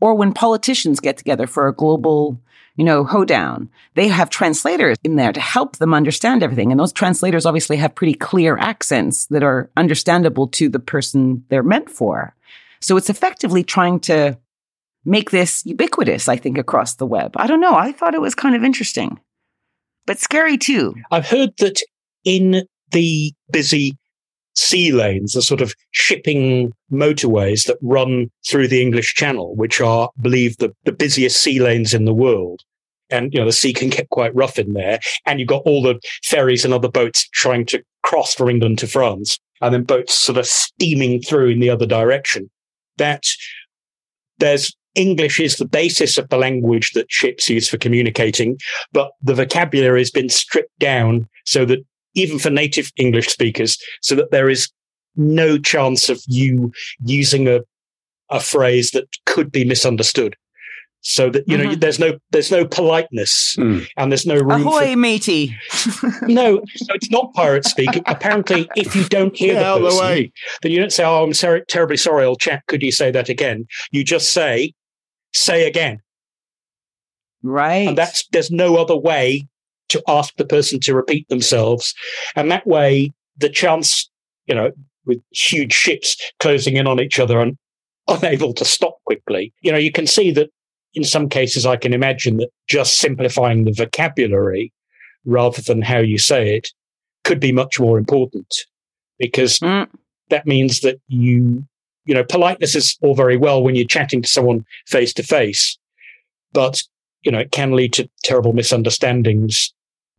Or 0.00 0.16
when 0.16 0.32
politicians 0.32 0.98
get 0.98 1.16
together 1.16 1.46
for 1.46 1.68
a 1.68 1.72
global 1.72 2.40
you 2.76 2.84
know, 2.84 3.04
hoedown. 3.04 3.68
They 3.94 4.08
have 4.08 4.30
translators 4.30 4.96
in 5.04 5.16
there 5.16 5.32
to 5.32 5.40
help 5.40 5.76
them 5.76 5.94
understand 5.94 6.42
everything. 6.42 6.70
And 6.70 6.80
those 6.80 6.92
translators 6.92 7.46
obviously 7.46 7.76
have 7.76 7.94
pretty 7.94 8.14
clear 8.14 8.56
accents 8.56 9.26
that 9.26 9.42
are 9.42 9.70
understandable 9.76 10.48
to 10.48 10.68
the 10.68 10.80
person 10.80 11.44
they're 11.48 11.62
meant 11.62 11.88
for. 11.88 12.34
So 12.80 12.96
it's 12.96 13.10
effectively 13.10 13.62
trying 13.62 14.00
to 14.00 14.38
make 15.04 15.30
this 15.30 15.64
ubiquitous, 15.64 16.28
I 16.28 16.36
think, 16.36 16.58
across 16.58 16.94
the 16.94 17.06
web. 17.06 17.32
I 17.36 17.46
don't 17.46 17.60
know. 17.60 17.74
I 17.74 17.92
thought 17.92 18.14
it 18.14 18.20
was 18.20 18.34
kind 18.34 18.56
of 18.56 18.64
interesting, 18.64 19.20
but 20.06 20.18
scary 20.18 20.58
too. 20.58 20.94
I've 21.10 21.28
heard 21.28 21.50
that 21.58 21.80
in 22.24 22.66
the 22.90 23.32
busy 23.50 23.96
sea 24.54 24.92
lanes, 24.92 25.32
the 25.32 25.42
sort 25.42 25.60
of 25.60 25.74
shipping 25.90 26.72
motorways 26.92 27.66
that 27.66 27.78
run 27.82 28.30
through 28.48 28.68
the 28.68 28.82
English 28.82 29.14
Channel, 29.14 29.54
which 29.56 29.80
are 29.80 30.10
believed 30.20 30.60
the, 30.60 30.74
the 30.84 30.92
busiest 30.92 31.42
sea 31.42 31.60
lanes 31.60 31.94
in 31.94 32.04
the 32.04 32.14
world. 32.14 32.60
And, 33.10 33.32
you 33.32 33.40
know, 33.40 33.46
the 33.46 33.52
sea 33.52 33.72
can 33.72 33.90
get 33.90 34.08
quite 34.10 34.34
rough 34.34 34.58
in 34.58 34.72
there. 34.72 34.98
And 35.26 35.38
you've 35.38 35.48
got 35.48 35.62
all 35.66 35.82
the 35.82 36.00
ferries 36.24 36.64
and 36.64 36.72
other 36.72 36.88
boats 36.88 37.28
trying 37.32 37.66
to 37.66 37.82
cross 38.02 38.34
from 38.34 38.48
England 38.48 38.78
to 38.78 38.86
France 38.86 39.38
and 39.60 39.74
then 39.74 39.82
boats 39.82 40.14
sort 40.14 40.38
of 40.38 40.46
steaming 40.46 41.20
through 41.20 41.48
in 41.48 41.60
the 41.60 41.70
other 41.70 41.86
direction. 41.86 42.50
That 42.98 43.24
there's 44.38 44.74
English 44.94 45.40
is 45.40 45.56
the 45.56 45.66
basis 45.66 46.18
of 46.18 46.28
the 46.28 46.36
language 46.36 46.92
that 46.92 47.10
ships 47.10 47.48
use 47.48 47.68
for 47.68 47.78
communicating, 47.78 48.58
but 48.92 49.12
the 49.22 49.34
vocabulary 49.34 50.00
has 50.00 50.10
been 50.10 50.28
stripped 50.28 50.78
down 50.78 51.28
so 51.44 51.64
that 51.64 51.80
even 52.14 52.38
for 52.38 52.50
native 52.50 52.90
English 52.96 53.28
speakers, 53.28 53.78
so 54.02 54.14
that 54.14 54.30
there 54.30 54.48
is 54.48 54.70
no 55.16 55.58
chance 55.58 56.08
of 56.08 56.20
you 56.26 56.72
using 57.04 57.46
a, 57.48 57.60
a 58.30 58.40
phrase 58.40 58.90
that 58.92 59.06
could 59.26 59.52
be 59.52 59.64
misunderstood. 59.64 60.36
So 61.06 61.28
that, 61.28 61.46
you 61.46 61.58
know, 61.58 61.66
Mhm. 61.66 61.80
there's 61.80 61.98
no, 61.98 62.18
there's 62.30 62.50
no 62.50 62.64
politeness 62.64 63.54
Mm. 63.58 63.86
and 63.98 64.10
there's 64.10 64.24
no 64.24 64.36
room 64.36 64.66
Ahoy, 64.66 64.92
for, 64.92 64.96
matey. 64.96 65.54
no, 66.22 66.62
so 66.76 66.94
it's 66.94 67.10
not 67.10 67.34
pirate 67.34 67.66
speak. 67.66 67.90
Apparently, 68.06 68.66
if 68.74 68.96
you 68.96 69.04
don't 69.04 69.36
hear 69.36 69.52
Get 69.52 69.60
the 69.60 69.66
out 69.66 69.76
of 69.76 69.82
the 69.82 69.88
person, 69.90 70.06
way. 70.06 70.32
then 70.62 70.72
you 70.72 70.80
don't 70.80 70.90
say, 70.92 71.04
"Oh, 71.04 71.22
I'm 71.22 71.34
sorry, 71.34 71.62
terribly 71.68 71.98
sorry, 71.98 72.24
old 72.24 72.40
chap. 72.40 72.66
Could 72.68 72.82
you 72.82 72.90
say 72.90 73.10
that 73.10 73.28
again?" 73.28 73.66
You 73.92 74.02
just 74.02 74.32
say, 74.32 74.72
"Say 75.34 75.66
again," 75.66 76.00
right. 77.42 77.86
and 77.88 77.98
that's 77.98 78.26
there's 78.28 78.50
no 78.50 78.76
other 78.76 78.96
way 78.96 79.46
to 79.88 80.02
ask 80.08 80.34
the 80.36 80.44
person 80.46 80.80
to 80.80 80.94
repeat 80.94 81.28
themselves, 81.28 81.94
and 82.36 82.50
that 82.50 82.66
way 82.66 83.12
the 83.36 83.48
chance, 83.48 84.10
you 84.46 84.54
know, 84.54 84.70
with 85.06 85.20
huge 85.32 85.72
ships 85.72 86.16
closing 86.40 86.76
in 86.76 86.86
on 86.86 87.00
each 87.00 87.18
other 87.18 87.40
and 87.40 87.56
unable 88.08 88.52
to 88.54 88.64
stop 88.64 88.98
quickly, 89.06 89.52
you 89.62 89.72
know, 89.72 89.78
you 89.78 89.90
can 89.92 90.06
see 90.06 90.30
that 90.30 90.50
in 90.94 91.04
some 91.04 91.28
cases 91.28 91.66
I 91.66 91.76
can 91.76 91.92
imagine 91.92 92.36
that 92.36 92.50
just 92.68 92.98
simplifying 92.98 93.64
the 93.64 93.72
vocabulary 93.72 94.72
rather 95.24 95.62
than 95.62 95.82
how 95.82 95.98
you 95.98 96.18
say 96.18 96.54
it 96.56 96.68
could 97.24 97.40
be 97.40 97.50
much 97.52 97.80
more 97.80 97.98
important 97.98 98.54
because 99.18 99.58
Mm. 99.58 99.88
that 100.28 100.46
means 100.46 100.80
that 100.80 101.00
you, 101.08 101.64
you 102.04 102.14
know, 102.14 102.22
politeness 102.24 102.74
is 102.74 102.96
all 103.02 103.14
very 103.14 103.36
well 103.36 103.62
when 103.62 103.74
you're 103.74 103.86
chatting 103.86 104.20
to 104.22 104.28
someone 104.28 104.64
face 104.86 105.12
to 105.14 105.22
face, 105.22 105.78
but, 106.52 106.82
you 107.24 107.32
know, 107.32 107.38
it 107.38 107.52
can 107.52 107.72
lead 107.72 107.92
to 107.94 108.08
terrible 108.22 108.52
misunderstandings 108.52 109.72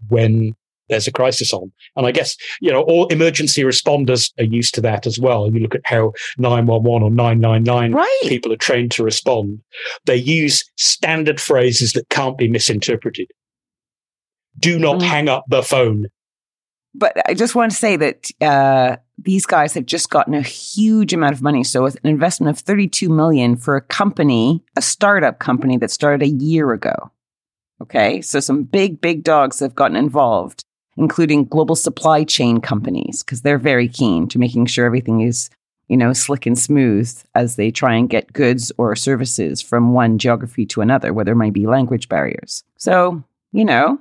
when 0.10 0.56
there's 0.90 1.08
a 1.08 1.12
crisis 1.12 1.52
on. 1.52 1.72
And 1.96 2.06
I 2.06 2.12
guess, 2.12 2.36
you 2.62 2.72
know, 2.72 2.82
all 2.82 3.08
emergency 3.08 3.64
responders 3.64 4.32
are 4.40 4.44
used 4.44 4.76
to 4.76 4.82
that 4.82 5.08
as 5.08 5.18
well. 5.18 5.52
You 5.52 5.60
look 5.60 5.74
at 5.76 5.82
how 5.86 6.14
911 6.38 7.04
or 7.04 7.10
999 7.10 7.94
right. 7.94 8.20
people 8.24 8.54
are 8.54 8.58
trained 8.58 8.92
to 8.92 9.04
respond. 9.04 9.62
They 10.06 10.16
use 10.16 10.64
standard 10.78 11.40
phrases 11.42 11.94
that 11.94 12.10
can't 12.10 12.38
be 12.38 12.48
misinterpreted. 12.48 13.28
Do 14.60 14.78
not 14.80 14.98
Mm. 15.00 15.04
hang 15.04 15.30
up 15.30 15.46
the 15.48 15.64
phone. 15.64 16.06
But 16.98 17.18
I 17.28 17.34
just 17.34 17.56
want 17.56 17.72
to 17.72 17.78
say 17.78 17.98
that 17.98 18.32
uh, 18.42 18.98
these 19.18 19.46
guys 19.46 19.74
have 19.74 19.86
just 19.86 20.10
gotten 20.10 20.34
a 20.34 20.42
huge 20.42 21.14
amount 21.14 21.34
of 21.34 21.42
money. 21.42 21.64
So 21.64 21.84
with 21.84 21.98
an 22.04 22.10
investment 22.10 22.56
of 22.56 22.64
32 22.64 23.10
million 23.10 23.58
for 23.58 23.76
a 23.76 23.82
company, 23.82 24.64
a 24.76 24.82
startup 24.82 25.40
company 25.40 25.78
that 25.78 25.92
started 25.92 26.24
a 26.24 26.30
year 26.30 26.72
ago. 26.72 27.12
Okay. 27.82 28.22
So 28.22 28.40
some 28.40 28.64
big, 28.64 29.02
big 29.02 29.24
dogs 29.24 29.60
have 29.60 29.76
gotten 29.76 29.98
involved, 29.98 30.64
including 30.96 31.46
global 31.46 31.76
supply 31.76 32.24
chain 32.24 32.62
companies, 32.62 33.24
because 33.24 33.42
they're 33.42 33.58
very 33.58 33.90
keen 33.90 34.28
to 34.30 34.40
making 34.40 34.68
sure 34.68 34.86
everything 34.86 35.22
is, 35.22 35.50
you 35.90 35.98
know, 35.98 36.14
slick 36.14 36.46
and 36.46 36.58
smooth 36.58 37.14
as 37.36 37.58
they 37.58 37.72
try 37.72 37.96
and 37.96 38.10
get 38.10 38.32
goods 38.32 38.72
or 38.78 38.96
services 38.96 39.62
from 39.62 39.92
one 39.92 40.18
geography 40.18 40.66
to 40.68 40.82
another, 40.82 41.14
where 41.14 41.26
there 41.26 41.36
might 41.36 41.54
be 41.54 41.68
language 41.68 42.08
barriers. 42.08 42.64
So, 42.78 43.22
you 43.52 43.66
know, 43.66 44.00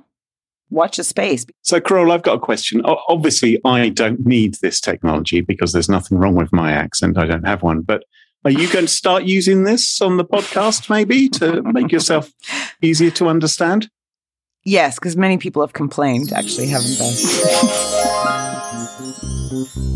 watch 0.69 0.97
the 0.97 1.03
space. 1.03 1.45
So, 1.61 1.79
Carole, 1.79 2.11
I've 2.11 2.23
got 2.23 2.35
a 2.37 2.39
question. 2.39 2.81
O- 2.85 3.01
Obviously, 3.07 3.59
I 3.65 3.89
don't 3.89 4.25
need 4.25 4.55
this 4.55 4.79
technology 4.81 5.41
because 5.41 5.71
there's 5.73 5.89
nothing 5.89 6.17
wrong 6.17 6.35
with 6.35 6.51
my 6.51 6.71
accent. 6.71 7.17
I 7.17 7.25
don't 7.25 7.45
have 7.45 7.63
one. 7.63 7.81
But 7.81 8.03
are 8.43 8.51
you 8.51 8.71
going 8.71 8.85
to 8.85 8.91
start 8.91 9.23
using 9.23 9.63
this 9.63 10.01
on 10.01 10.17
the 10.17 10.25
podcast, 10.25 10.89
maybe, 10.89 11.29
to 11.29 11.61
make 11.63 11.91
yourself 11.91 12.31
easier 12.81 13.11
to 13.11 13.27
understand? 13.27 13.89
Yes, 14.63 14.95
because 14.95 15.15
many 15.15 15.37
people 15.37 15.61
have 15.61 15.73
complained, 15.73 16.33
actually, 16.33 16.67
haven't 16.67 16.97
they? 16.97 18.15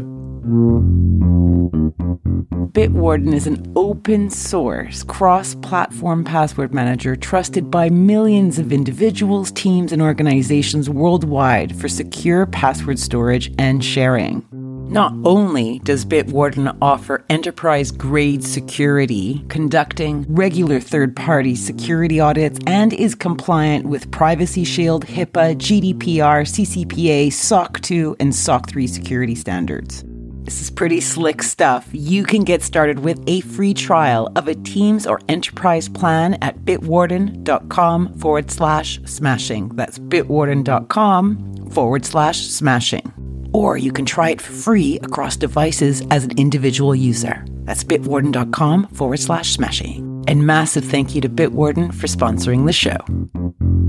Bitwarden 2.73 3.33
is 3.33 3.45
an 3.45 3.71
open 3.75 4.29
source, 4.31 5.03
cross 5.03 5.55
platform 5.55 6.23
password 6.23 6.73
manager 6.73 7.15
trusted 7.15 7.69
by 7.69 7.89
millions 7.89 8.57
of 8.57 8.73
individuals, 8.73 9.51
teams, 9.51 9.91
and 9.91 10.01
organizations 10.01 10.89
worldwide 10.89 11.75
for 11.79 11.87
secure 11.87 12.47
password 12.47 12.97
storage 12.97 13.53
and 13.59 13.85
sharing. 13.85 14.43
Not 14.89 15.13
only 15.23 15.79
does 15.79 16.03
Bitwarden 16.05 16.77
offer 16.81 17.23
enterprise 17.29 17.89
grade 17.89 18.43
security, 18.43 19.45
conducting 19.47 20.25
regular 20.27 20.81
third 20.81 21.15
party 21.15 21.55
security 21.55 22.19
audits, 22.19 22.59
and 22.67 22.91
is 22.91 23.15
compliant 23.15 23.85
with 23.85 24.11
Privacy 24.11 24.65
Shield, 24.65 25.05
HIPAA, 25.05 25.55
GDPR, 25.55 26.43
CCPA, 26.45 27.31
SOC 27.31 27.79
2, 27.79 28.17
and 28.19 28.35
SOC 28.35 28.69
3 28.69 28.85
security 28.87 29.35
standards. 29.35 30.03
This 30.43 30.61
is 30.61 30.69
pretty 30.69 30.99
slick 30.99 31.41
stuff. 31.41 31.87
You 31.93 32.25
can 32.25 32.43
get 32.43 32.61
started 32.61 32.99
with 32.99 33.23
a 33.25 33.39
free 33.39 33.73
trial 33.73 34.29
of 34.35 34.49
a 34.49 34.55
Teams 34.55 35.07
or 35.07 35.21
Enterprise 35.29 35.87
plan 35.87 36.33
at 36.41 36.65
bitwarden.com 36.65 38.17
forward 38.19 38.51
slash 38.51 38.99
smashing. 39.05 39.69
That's 39.69 39.97
bitwarden.com 39.97 41.69
forward 41.71 42.03
slash 42.05 42.41
smashing 42.41 43.32
or 43.53 43.77
you 43.77 43.91
can 43.91 44.05
try 44.05 44.31
it 44.31 44.41
for 44.41 44.51
free 44.51 44.99
across 44.99 45.37
devices 45.37 46.01
as 46.11 46.25
an 46.25 46.37
individual 46.37 46.93
user. 46.93 47.45
That's 47.63 47.83
bitwarden.com 47.83 48.87
forward 48.87 49.19
slash 49.19 49.53
smashing. 49.53 50.23
And 50.27 50.45
massive 50.45 50.83
thank 50.85 51.15
you 51.15 51.21
to 51.21 51.29
Bitwarden 51.29 51.93
for 51.93 52.07
sponsoring 52.07 52.65
the 52.65 52.73
show. 52.73 53.82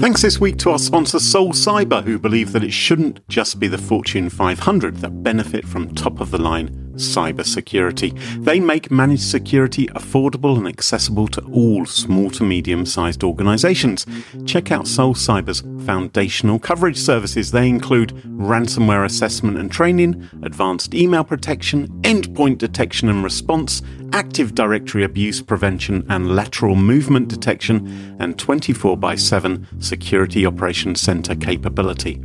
Thanks 0.00 0.22
this 0.22 0.40
week 0.40 0.56
to 0.60 0.70
our 0.70 0.78
sponsor 0.78 1.18
SolCyber, 1.18 2.02
who 2.04 2.18
believe 2.18 2.52
that 2.52 2.64
it 2.64 2.72
shouldn't 2.72 3.20
just 3.28 3.60
be 3.60 3.68
the 3.68 3.76
Fortune 3.76 4.30
500 4.30 4.96
that 4.96 5.22
benefit 5.22 5.68
from 5.68 5.94
top 5.94 6.20
of 6.20 6.30
the 6.30 6.40
line 6.40 6.90
cyber 6.94 7.44
security. 7.44 8.10
They 8.38 8.60
make 8.60 8.90
managed 8.90 9.24
security 9.24 9.86
affordable 9.88 10.56
and 10.56 10.66
accessible 10.66 11.28
to 11.28 11.42
all 11.52 11.86
small 11.86 12.30
to 12.30 12.44
medium 12.44 12.86
sized 12.86 13.24
organizations. 13.24 14.06
Check 14.46 14.70
out 14.70 14.84
SolCyber's 14.84 15.62
foundational 15.84 16.58
coverage 16.58 16.98
services. 16.98 17.50
They 17.50 17.68
include 17.68 18.10
ransomware 18.24 19.04
assessment 19.04 19.58
and 19.58 19.70
training, 19.70 20.28
advanced 20.42 20.94
email 20.94 21.24
protection, 21.24 21.88
endpoint 22.02 22.58
detection 22.58 23.08
and 23.08 23.22
response, 23.22 23.82
Active 24.12 24.54
Directory 24.54 25.04
abuse 25.04 25.40
prevention 25.40 26.04
and 26.08 26.34
lateral 26.34 26.74
movement 26.74 27.28
detection, 27.28 28.16
and 28.18 28.38
24 28.38 28.96
by 28.96 29.14
7 29.14 29.66
Security 29.80 30.44
Operations 30.44 31.00
Center 31.00 31.34
capability. 31.34 32.20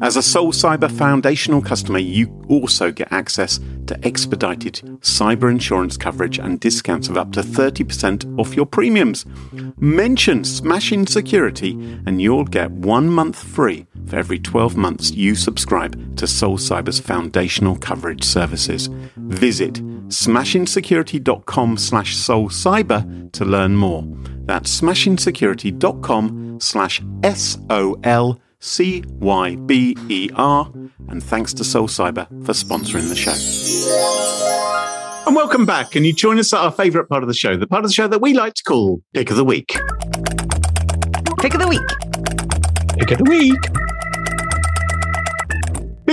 As 0.00 0.16
a 0.16 0.20
SolCyber 0.20 0.90
foundational 0.90 1.60
customer, 1.60 1.98
you 1.98 2.44
also 2.48 2.92
get 2.92 3.10
access 3.10 3.58
to 3.86 3.98
expedited 4.06 4.74
cyber 5.00 5.50
insurance 5.50 5.96
coverage 5.96 6.38
and 6.38 6.60
discounts 6.60 7.08
of 7.08 7.16
up 7.16 7.32
to 7.32 7.40
30% 7.40 8.38
off 8.38 8.54
your 8.54 8.66
premiums. 8.66 9.24
Mention 9.78 10.44
Smashing 10.44 11.06
Security 11.06 11.72
and 12.06 12.20
you'll 12.20 12.44
get 12.44 12.70
one 12.70 13.08
month 13.08 13.42
free 13.42 13.86
for 14.06 14.16
every 14.16 14.38
12 14.38 14.76
months 14.76 15.10
you 15.12 15.34
subscribe 15.34 15.94
to 16.16 16.26
SolCyber's 16.26 17.00
foundational 17.00 17.76
coverage 17.76 18.22
services. 18.22 18.88
Visit 19.16 19.80
smashingsecurity.com 20.08 21.76
slash 21.76 22.16
solcyber 22.16 23.32
to 23.32 23.44
learn 23.44 23.76
more. 23.76 24.04
That's 24.46 24.80
smashingsecurity.com 24.80 26.58
slash 26.60 27.02
S-O-L 27.22 28.40
C 28.60 29.04
Y 29.20 29.56
B 29.56 29.96
E 30.08 30.30
R, 30.34 30.70
and 31.08 31.22
thanks 31.22 31.52
to 31.54 31.62
SolCyber 31.62 32.26
for 32.46 32.52
sponsoring 32.52 33.08
the 33.10 33.14
show. 33.14 33.34
And 35.26 35.36
welcome 35.36 35.66
back, 35.66 35.96
and 35.96 36.06
you 36.06 36.14
join 36.14 36.38
us 36.38 36.52
at 36.54 36.60
our 36.60 36.72
favourite 36.72 37.08
part 37.08 37.22
of 37.22 37.28
the 37.28 37.34
show, 37.34 37.56
the 37.56 37.66
part 37.66 37.84
of 37.84 37.90
the 37.90 37.94
show 37.94 38.08
that 38.08 38.20
we 38.22 38.32
like 38.32 38.54
to 38.54 38.62
call 38.62 39.02
Pick 39.12 39.30
of 39.30 39.36
the 39.36 39.44
Week. 39.44 39.68
Pick 41.40 41.54
of 41.54 41.60
the 41.60 41.68
Week. 41.68 41.80
Pick 42.98 43.10
of 43.10 43.18
the 43.18 43.24
week. 43.28 43.83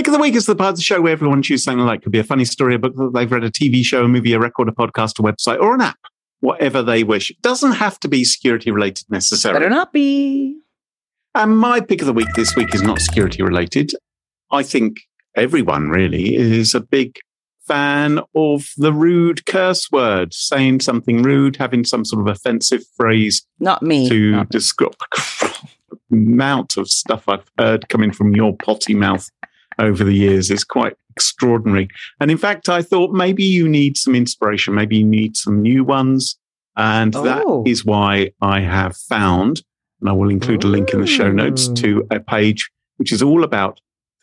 Pick 0.02 0.08
of 0.08 0.14
the 0.14 0.18
Week 0.18 0.34
is 0.34 0.46
the 0.46 0.56
part 0.56 0.70
of 0.70 0.76
the 0.78 0.82
show 0.82 1.00
where 1.00 1.12
everyone 1.12 1.42
chooses 1.42 1.62
something 1.62 1.86
like 1.86 2.02
could 2.02 2.10
be 2.10 2.18
a 2.18 2.24
funny 2.24 2.44
story, 2.44 2.74
a 2.74 2.78
book 2.80 2.96
that 2.96 3.12
they've 3.14 3.30
read, 3.30 3.44
a 3.44 3.52
TV 3.52 3.84
show, 3.84 4.02
a 4.02 4.08
movie, 4.08 4.32
a 4.32 4.40
record, 4.40 4.68
a 4.68 4.72
podcast, 4.72 5.20
a 5.20 5.22
website, 5.22 5.60
or 5.60 5.76
an 5.76 5.80
app, 5.80 6.00
whatever 6.40 6.82
they 6.82 7.04
wish. 7.04 7.30
It 7.30 7.40
doesn't 7.40 7.74
have 7.74 8.00
to 8.00 8.08
be 8.08 8.24
security 8.24 8.72
related 8.72 9.04
necessarily. 9.10 9.60
Better 9.60 9.70
not 9.70 9.92
be. 9.92 10.58
And 11.36 11.56
my 11.56 11.80
pick 11.80 12.00
of 12.00 12.08
the 12.08 12.12
week 12.12 12.26
this 12.34 12.56
week 12.56 12.74
is 12.74 12.82
not 12.82 13.00
security 13.00 13.44
related. 13.44 13.92
I 14.50 14.64
think 14.64 14.96
everyone 15.36 15.88
really 15.88 16.34
is 16.34 16.74
a 16.74 16.80
big 16.80 17.20
fan 17.68 18.18
of 18.34 18.70
the 18.76 18.92
rude 18.92 19.46
curse 19.46 19.88
word, 19.92 20.34
saying 20.34 20.80
something 20.80 21.22
rude, 21.22 21.58
having 21.58 21.84
some 21.84 22.04
sort 22.04 22.26
of 22.26 22.26
offensive 22.26 22.82
phrase 22.96 23.46
Not 23.60 23.82
me. 23.82 24.08
to 24.08 24.46
describe 24.46 24.96
the 26.10 26.16
amount 26.16 26.76
of 26.76 26.88
stuff 26.88 27.28
I've 27.28 27.48
heard 27.56 27.88
coming 27.88 28.10
from 28.10 28.34
your 28.34 28.56
potty 28.56 28.94
mouth 28.94 29.30
over 29.78 30.04
the 30.04 30.14
years 30.14 30.50
is 30.50 30.64
quite 30.64 30.96
extraordinary. 31.10 31.88
And 32.20 32.30
in 32.30 32.38
fact, 32.38 32.68
I 32.68 32.82
thought 32.82 33.12
maybe 33.12 33.44
you 33.44 33.68
need 33.68 33.96
some 33.96 34.14
inspiration, 34.14 34.74
maybe 34.74 34.98
you 34.98 35.04
need 35.04 35.36
some 35.36 35.60
new 35.60 35.84
ones. 35.84 36.38
And 36.76 37.14
Oh. 37.14 37.22
that 37.22 37.70
is 37.70 37.84
why 37.84 38.32
I 38.40 38.60
have 38.60 38.96
found, 38.96 39.62
and 40.00 40.08
I 40.08 40.12
will 40.12 40.30
include 40.30 40.64
a 40.64 40.68
link 40.68 40.90
in 40.90 41.00
the 41.00 41.06
show 41.06 41.30
notes 41.30 41.68
to 41.68 42.00
mm. 42.00 42.16
a 42.16 42.20
page 42.20 42.70
which 42.96 43.12
is 43.12 43.22
all 43.22 43.44
about 43.44 43.80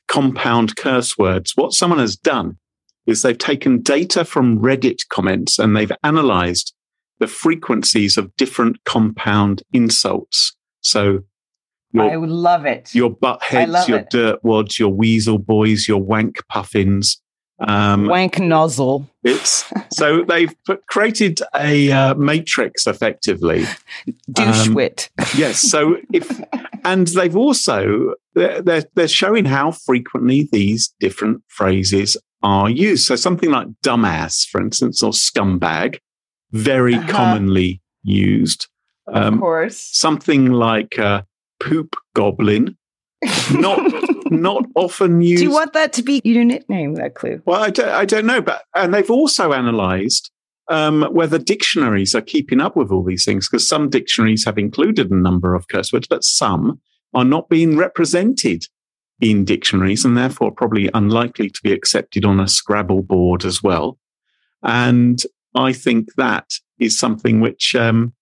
compound 0.07 0.75
curse 0.75 1.17
words. 1.17 1.53
What 1.55 1.73
someone 1.73 1.99
has 1.99 2.15
done 2.15 2.57
is 3.05 3.21
they've 3.21 3.37
taken 3.37 3.81
data 3.81 4.25
from 4.25 4.59
Reddit 4.59 5.07
comments 5.09 5.59
and 5.59 5.75
they've 5.75 5.91
analyzed 6.03 6.73
the 7.19 7.27
frequencies 7.27 8.17
of 8.17 8.35
different 8.37 8.83
compound 8.85 9.63
insults. 9.73 10.55
So 10.81 11.23
I 11.97 12.17
would 12.17 12.29
love 12.29 12.65
it. 12.65 12.93
your 12.93 13.09
butt 13.09 13.41
heads, 13.41 13.87
your 13.87 13.99
it. 13.99 14.09
dirt 14.11 14.43
wads, 14.43 14.77
your 14.79 14.89
weasel 14.89 15.37
boys, 15.39 15.87
your 15.87 16.01
wank 16.01 16.37
puffins. 16.47 17.21
Um, 17.61 18.05
Wank 18.07 18.39
nozzle. 18.39 19.09
it's 19.21 19.69
so 19.91 20.23
they've 20.23 20.53
put, 20.65 20.85
created 20.87 21.41
a 21.53 21.91
uh, 21.91 22.13
matrix 22.15 22.87
effectively 22.87 23.65
Douche 24.31 24.67
Um, 24.69 24.73
yes. 25.35 25.59
So 25.59 25.97
if 26.13 26.41
and 26.85 27.07
they've 27.07 27.35
also 27.35 28.13
they're, 28.33 28.61
they're 28.61 28.83
they're 28.93 29.09
showing 29.09 29.43
how 29.43 29.71
frequently 29.71 30.47
these 30.53 30.93
different 31.01 31.43
phrases 31.49 32.15
are 32.41 32.69
used. 32.69 33.05
So 33.05 33.17
something 33.17 33.51
like 33.51 33.67
dumbass, 33.83 34.47
for 34.47 34.61
instance, 34.61 35.03
or 35.03 35.11
scumbag, 35.11 35.97
very 36.53 36.95
Uh-huh. 36.95 37.11
commonly 37.11 37.81
used. 38.03 38.67
Um, 39.13 39.33
of 39.33 39.39
course. 39.41 39.89
something 39.91 40.51
like 40.51 40.97
uh, 40.97 41.23
poop 41.59 41.95
goblin, 42.13 42.77
not 43.51 43.79
not 44.31 44.65
often 44.75 45.21
used. 45.21 45.41
Do 45.41 45.43
you 45.43 45.53
want 45.53 45.73
that 45.73 45.93
to 45.93 46.03
be 46.03 46.21
your 46.23 46.43
nickname, 46.43 46.95
that 46.95 47.15
clue? 47.15 47.41
Well, 47.45 47.61
I 47.61 47.69
don't, 47.69 47.89
I 47.89 48.05
don't 48.05 48.25
know, 48.25 48.41
but 48.41 48.63
and 48.75 48.93
they've 48.93 49.09
also 49.09 49.51
analysed 49.51 50.31
um, 50.69 51.03
whether 51.11 51.37
dictionaries 51.37 52.13
are 52.13 52.21
keeping 52.21 52.61
up 52.61 52.75
with 52.75 52.91
all 52.91 53.03
these 53.03 53.25
things 53.25 53.49
because 53.49 53.67
some 53.67 53.89
dictionaries 53.89 54.45
have 54.45 54.57
included 54.57 55.11
a 55.11 55.15
number 55.15 55.55
of 55.55 55.67
curse 55.67 55.91
words, 55.91 56.07
but 56.07 56.23
some 56.23 56.79
are 57.13 57.25
not 57.25 57.49
being 57.49 57.75
represented 57.75 58.63
in 59.19 59.43
dictionaries 59.43 60.05
and 60.05 60.15
therefore 60.15 60.51
probably 60.51 60.89
unlikely 60.93 61.49
to 61.49 61.59
be 61.63 61.73
accepted 61.73 62.23
on 62.23 62.39
a 62.39 62.47
Scrabble 62.47 63.01
board 63.01 63.43
as 63.45 63.61
well. 63.61 63.97
And 64.63 65.21
I 65.55 65.73
think 65.73 66.13
that 66.15 66.49
is 66.79 66.97
something 66.97 67.41
which 67.41 67.75
um, 67.75 68.13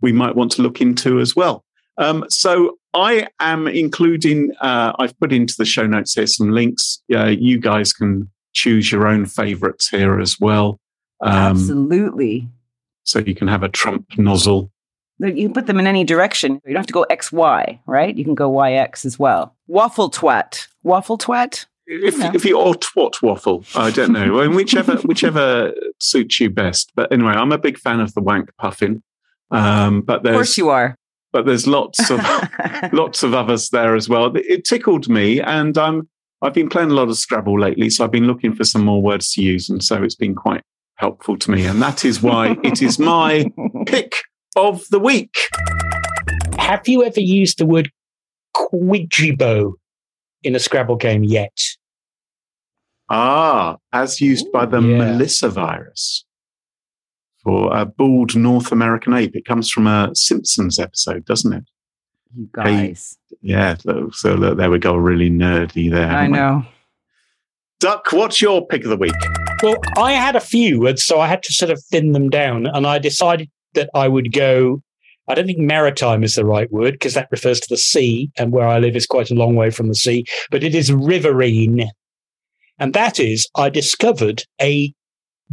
we 0.00 0.12
might 0.12 0.36
want 0.36 0.52
to 0.52 0.62
look 0.62 0.80
into 0.80 1.18
as 1.18 1.34
well. 1.34 1.64
Um, 1.98 2.24
so 2.28 2.78
I 2.94 3.28
am 3.40 3.66
including, 3.68 4.52
uh, 4.60 4.92
I've 4.98 5.18
put 5.18 5.32
into 5.32 5.54
the 5.56 5.64
show 5.64 5.86
notes 5.86 6.14
here 6.14 6.26
some 6.26 6.50
links. 6.50 7.02
Uh, 7.14 7.26
you 7.26 7.58
guys 7.58 7.92
can 7.92 8.30
choose 8.52 8.90
your 8.92 9.06
own 9.06 9.26
favorites 9.26 9.88
here 9.88 10.20
as 10.20 10.38
well. 10.40 10.78
Um, 11.20 11.32
Absolutely. 11.32 12.48
so 13.04 13.18
you 13.20 13.34
can 13.34 13.48
have 13.48 13.62
a 13.62 13.68
Trump 13.68 14.06
nozzle. 14.18 14.70
You 15.18 15.32
can 15.48 15.54
put 15.54 15.66
them 15.66 15.78
in 15.78 15.86
any 15.86 16.04
direction. 16.04 16.60
You 16.66 16.74
don't 16.74 16.76
have 16.76 16.86
to 16.88 16.92
go 16.92 17.06
XY, 17.10 17.78
right? 17.86 18.14
You 18.16 18.24
can 18.24 18.34
go 18.34 18.50
YX 18.50 19.06
as 19.06 19.18
well. 19.18 19.56
Waffle 19.66 20.10
twat. 20.10 20.66
Waffle 20.82 21.16
twat? 21.16 21.64
If, 21.86 22.18
No. 22.18 22.32
if 22.34 22.44
you 22.44 22.58
or 22.58 22.74
twat 22.74 23.22
waffle, 23.22 23.64
I 23.74 23.90
don't 23.90 24.12
know, 24.12 24.40
and 24.40 24.54
whichever 24.54 24.96
whichever 25.04 25.72
suits 26.00 26.38
you 26.40 26.50
best. 26.50 26.92
But 26.94 27.10
anyway, 27.12 27.32
I'm 27.32 27.52
a 27.52 27.58
big 27.58 27.78
fan 27.78 28.00
of 28.00 28.12
the 28.12 28.20
wank 28.20 28.50
puffin. 28.58 29.02
Um, 29.50 30.02
but 30.02 30.26
Of 30.26 30.34
course 30.34 30.58
you 30.58 30.68
are. 30.68 30.96
But 31.36 31.44
there's 31.44 31.66
lots 31.66 32.10
of 32.10 32.18
lots 32.94 33.22
of 33.22 33.34
others 33.34 33.68
there 33.68 33.94
as 33.94 34.08
well. 34.08 34.32
It 34.34 34.64
tickled 34.64 35.06
me, 35.06 35.38
and 35.38 35.76
I'm 35.76 36.08
I've 36.40 36.54
been 36.54 36.70
playing 36.70 36.90
a 36.90 36.94
lot 36.94 37.10
of 37.10 37.18
Scrabble 37.18 37.60
lately, 37.60 37.90
so 37.90 38.04
I've 38.04 38.10
been 38.10 38.26
looking 38.26 38.54
for 38.54 38.64
some 38.64 38.82
more 38.82 39.02
words 39.02 39.32
to 39.34 39.42
use, 39.42 39.68
and 39.68 39.84
so 39.84 40.02
it's 40.02 40.14
been 40.14 40.34
quite 40.34 40.62
helpful 40.94 41.36
to 41.36 41.50
me, 41.50 41.66
and 41.66 41.82
that 41.82 42.06
is 42.06 42.22
why 42.22 42.56
it 42.64 42.80
is 42.80 42.98
my 42.98 43.50
pick 43.86 44.14
of 44.56 44.82
the 44.88 44.98
week. 44.98 45.36
Have 46.58 46.88
you 46.88 47.04
ever 47.04 47.20
used 47.20 47.58
the 47.58 47.66
word 47.66 47.90
kwyjibo 48.56 49.74
in 50.42 50.54
a 50.54 50.58
Scrabble 50.58 50.96
game 50.96 51.24
yet. 51.24 51.58
Ah, 53.10 53.76
as 53.92 54.20
used 54.20 54.50
by 54.52 54.66
the 54.66 54.80
Yeah. 54.80 54.98
Melissa 54.98 55.48
virus 55.48 56.24
for 57.46 57.72
a 57.72 57.86
bald 57.86 58.34
North 58.34 58.72
American 58.72 59.14
ape. 59.14 59.36
It 59.36 59.44
comes 59.44 59.70
from 59.70 59.86
a 59.86 60.10
Simpsons 60.14 60.80
episode, 60.80 61.24
doesn't 61.24 61.52
it? 61.52 61.64
You 62.34 62.48
Hey, 62.56 62.88
guys. 62.88 63.16
Yeah. 63.40 63.76
So, 63.76 64.10
so 64.12 64.34
look, 64.34 64.58
there 64.58 64.68
we 64.68 64.80
go. 64.80 64.96
Really 64.96 65.30
nerdy 65.30 65.88
there. 65.88 66.08
I 66.08 66.22
haven't 66.22 66.32
we? 66.32 66.38
know. 66.38 66.66
Duck, 67.78 68.08
what's 68.10 68.42
your 68.42 68.66
pick 68.66 68.82
of 68.82 68.90
the 68.90 68.96
week? 68.96 69.12
Well, 69.62 69.76
I 69.96 70.12
had 70.12 70.34
a 70.34 70.40
few, 70.40 70.88
and 70.88 70.98
so 70.98 71.20
I 71.20 71.28
had 71.28 71.42
to 71.44 71.52
sort 71.52 71.70
of 71.70 71.80
thin 71.84 72.12
them 72.12 72.30
down, 72.30 72.66
and 72.66 72.84
I 72.84 72.98
decided 72.98 73.48
that 73.74 73.90
I 73.94 74.08
would 74.08 74.32
go. 74.32 74.82
I 75.28 75.34
don't 75.34 75.46
think 75.46 75.58
maritime 75.58 76.24
is 76.24 76.34
the 76.34 76.44
right 76.44 76.70
word 76.72 76.94
because 76.94 77.14
that 77.14 77.28
refers 77.30 77.60
to 77.60 77.66
the 77.70 77.76
sea, 77.76 78.30
and 78.36 78.50
where 78.50 78.66
I 78.66 78.80
live 78.80 78.96
is 78.96 79.06
quite 79.06 79.30
a 79.30 79.34
long 79.34 79.54
way 79.54 79.70
from 79.70 79.86
the 79.86 79.94
sea, 79.94 80.24
but 80.50 80.64
it 80.64 80.74
is 80.74 80.92
riverine. 80.92 81.90
And 82.78 82.92
that 82.94 83.20
is, 83.20 83.48
I 83.54 83.68
discovered 83.68 84.42
a 84.60 84.92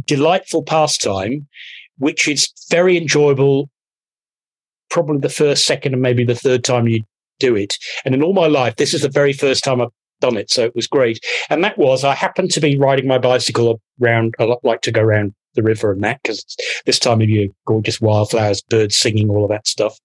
delightful 0.06 0.62
pastime, 0.62 1.46
which 1.98 2.28
is 2.28 2.52
very 2.70 2.96
enjoyable, 2.96 3.70
probably 4.90 5.18
the 5.18 5.28
first, 5.28 5.66
second, 5.66 5.92
and 5.92 6.02
maybe 6.02 6.24
the 6.24 6.34
third 6.34 6.64
time 6.64 6.88
you 6.88 7.02
do 7.40 7.56
it. 7.56 7.76
And 8.04 8.14
in 8.14 8.22
all 8.22 8.32
my 8.34 8.46
life, 8.46 8.76
this 8.76 8.94
is 8.94 9.02
the 9.02 9.08
very 9.08 9.32
first 9.32 9.64
time 9.64 9.80
I've 9.80 9.88
done 10.20 10.36
it. 10.36 10.50
So 10.50 10.64
it 10.64 10.74
was 10.74 10.86
great. 10.86 11.18
And 11.50 11.64
that 11.64 11.76
was, 11.78 12.04
I 12.04 12.14
happened 12.14 12.50
to 12.52 12.60
be 12.60 12.78
riding 12.78 13.06
my 13.06 13.18
bicycle 13.18 13.80
around, 14.02 14.34
I 14.38 14.54
like 14.62 14.82
to 14.82 14.92
go 14.92 15.00
around 15.00 15.34
the 15.54 15.62
river 15.62 15.92
and 15.92 16.02
that 16.02 16.20
because 16.22 16.44
this 16.86 16.98
time 16.98 17.20
of 17.20 17.28
year, 17.28 17.48
gorgeous 17.66 18.00
wildflowers, 18.00 18.62
birds 18.62 18.96
singing, 18.96 19.30
all 19.30 19.44
of 19.44 19.50
that 19.50 19.66
stuff 19.66 19.96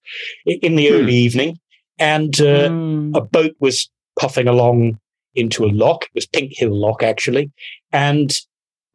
in 0.46 0.76
the 0.76 0.88
Hmm. 0.88 0.94
early 0.94 1.14
evening. 1.14 1.58
And 1.98 2.40
uh, 2.40 2.70
Mm. 2.70 3.16
a 3.16 3.20
boat 3.20 3.54
was 3.60 3.90
puffing 4.18 4.48
along 4.48 4.98
into 5.34 5.64
a 5.64 5.70
lock. 5.70 6.04
It 6.04 6.10
was 6.14 6.26
Pinkhill 6.26 6.74
Lock, 6.74 7.02
actually. 7.02 7.50
And 7.92 8.32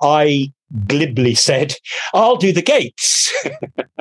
I 0.01 0.51
glibly 0.87 1.35
said, 1.35 1.73
I'll 2.13 2.35
do 2.37 2.51
the 2.51 2.61
gates. 2.61 3.31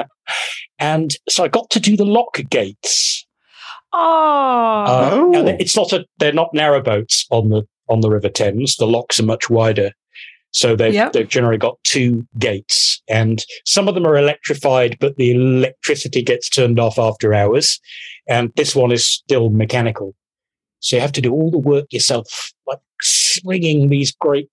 and 0.78 1.10
so 1.28 1.44
I 1.44 1.48
got 1.48 1.70
to 1.70 1.80
do 1.80 1.96
the 1.96 2.04
lock 2.06 2.40
gates. 2.50 3.26
Oh. 3.92 4.84
Uh, 4.86 5.10
Oh. 5.12 5.56
it's 5.60 5.76
not 5.76 5.92
a, 5.92 6.04
they're 6.18 6.32
not 6.32 6.52
narrow 6.52 6.82
boats 6.82 7.26
on 7.30 7.50
the, 7.50 7.62
on 7.88 8.00
the 8.00 8.10
River 8.10 8.28
Thames. 8.28 8.76
The 8.76 8.86
locks 8.86 9.20
are 9.20 9.24
much 9.24 9.48
wider. 9.50 9.92
So 10.50 10.76
they've, 10.76 10.94
Yep. 10.94 11.12
they've 11.12 11.28
generally 11.28 11.58
got 11.58 11.78
two 11.84 12.26
gates 12.38 13.02
and 13.08 13.44
some 13.66 13.88
of 13.88 13.94
them 13.94 14.06
are 14.06 14.16
electrified, 14.16 14.96
but 15.00 15.16
the 15.16 15.32
electricity 15.32 16.22
gets 16.22 16.48
turned 16.48 16.78
off 16.78 16.98
after 16.98 17.34
hours. 17.34 17.80
And 18.28 18.52
this 18.56 18.74
one 18.74 18.92
is 18.92 19.06
still 19.06 19.50
mechanical. 19.50 20.14
So 20.78 20.96
you 20.96 21.02
have 21.02 21.12
to 21.12 21.20
do 21.20 21.32
all 21.32 21.50
the 21.50 21.58
work 21.58 21.86
yourself, 21.92 22.52
like 22.66 22.78
swinging 23.02 23.88
these 23.88 24.12
great. 24.12 24.48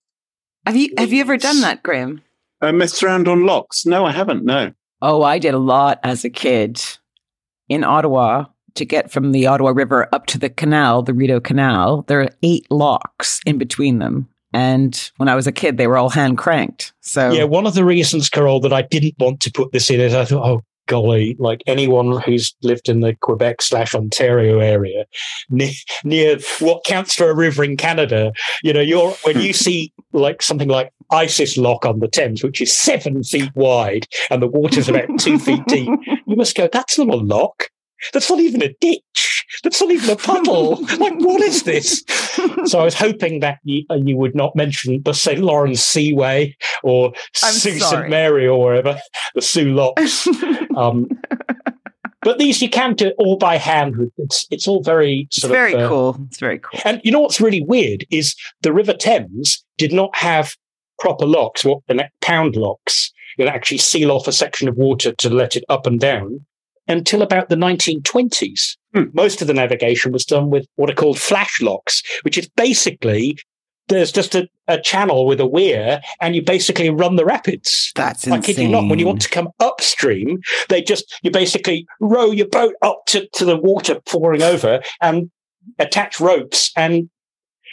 Have 0.66 0.76
you 0.76 0.90
have 0.96 1.12
you 1.12 1.20
ever 1.20 1.36
done 1.36 1.60
that, 1.60 1.82
Graham? 1.82 2.22
I 2.60 2.70
messed 2.70 3.02
around 3.02 3.26
on 3.26 3.44
locks? 3.44 3.84
No, 3.84 4.04
I 4.04 4.12
haven't. 4.12 4.44
No. 4.44 4.72
Oh, 5.00 5.22
I 5.22 5.38
did 5.38 5.54
a 5.54 5.58
lot 5.58 5.98
as 6.04 6.24
a 6.24 6.30
kid 6.30 6.80
in 7.68 7.82
Ottawa 7.82 8.44
to 8.74 8.84
get 8.84 9.10
from 9.10 9.32
the 9.32 9.46
Ottawa 9.46 9.70
River 9.70 10.08
up 10.12 10.26
to 10.26 10.38
the 10.38 10.48
canal, 10.48 11.02
the 11.02 11.12
Rideau 11.12 11.40
Canal. 11.40 12.04
There 12.06 12.20
are 12.20 12.30
eight 12.42 12.70
locks 12.70 13.40
in 13.44 13.58
between 13.58 13.98
them. 13.98 14.28
And 14.52 15.10
when 15.16 15.28
I 15.28 15.34
was 15.34 15.46
a 15.46 15.52
kid, 15.52 15.76
they 15.76 15.86
were 15.86 15.96
all 15.96 16.10
hand 16.10 16.38
cranked. 16.38 16.92
So 17.00 17.32
Yeah, 17.32 17.44
one 17.44 17.66
of 17.66 17.74
the 17.74 17.84
reasons, 17.84 18.28
Carole, 18.28 18.60
that 18.60 18.72
I 18.72 18.82
didn't 18.82 19.14
want 19.18 19.40
to 19.40 19.50
put 19.50 19.72
this 19.72 19.90
in 19.90 19.98
is 19.98 20.14
I 20.14 20.24
thought, 20.24 20.46
oh, 20.46 20.62
golly, 20.86 21.36
like 21.38 21.62
anyone 21.66 22.20
who's 22.20 22.54
lived 22.62 22.88
in 22.88 23.00
the 23.00 23.14
Quebec 23.22 23.62
slash 23.62 23.94
Ontario 23.94 24.58
area 24.58 25.06
near, 25.48 25.70
near 26.04 26.38
what 26.60 26.84
counts 26.84 27.14
for 27.14 27.30
a 27.30 27.34
river 27.34 27.64
in 27.64 27.76
Canada, 27.76 28.32
you 28.62 28.72
know, 28.72 28.80
you're 28.80 29.12
when 29.24 29.40
you 29.40 29.48
hmm. 29.48 29.52
see 29.52 29.92
like 30.12 30.42
something 30.42 30.68
like 30.68 30.92
Isis 31.10 31.56
Lock 31.56 31.84
on 31.84 32.00
the 32.00 32.08
Thames, 32.08 32.42
which 32.42 32.60
is 32.60 32.76
seven 32.76 33.22
feet 33.22 33.50
wide 33.54 34.06
and 34.30 34.42
the 34.42 34.46
water's 34.46 34.88
about 34.88 35.18
two 35.18 35.38
feet 35.38 35.64
deep, 35.66 35.88
you 36.26 36.36
must 36.36 36.56
go, 36.56 36.68
that's 36.72 36.98
not 36.98 37.08
a 37.08 37.16
lock. 37.16 37.64
That's 38.12 38.28
not 38.28 38.40
even 38.40 38.62
a 38.62 38.74
ditch. 38.80 39.44
That's 39.62 39.80
not 39.80 39.92
even 39.92 40.10
a 40.10 40.16
puddle. 40.16 40.76
like, 40.98 41.14
what 41.18 41.40
is 41.40 41.62
this? 41.62 42.02
So 42.64 42.80
I 42.80 42.84
was 42.84 42.94
hoping 42.94 43.40
that 43.40 43.58
you, 43.62 43.84
uh, 43.90 43.94
you 43.94 44.16
would 44.16 44.34
not 44.34 44.56
mention 44.56 45.02
the 45.04 45.12
St. 45.12 45.38
Lawrence 45.40 45.84
Seaway 45.84 46.56
or 46.82 47.12
I'm 47.44 47.52
Sault 47.52 47.78
sorry. 47.78 47.80
St. 47.80 48.08
Mary 48.08 48.48
or 48.48 48.60
wherever, 48.64 48.98
the 49.34 49.42
Soo 49.42 49.72
Locks. 49.72 50.28
Um, 50.74 51.06
but 52.22 52.38
these 52.38 52.62
you 52.62 52.70
can 52.70 52.94
do 52.94 53.12
all 53.18 53.36
by 53.36 53.56
hand. 53.56 54.10
It's 54.16 54.46
it's 54.50 54.68
all 54.68 54.82
very 54.82 55.26
it's 55.26 55.42
sort 55.42 55.52
very 55.52 55.74
of 55.74 55.80
uh, 55.80 55.88
cool. 55.88 56.26
It's 56.28 56.38
very 56.38 56.58
cool. 56.58 56.80
And 56.84 57.00
you 57.04 57.12
know 57.12 57.20
what's 57.20 57.40
really 57.40 57.62
weird 57.62 58.06
is 58.10 58.34
the 58.62 58.72
River 58.72 58.94
Thames 58.94 59.64
did 59.76 59.92
not 59.92 60.14
have 60.16 60.54
proper 60.98 61.26
locks, 61.26 61.64
what 61.64 61.80
the 61.88 62.08
pound 62.20 62.56
locks, 62.56 63.12
that 63.38 63.48
actually 63.48 63.78
seal 63.78 64.10
off 64.10 64.28
a 64.28 64.32
section 64.32 64.68
of 64.68 64.76
water 64.76 65.12
to 65.12 65.30
let 65.30 65.56
it 65.56 65.64
up 65.68 65.86
and 65.86 65.98
down 65.98 66.46
until 66.88 67.22
about 67.22 67.48
the 67.48 67.56
1920s. 67.56 68.76
Hmm. 68.94 69.04
Most 69.12 69.40
of 69.40 69.46
the 69.46 69.54
navigation 69.54 70.12
was 70.12 70.24
done 70.24 70.50
with 70.50 70.66
what 70.76 70.90
are 70.90 70.94
called 70.94 71.18
flash 71.18 71.60
locks, 71.60 72.02
which 72.22 72.36
is 72.38 72.48
basically 72.56 73.36
there's 73.88 74.12
just 74.12 74.34
a, 74.34 74.48
a 74.68 74.80
channel 74.80 75.26
with 75.26 75.40
a 75.40 75.46
weir 75.46 76.00
and 76.20 76.34
you 76.34 76.42
basically 76.42 76.90
run 76.90 77.16
the 77.16 77.24
rapids. 77.24 77.92
That's 77.94 78.26
I 78.26 78.36
insane. 78.36 78.54
kid 78.54 78.62
you 78.62 78.68
not. 78.68 78.88
When 78.88 78.98
you 78.98 79.06
want 79.06 79.22
to 79.22 79.28
come 79.28 79.48
upstream, 79.60 80.40
they 80.68 80.82
just 80.82 81.18
you 81.22 81.30
basically 81.30 81.86
row 82.00 82.30
your 82.30 82.48
boat 82.48 82.74
up 82.82 83.02
to, 83.08 83.28
to 83.34 83.44
the 83.44 83.56
water 83.56 84.00
pouring 84.06 84.42
over 84.42 84.80
and 85.00 85.30
attach 85.78 86.20
ropes 86.20 86.70
and 86.76 87.10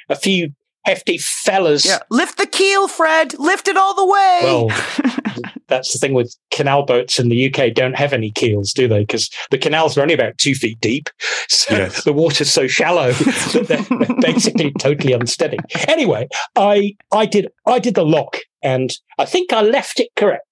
a 0.10 0.16
few 0.16 0.50
hefty 0.90 1.18
fellas. 1.20 1.86
yeah. 1.86 2.00
Lift 2.10 2.38
the 2.38 2.46
keel, 2.48 2.88
Fred. 2.88 3.38
Lift 3.40 3.68
it 3.68 3.78
all 3.78 3.96
the 3.96 4.06
way. 4.06 4.40
Well, 4.44 4.68
that's 5.68 5.94
the 5.94 6.00
thing 6.00 6.14
with 6.14 6.36
canal 6.52 6.84
boats 6.84 7.20
in 7.20 7.30
the 7.30 7.54
UK 7.54 7.74
don't 7.74 7.96
have 7.96 8.12
any 8.14 8.32
keels, 8.32 8.74
do 8.74 8.88
they? 8.88 9.02
Because 9.02 9.30
the 9.52 9.58
canals 9.58 9.98
are 9.98 10.02
only 10.02 10.14
about 10.14 10.38
two 10.38 10.56
feet 10.56 10.80
deep. 10.82 11.10
So 11.50 11.76
Yes. 11.76 12.04
the 12.04 12.14
water's 12.14 12.52
so 12.52 12.68
shallow 12.68 13.12
that 13.14 13.66
they're, 13.68 13.98
they're 14.08 14.18
basically 14.34 14.72
totally 14.80 15.14
unsteady. 15.14 15.58
Anyway, 15.88 16.28
I 16.56 16.96
I 17.12 17.26
did 17.26 17.48
I 17.66 17.80
did 17.80 17.96
the 17.96 18.06
lock 18.06 18.38
and 18.64 18.92
I 19.18 19.26
think 19.26 19.52
I 19.54 19.62
left 19.62 20.00
it 20.00 20.10
correct. 20.16 20.46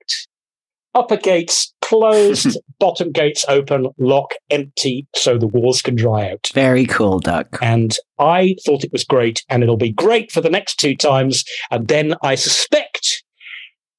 Upper 0.97 1.17
gates 1.17 1.73
closed, 1.81 2.57
bottom 2.79 3.11
gates 3.11 3.45
open, 3.47 3.87
lock 3.99 4.31
empty 4.49 5.07
so 5.15 5.37
the 5.37 5.45
walls 5.45 5.83
can 5.83 5.95
dry 5.95 6.31
out. 6.31 6.49
very 6.53 6.87
cool, 6.87 7.19
Duck. 7.19 7.59
And 7.61 7.95
I 8.17 8.55
thought 8.65 8.83
it 8.83 8.91
was 8.91 9.03
great, 9.03 9.45
and 9.47 9.61
it'll 9.61 9.77
be 9.77 9.91
great 9.91 10.31
for 10.31 10.41
the 10.41 10.49
next 10.49 10.79
two 10.79 10.95
times. 10.95 11.43
And 11.69 11.87
then 11.87 12.15
I 12.23 12.33
suspect 12.33 13.23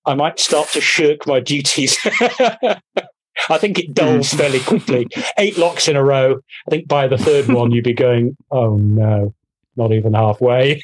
I 0.06 0.14
might 0.14 0.40
start 0.40 0.68
to 0.70 0.80
shirk 0.80 1.26
my 1.26 1.38
duties. 1.38 1.96
I 3.48 3.58
think 3.58 3.78
it 3.78 3.94
dulls 3.94 4.32
hmm. 4.32 4.38
fairly 4.38 4.60
quickly. 4.60 5.06
Eight 5.38 5.56
locks 5.56 5.86
in 5.86 5.94
a 5.94 6.02
row. 6.02 6.40
I 6.66 6.70
think 6.70 6.88
by 6.88 7.06
the 7.06 7.18
third 7.18 7.46
one, 7.46 7.70
you'd 7.70 7.84
be 7.84 7.94
going, 7.94 8.36
oh 8.50 8.76
no, 8.76 9.32
not 9.76 9.92
even 9.92 10.14
halfway. 10.14 10.82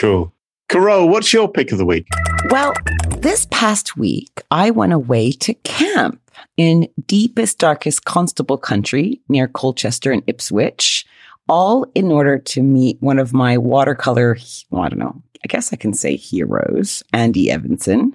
Cool. 0.00 0.32
Carole, 0.70 1.08
what's 1.08 1.32
your 1.32 1.50
pick 1.50 1.72
of 1.72 1.78
the 1.78 1.84
week? 1.84 2.06
Well, 2.48 2.72
this 3.18 3.48
past 3.50 3.96
week, 3.96 4.40
I 4.52 4.70
went 4.70 4.92
away 4.92 5.32
to 5.32 5.52
camp 5.54 6.20
in 6.56 6.88
deepest, 7.08 7.58
darkest 7.58 8.04
Constable 8.04 8.56
country 8.56 9.20
near 9.28 9.48
Colchester 9.48 10.12
and 10.12 10.22
Ipswich, 10.28 11.04
all 11.48 11.86
in 11.96 12.12
order 12.12 12.38
to 12.38 12.62
meet 12.62 12.98
one 13.00 13.18
of 13.18 13.32
my 13.32 13.58
watercolor, 13.58 14.38
well, 14.70 14.82
I 14.82 14.90
don't 14.90 15.00
know, 15.00 15.20
I 15.44 15.48
guess 15.48 15.72
I 15.72 15.76
can 15.76 15.92
say 15.92 16.14
heroes, 16.14 17.02
Andy 17.12 17.48
Evansen. 17.48 18.12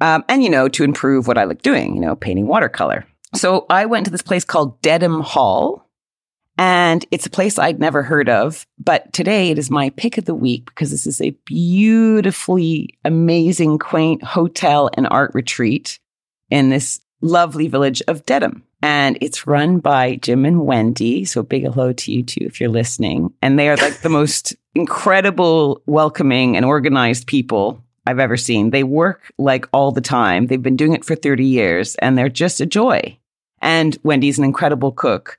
Um, 0.00 0.24
and, 0.30 0.42
you 0.42 0.48
know, 0.48 0.68
to 0.68 0.84
improve 0.84 1.28
what 1.28 1.36
I 1.36 1.44
like 1.44 1.60
doing, 1.60 1.94
you 1.94 2.00
know, 2.00 2.16
painting 2.16 2.46
watercolor. 2.46 3.04
So 3.34 3.66
I 3.68 3.84
went 3.84 4.06
to 4.06 4.10
this 4.10 4.22
place 4.22 4.44
called 4.44 4.80
Dedham 4.80 5.20
Hall. 5.20 5.86
And 6.58 7.04
it's 7.10 7.26
a 7.26 7.30
place 7.30 7.58
I'd 7.58 7.80
never 7.80 8.02
heard 8.02 8.28
of, 8.28 8.66
but 8.78 9.12
today 9.12 9.50
it 9.50 9.58
is 9.58 9.70
my 9.70 9.90
pick 9.90 10.18
of 10.18 10.26
the 10.26 10.34
week 10.34 10.66
because 10.66 10.90
this 10.90 11.06
is 11.06 11.20
a 11.20 11.30
beautifully 11.46 12.90
amazing, 13.04 13.78
quaint 13.78 14.22
hotel 14.22 14.90
and 14.94 15.08
art 15.10 15.32
retreat 15.34 15.98
in 16.50 16.68
this 16.68 17.00
lovely 17.22 17.68
village 17.68 18.02
of 18.06 18.26
Dedham. 18.26 18.62
And 18.82 19.16
it's 19.20 19.46
run 19.46 19.78
by 19.78 20.16
Jim 20.16 20.44
and 20.44 20.66
Wendy. 20.66 21.24
So 21.24 21.42
big 21.42 21.62
hello 21.62 21.92
to 21.92 22.12
you 22.12 22.22
too 22.22 22.44
if 22.44 22.60
you're 22.60 22.68
listening. 22.68 23.32
And 23.40 23.58
they 23.58 23.68
are 23.68 23.76
like 23.76 24.00
the 24.00 24.08
most 24.08 24.54
incredible, 24.74 25.80
welcoming, 25.86 26.56
and 26.56 26.66
organized 26.66 27.26
people 27.26 27.82
I've 28.06 28.18
ever 28.18 28.36
seen. 28.36 28.70
They 28.70 28.82
work 28.82 29.32
like 29.38 29.68
all 29.72 29.92
the 29.92 30.00
time. 30.00 30.48
They've 30.48 30.60
been 30.60 30.76
doing 30.76 30.94
it 30.94 31.04
for 31.04 31.14
30 31.14 31.44
years 31.44 31.94
and 31.96 32.18
they're 32.18 32.28
just 32.28 32.60
a 32.60 32.66
joy. 32.66 33.16
And 33.60 33.96
Wendy's 34.02 34.38
an 34.38 34.44
incredible 34.44 34.90
cook. 34.90 35.38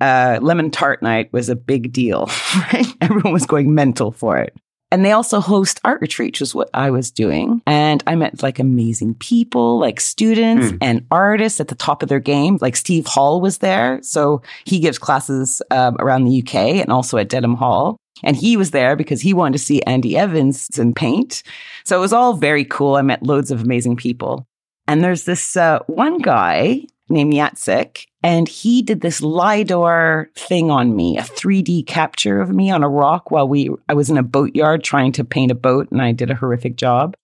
Uh, 0.00 0.38
lemon 0.40 0.70
tart 0.70 1.02
night 1.02 1.32
was 1.32 1.48
a 1.48 1.56
big 1.56 1.92
deal, 1.92 2.26
right? 2.72 2.86
Everyone 3.00 3.32
was 3.32 3.46
going 3.46 3.74
mental 3.74 4.12
for 4.12 4.38
it. 4.38 4.56
And 4.92 5.04
they 5.04 5.12
also 5.12 5.38
host 5.40 5.80
art 5.84 6.00
retreats, 6.00 6.40
which 6.40 6.48
is 6.48 6.54
what 6.54 6.68
I 6.74 6.90
was 6.90 7.12
doing. 7.12 7.62
And 7.64 8.02
I 8.08 8.16
met 8.16 8.42
like 8.42 8.58
amazing 8.58 9.14
people, 9.14 9.78
like 9.78 10.00
students 10.00 10.72
Mm. 10.72 10.78
and 10.80 11.06
artists 11.12 11.60
at 11.60 11.68
the 11.68 11.76
top 11.76 12.02
of 12.02 12.08
their 12.08 12.18
game. 12.18 12.58
Like 12.60 12.74
Steve 12.74 13.06
Hall 13.06 13.40
was 13.40 13.58
there. 13.58 14.00
So 14.02 14.42
he 14.64 14.80
gives 14.80 14.98
classes 14.98 15.62
um, 15.70 15.96
around 16.00 16.24
the 16.24 16.42
UK 16.42 16.54
and 16.82 16.90
also 16.90 17.18
at 17.18 17.28
Dedham 17.28 17.54
Hall. 17.54 17.98
And 18.24 18.36
he 18.36 18.56
was 18.56 18.72
there 18.72 18.96
because 18.96 19.20
he 19.20 19.32
wanted 19.32 19.58
to 19.58 19.64
see 19.64 19.80
Andy 19.82 20.14
Evansen 20.14 20.92
paint. 20.96 21.44
So 21.84 21.96
it 21.96 22.00
was 22.00 22.12
all 22.12 22.34
very 22.34 22.64
cool. 22.64 22.96
I 22.96 23.02
met 23.02 23.22
loads 23.22 23.52
of 23.52 23.62
amazing 23.62 23.94
people. 23.94 24.44
And 24.88 25.04
there's 25.04 25.22
this 25.22 25.56
uh, 25.56 25.78
one 25.86 26.18
guy 26.18 26.80
named 27.10 27.32
Yatsik, 27.34 28.06
and 28.22 28.48
he 28.48 28.82
did 28.82 29.00
this 29.00 29.20
LIDAR 29.20 30.30
thing 30.36 30.70
on 30.70 30.94
me, 30.96 31.18
a 31.18 31.22
3D 31.22 31.86
capture 31.86 32.40
of 32.40 32.50
me 32.50 32.70
on 32.70 32.82
a 32.82 32.88
rock 32.88 33.30
while 33.30 33.48
we 33.48 33.70
I 33.88 33.94
was 33.94 34.10
in 34.10 34.18
a 34.18 34.22
boatyard 34.22 34.82
trying 34.84 35.12
to 35.12 35.24
paint 35.24 35.50
a 35.50 35.54
boat, 35.54 35.88
and 35.90 36.00
I 36.00 36.12
did 36.12 36.30
a 36.30 36.34
horrific 36.34 36.76
job. 36.76 37.16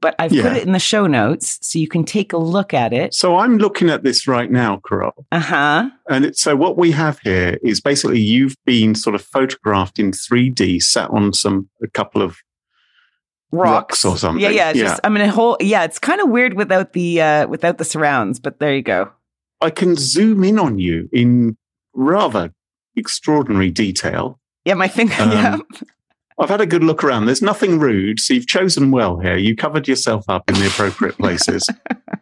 But 0.00 0.14
I've 0.20 0.32
Yeah. 0.32 0.44
put 0.44 0.56
it 0.56 0.62
in 0.64 0.72
the 0.72 0.78
show 0.78 1.08
notes 1.08 1.58
so 1.60 1.76
you 1.76 1.88
can 1.88 2.04
take 2.04 2.32
a 2.32 2.36
look 2.38 2.72
at 2.72 2.92
it. 2.92 3.12
So 3.14 3.36
I'm 3.36 3.58
looking 3.58 3.90
at 3.90 4.04
this 4.04 4.28
right 4.28 4.48
now, 4.48 4.80
Carole. 4.88 5.26
Uh 5.32 5.40
huh. 5.40 5.90
And 6.08 6.24
it, 6.24 6.36
so 6.38 6.54
what 6.54 6.76
we 6.76 6.92
have 6.92 7.18
here 7.18 7.58
is 7.64 7.80
basically 7.80 8.20
you've 8.20 8.54
been 8.64 8.94
sort 8.94 9.16
of 9.16 9.22
photographed 9.22 9.98
in 9.98 10.12
3D, 10.12 10.80
sat 10.80 11.10
on 11.10 11.32
some 11.32 11.68
a 11.82 11.88
couple 11.88 12.22
of 12.22 12.36
Rocks. 13.50 13.70
Rocks 13.70 14.04
or 14.04 14.16
something. 14.18 14.42
Yeah, 14.42 14.50
yeah. 14.50 14.72
Yeah. 14.72 14.82
Just, 14.84 15.00
I 15.04 15.08
mean, 15.08 15.22
a 15.22 15.30
whole. 15.30 15.56
Yeah, 15.58 15.84
it's 15.84 15.98
kind 15.98 16.20
of 16.20 16.28
weird 16.28 16.52
without 16.54 16.92
the 16.92 17.20
uh 17.22 17.46
without 17.48 17.78
the 17.78 17.84
surrounds, 17.84 18.38
but 18.38 18.60
there 18.60 18.74
you 18.74 18.82
go. 18.82 19.10
I 19.60 19.70
can 19.70 19.96
zoom 19.96 20.44
in 20.44 20.58
on 20.58 20.78
you 20.78 21.08
in 21.12 21.56
rather 21.94 22.52
extraordinary 22.96 23.70
detail. 23.70 24.38
Yeah, 24.64 24.74
my 24.74 24.88
finger. 24.88 25.14
Um, 25.18 25.30
yeah. 25.32 25.56
I've 26.40 26.50
had 26.50 26.60
a 26.60 26.66
good 26.66 26.84
look 26.84 27.02
around. 27.02 27.26
There's 27.26 27.42
nothing 27.42 27.80
rude, 27.80 28.20
so 28.20 28.32
you've 28.32 28.46
chosen 28.46 28.92
well 28.92 29.18
here. 29.18 29.36
You 29.36 29.56
covered 29.56 29.88
yourself 29.88 30.24
up 30.28 30.48
in 30.48 30.54
the 30.54 30.68
appropriate 30.68 31.18
places. 31.18 31.68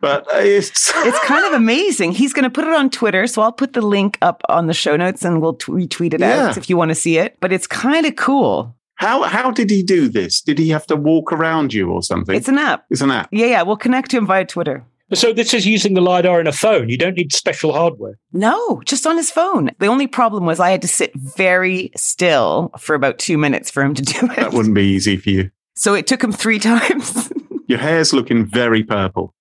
But 0.00 0.26
it's 0.32 0.90
It's 1.04 1.18
kind 1.26 1.44
of 1.44 1.52
amazing. 1.52 2.12
He's 2.12 2.32
going 2.32 2.44
to 2.44 2.48
put 2.50 2.64
it 2.66 2.72
on 2.72 2.88
Twitter, 2.88 3.26
so 3.26 3.42
I'll 3.42 3.52
put 3.52 3.74
the 3.74 3.82
link 3.82 4.16
up 4.22 4.40
on 4.48 4.68
the 4.68 4.72
show 4.72 4.96
notes 4.96 5.22
and 5.22 5.42
we'll 5.42 5.52
t- 5.52 5.70
retweet 5.70 6.14
it 6.14 6.20
Yeah. 6.20 6.46
out 6.46 6.56
if 6.56 6.70
you 6.70 6.78
want 6.78 6.92
to 6.92 6.94
see 6.94 7.18
it. 7.18 7.36
But 7.40 7.52
it's 7.52 7.66
kind 7.66 8.06
of 8.06 8.16
cool. 8.16 8.74
how 8.94 9.24
how 9.24 9.50
did 9.50 9.68
he 9.68 9.82
do 9.82 10.08
this? 10.08 10.40
Did 10.40 10.58
he 10.58 10.70
have 10.70 10.86
to 10.86 10.96
walk 10.96 11.30
around 11.30 11.74
you 11.74 11.90
or 11.90 12.02
something? 12.02 12.34
It's 12.34 12.48
an 12.48 12.56
app. 12.56 12.86
It's 12.88 13.02
an 13.02 13.10
app. 13.10 13.28
Yeah, 13.32 13.46
yeah. 13.48 13.62
We'll 13.64 13.76
connect 13.76 14.12
to 14.12 14.16
him 14.16 14.26
via 14.26 14.46
Twitter. 14.46 14.82
So 15.14 15.32
this 15.32 15.54
is 15.54 15.66
using 15.66 15.94
the 15.94 16.00
LiDAR 16.00 16.40
in 16.40 16.46
a 16.46 16.52
phone. 16.52 16.88
You 16.88 16.98
don't 16.98 17.16
need 17.16 17.32
special 17.32 17.72
hardware. 17.72 18.18
No, 18.32 18.82
just 18.84 19.06
on 19.06 19.16
his 19.16 19.30
phone. 19.30 19.70
The 19.78 19.86
only 19.86 20.08
problem 20.08 20.46
was 20.46 20.58
I 20.58 20.70
had 20.70 20.82
to 20.82 20.88
sit 20.88 21.14
very 21.14 21.92
still 21.96 22.72
for 22.78 22.94
about 22.94 23.18
two 23.18 23.38
minutes 23.38 23.70
for 23.70 23.82
him 23.82 23.94
to 23.94 24.02
do 24.02 24.26
it. 24.26 24.36
That 24.36 24.52
wouldn't 24.52 24.74
be 24.74 24.86
easy 24.86 25.16
for 25.16 25.30
you. 25.30 25.50
So 25.74 25.94
it 25.94 26.06
took 26.06 26.24
him 26.24 26.32
three 26.32 26.58
times. 26.60 27.32
Your 27.68 27.78
hair's 27.78 28.12
looking 28.12 28.44
very 28.46 28.82
purple. 28.82 29.32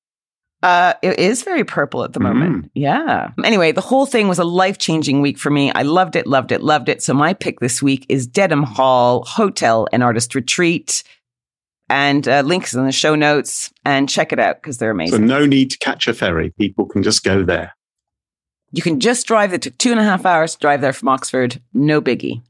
Uh, 0.63 0.93
it 1.03 1.19
is 1.19 1.43
very 1.43 1.63
purple 1.63 2.03
at 2.03 2.13
the 2.13 2.19
moment. 2.19 2.71
Yeah. 2.73 3.29
Anyway, 3.43 3.71
the 3.71 3.81
whole 3.81 4.07
thing 4.07 4.27
was 4.27 4.39
a 4.39 4.43
life 4.43 4.79
changing 4.79 5.21
week 5.21 5.37
for 5.37 5.51
me. 5.51 5.71
I 5.73 5.83
loved 5.83 6.15
it, 6.15 6.25
loved 6.25 6.51
it, 6.51 6.63
loved 6.63 6.89
it. 6.89 7.03
So 7.03 7.13
my 7.13 7.33
pick 7.33 7.59
this 7.59 7.83
week 7.83 8.03
is 8.09 8.25
Dedham 8.25 8.63
Hall 8.63 9.23
Hotel 9.25 9.87
and 9.91 10.01
Artist 10.01 10.33
Retreat. 10.33 11.03
And 11.89 12.27
uh, 12.27 12.41
links 12.41 12.73
in 12.73 12.83
the 12.85 12.91
show 12.91 13.13
notes 13.15 13.71
and 13.85 14.09
check 14.09 14.33
it 14.33 14.39
out 14.39 14.61
because 14.61 14.79
they're 14.79 14.89
amazing. 14.91 15.19
So 15.19 15.23
no 15.23 15.45
need 15.45 15.69
to 15.71 15.77
catch 15.77 16.07
a 16.07 16.13
ferry. 16.13 16.49
People 16.57 16.85
can 16.87 17.03
just 17.03 17.23
go 17.23 17.43
there. 17.43 17.75
you 18.71 18.81
can 18.81 18.99
just 18.99 19.27
drive. 19.27 19.53
It 19.53 19.61
took 19.61 19.77
two 19.77 19.91
and 19.91 19.99
a 19.99 20.03
half 20.03 20.25
hours 20.25 20.53
to 20.53 20.59
drive 20.59 20.81
there 20.81 20.93
from 20.93 21.09
Oxford. 21.09 21.61
No 21.73 22.01
biggie. 22.01 22.41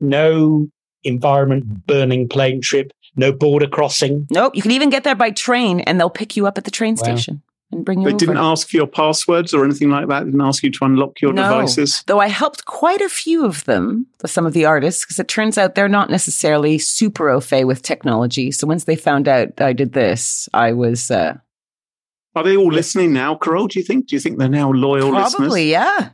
No 0.00 0.68
environment 1.04 1.86
burning 1.86 2.28
plane 2.28 2.60
trip. 2.60 2.92
No 3.16 3.32
border 3.32 3.66
crossing. 3.66 4.26
Nope. 4.30 4.54
You 4.56 4.62
can 4.62 4.70
even 4.70 4.90
get 4.90 5.04
there 5.04 5.14
by 5.14 5.30
train 5.30 5.80
and 5.80 5.98
they'll 5.98 6.10
pick 6.10 6.36
you 6.36 6.46
up 6.46 6.58
at 6.58 6.64
the 6.64 6.70
train 6.70 6.94
Wow. 6.94 7.02
station 7.16 7.42
and 7.72 7.84
bring 7.84 8.00
you 8.00 8.04
They 8.04 8.10
over. 8.14 8.18
didn't 8.18 8.36
ask 8.36 8.68
for 8.68 8.76
your 8.76 8.86
passwords 8.86 9.52
or 9.54 9.64
anything 9.64 9.90
like 9.90 10.06
that. 10.08 10.20
They 10.20 10.30
didn't 10.30 10.40
ask 10.46 10.62
you 10.62 10.70
to 10.70 10.84
unlock 10.84 11.20
your 11.20 11.32
No. 11.32 11.42
devices. 11.42 12.04
Though 12.06 12.20
I 12.20 12.28
helped 12.28 12.64
quite 12.66 13.00
a 13.00 13.08
few 13.08 13.44
of 13.44 13.64
them, 13.64 14.06
some 14.26 14.46
of 14.46 14.52
the 14.52 14.64
artists, 14.66 15.04
because 15.04 15.18
it 15.18 15.28
turns 15.28 15.58
out 15.58 15.74
they're 15.74 15.88
not 15.88 16.10
necessarily 16.10 16.78
super 16.78 17.28
au 17.30 17.40
fait 17.40 17.64
with 17.64 17.82
technology. 17.82 18.50
So 18.52 18.66
once 18.66 18.84
they 18.84 18.94
found 18.96 19.26
out 19.26 19.48
I 19.60 19.72
did 19.72 19.92
this, 19.94 20.48
I 20.54 20.72
was 20.72 21.10
uh, 21.10 21.34
Are 22.34 22.44
they 22.44 22.56
all 22.56 22.70
listening 22.72 23.12
now, 23.12 23.34
Carole? 23.34 23.66
Do 23.68 23.78
you 23.78 23.84
think? 23.84 24.06
Do 24.08 24.16
you 24.16 24.20
think 24.20 24.38
they're 24.38 24.48
now 24.48 24.70
loyal 24.72 25.10
probably, 25.10 25.46
listeners? 25.48 25.66
yeah. 25.66 26.08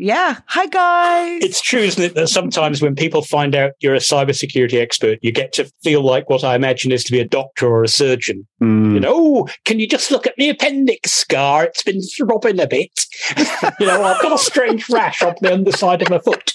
Yeah. 0.00 0.38
Hi, 0.46 0.66
guys. 0.66 1.42
It's 1.42 1.60
true, 1.60 1.80
isn't 1.80 2.02
it, 2.02 2.14
that 2.14 2.28
sometimes 2.28 2.80
when 2.80 2.94
people 2.94 3.20
find 3.20 3.54
out 3.54 3.72
you're 3.80 3.94
a 3.94 3.98
cybersecurity 3.98 4.80
expert, 4.80 5.18
you 5.20 5.30
get 5.30 5.52
to 5.54 5.70
feel 5.82 6.02
like 6.02 6.30
what 6.30 6.42
I 6.42 6.54
imagine 6.54 6.90
is 6.90 7.04
to 7.04 7.12
be 7.12 7.20
a 7.20 7.28
doctor 7.28 7.66
or 7.66 7.84
a 7.84 7.88
surgeon. 7.88 8.48
Mm. 8.62 8.94
You 8.94 9.00
know, 9.00 9.12
oh, 9.14 9.48
can 9.66 9.78
you 9.78 9.86
just 9.86 10.10
look 10.10 10.26
at 10.26 10.36
the 10.38 10.48
appendix 10.48 11.10
scar? 11.12 11.64
It's 11.64 11.82
been 11.82 12.00
throbbing 12.00 12.60
a 12.60 12.66
bit. 12.66 12.98
you 13.78 13.86
know, 13.86 14.02
I've 14.02 14.22
got 14.22 14.32
a 14.32 14.38
strange 14.38 14.88
rash 14.88 15.20
on 15.20 15.34
the 15.42 15.52
underside 15.52 16.00
of 16.00 16.08
my 16.08 16.18
foot. 16.18 16.54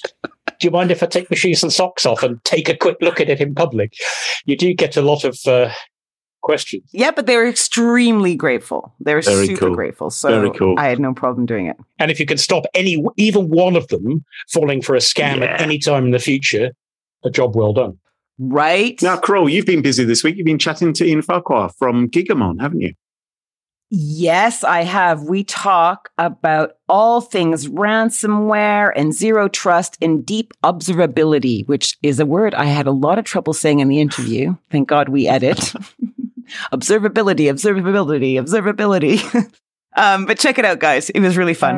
Do 0.59 0.67
you 0.67 0.71
mind 0.71 0.89
if 0.89 1.03
I 1.03 1.05
take 1.05 1.29
my 1.29 1.35
shoes 1.35 1.61
and 1.61 1.71
socks 1.71 2.07
off 2.07 2.23
and 2.23 2.43
take 2.45 2.67
a 2.67 2.75
quick 2.75 2.97
look 2.99 3.19
at 3.21 3.29
it 3.29 3.41
in 3.41 3.53
public? 3.53 3.93
You 4.45 4.57
do 4.57 4.73
get 4.73 4.97
a 4.97 5.03
lot 5.03 5.23
of 5.23 5.37
uh, 5.45 5.69
questions. 6.45 6.83
yeah, 6.93 7.11
but 7.11 7.25
they 7.25 7.35
were 7.35 7.47
extremely 7.47 8.35
grateful. 8.35 8.93
They 9.01 9.13
were 9.15 9.21
Very 9.21 9.47
super 9.47 9.59
cool. 9.67 9.75
grateful. 9.75 10.09
So 10.11 10.29
Very 10.29 10.51
cool. 10.51 10.75
I 10.77 10.87
had 10.87 10.99
no 10.99 11.13
problem 11.13 11.45
doing 11.45 11.65
it. 11.65 11.75
And 11.99 12.09
if 12.11 12.19
you 12.19 12.25
can 12.25 12.37
stop 12.37 12.63
any, 12.73 13.03
even 13.17 13.49
one 13.49 13.75
of 13.75 13.87
them 13.89 14.23
falling 14.49 14.81
for 14.81 14.95
a 14.95 14.99
scam 14.99 15.39
Yeah. 15.39 15.45
at 15.55 15.61
any 15.61 15.79
time 15.79 16.05
in 16.05 16.11
the 16.11 16.19
future, 16.19 16.71
a 17.25 17.29
job 17.29 17.55
well 17.55 17.73
done. 17.73 17.97
Right? 18.37 19.01
Now, 19.01 19.17
Carole, 19.17 19.49
you've 19.49 19.65
been 19.65 19.81
busy 19.81 20.03
this 20.05 20.23
week. 20.23 20.35
You've 20.37 20.45
been 20.45 20.59
chatting 20.59 20.93
to 20.93 21.05
Ian 21.05 21.21
Farquhar 21.23 21.69
from 21.79 22.09
Gigamon, 22.09 22.61
haven't 22.61 22.81
you? 22.81 22.93
Yes, 23.91 24.63
I 24.63 24.81
have. 24.83 25.23
We 25.23 25.43
talk 25.43 26.09
about 26.17 26.73
all 26.89 27.21
things 27.21 27.67
ransomware 27.67 28.91
and 28.95 29.13
zero 29.13 29.47
trust 29.47 29.97
and 30.01 30.25
deep 30.25 30.53
observability, 30.63 31.67
which 31.67 31.97
is 32.03 32.19
a 32.19 32.25
word 32.25 32.53
I 32.55 32.65
had 32.65 32.87
a 32.87 32.91
lot 32.91 33.19
of 33.19 33.25
trouble 33.25 33.53
saying 33.53 33.79
in 33.79 33.87
the 33.87 34.01
interview. 34.01 34.55
Thank 34.71 34.87
God 34.89 35.09
we 35.09 35.27
edit. 35.27 35.73
observability, 36.71 37.45
observability, 37.51 38.33
observability. 38.35 39.51
um, 39.97 40.25
but 40.25 40.39
check 40.39 40.57
it 40.57 40.65
out, 40.65 40.79
guys. 40.79 41.09
It 41.09 41.19
was 41.21 41.37
really 41.37 41.53
fun. 41.53 41.77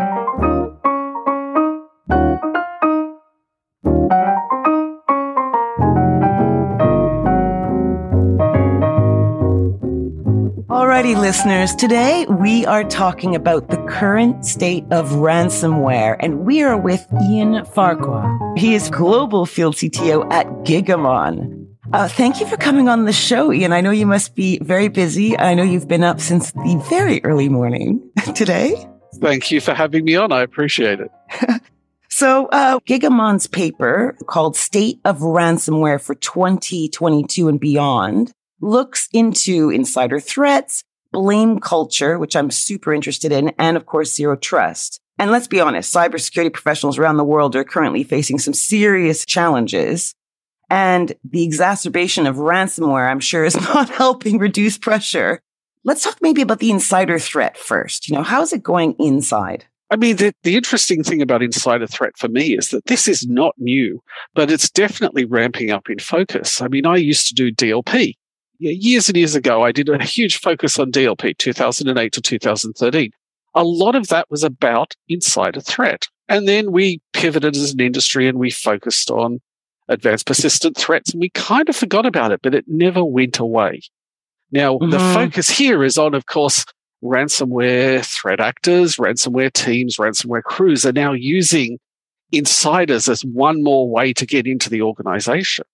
Alrighty, 10.98 11.20
listeners. 11.20 11.76
Today 11.76 12.26
we 12.28 12.66
are 12.66 12.84
talking 12.84 13.36
about 13.36 13.70
the 13.70 13.78
current 13.88 14.44
state 14.46 14.84
of 14.92 15.10
ransomware, 15.12 16.18
and 16.20 16.40
we 16.40 16.64
are 16.64 16.76
with 16.76 17.06
Ian 17.30 17.64
Farquhar. 17.66 18.56
He 18.58 18.74
is 18.74 18.90
global 18.90 19.46
field 19.46 19.76
CTO 19.76 20.32
at 20.32 20.48
Gigamon. 20.66 21.67
Uh, 21.94 22.08
thank 22.08 22.40
you 22.40 22.48
for 22.48 22.58
coming 22.58 22.90
on 22.90 23.06
the 23.06 23.14
show, 23.14 23.52
Ian. 23.52 23.72
I 23.72 23.82
know 23.82 23.92
you 23.92 24.06
must 24.06 24.36
be 24.36 24.60
very 24.60 24.90
busy. 24.90 25.38
I 25.38 25.54
know 25.54 25.64
you've 25.64 25.88
been 25.88 26.04
up 26.04 26.20
since 26.20 26.52
the 26.52 26.84
very 26.90 27.24
early 27.24 27.50
morning 27.50 28.10
today. 28.36 28.76
Thank 29.16 29.52
you 29.52 29.62
for 29.62 29.74
having 29.74 30.04
me 30.06 30.16
on. 30.16 30.32
I 30.32 30.42
appreciate 30.42 31.00
it. 31.00 31.12
So, 32.10 32.48
uh, 32.48 32.80
Gigamon's 32.80 33.46
paper 33.46 34.18
called 34.26 34.56
State 34.56 35.00
of 35.06 35.20
Ransomware 35.20 36.02
for 36.02 36.16
2022 36.16 37.48
and 37.48 37.60
Beyond 37.60 38.32
looks 38.60 39.08
into 39.14 39.70
insider 39.70 40.20
threats, 40.20 40.84
blame 41.12 41.60
culture, 41.60 42.18
which 42.18 42.36
I'm 42.36 42.50
super 42.50 42.92
interested 42.92 43.32
in, 43.32 43.50
and 43.60 43.78
of 43.78 43.86
course, 43.86 44.16
zero 44.16 44.36
trust. 44.36 45.00
And 45.20 45.30
let's 45.30 45.48
be 45.48 45.60
honest, 45.60 45.94
cybersecurity 45.94 46.54
professionals 46.54 46.98
around 46.98 47.18
the 47.18 47.24
world 47.24 47.56
are 47.56 47.64
currently 47.64 48.04
facing 48.04 48.40
some 48.40 48.56
serious 48.56 49.24
challenges. 49.24 50.16
And 50.70 51.14
the 51.24 51.44
exacerbation 51.44 52.28
of 52.28 52.36
ransomware, 52.36 53.10
I'm 53.10 53.20
sure, 53.20 53.46
is 53.46 53.56
not 53.74 53.90
helping 53.90 54.38
reduce 54.38 54.78
pressure. 54.78 55.42
Let's 55.84 56.04
talk 56.04 56.18
maybe 56.22 56.42
about 56.42 56.60
the 56.60 56.72
insider 56.72 57.20
threat 57.20 57.58
first. 57.58 58.10
You 58.10 58.16
know, 58.16 58.24
how's 58.24 58.52
it 58.52 58.64
going 58.64 58.94
inside? 59.00 59.66
I 59.90 59.96
mean, 59.96 60.18
the, 60.18 60.34
the 60.44 60.58
interesting 60.58 61.02
thing 61.02 61.22
about 61.22 61.42
insider 61.42 61.88
threat 61.88 62.18
for 62.18 62.28
me 62.28 62.58
is 62.58 62.70
that 62.70 62.86
this 62.86 63.08
is 63.08 63.26
not 63.26 63.56
new, 63.58 64.02
but 64.36 64.52
it's 64.52 64.70
definitely 64.70 65.24
ramping 65.24 65.72
up 65.72 65.90
in 65.90 66.00
focus. 66.00 66.62
I 66.62 66.68
mean, 66.68 66.86
I 66.86 66.98
used 66.98 67.28
to 67.30 67.34
do 67.34 67.54
DLP. 67.54 68.16
Years 68.60 69.08
and 69.08 69.16
years 69.16 69.36
ago, 69.36 69.64
I 69.64 69.72
did 69.72 69.88
a 69.88 70.04
huge 70.04 70.40
focus 70.40 70.78
on 70.78 70.92
DLP, 70.92 71.38
2008 71.38 72.12
to 72.12 72.22
2013. 72.22 73.12
A 73.56 73.64
lot 73.64 73.96
of 73.96 74.08
that 74.08 74.30
was 74.30 74.44
about 74.44 74.94
insider 75.08 75.62
threat. 75.62 76.08
And 76.28 76.48
then 76.48 76.72
we 76.72 77.00
pivoted 77.14 77.56
as 77.56 77.72
an 77.74 77.80
industry 77.80 78.28
and 78.28 78.40
we 78.40 78.52
focused 78.52 79.10
on 79.10 79.40
advanced 79.90 80.26
persistent 80.26 80.78
threats 80.78 81.12
and 81.14 81.22
we 81.22 81.30
kind 81.30 81.70
of 81.70 81.76
forgot 81.76 82.06
about 82.06 82.32
it, 82.32 82.42
but 82.42 82.54
it 82.54 82.66
never 82.68 83.04
went 83.04 83.40
away. 83.40 83.82
Now, 84.52 84.78
the 84.78 84.98
Mhm. 84.98 85.14
focus 85.14 85.50
here 85.50 85.84
is 85.84 85.98
on, 85.98 86.14
of 86.14 86.26
course, 86.26 86.66
ransomware 87.04 88.04
threat 88.06 88.40
actors, 88.40 88.96
ransomware 88.98 89.52
teams, 89.54 89.98
ransomware 89.98 90.44
crews 90.44 90.86
are 90.86 90.92
now 90.94 91.14
using 91.14 91.80
insiders 92.32 93.08
as 93.08 93.22
one 93.24 93.64
more 93.64 93.90
way 93.90 94.14
to 94.14 94.26
get 94.26 94.48
into 94.48 94.70
the 94.70 94.82
organization. 94.82 95.66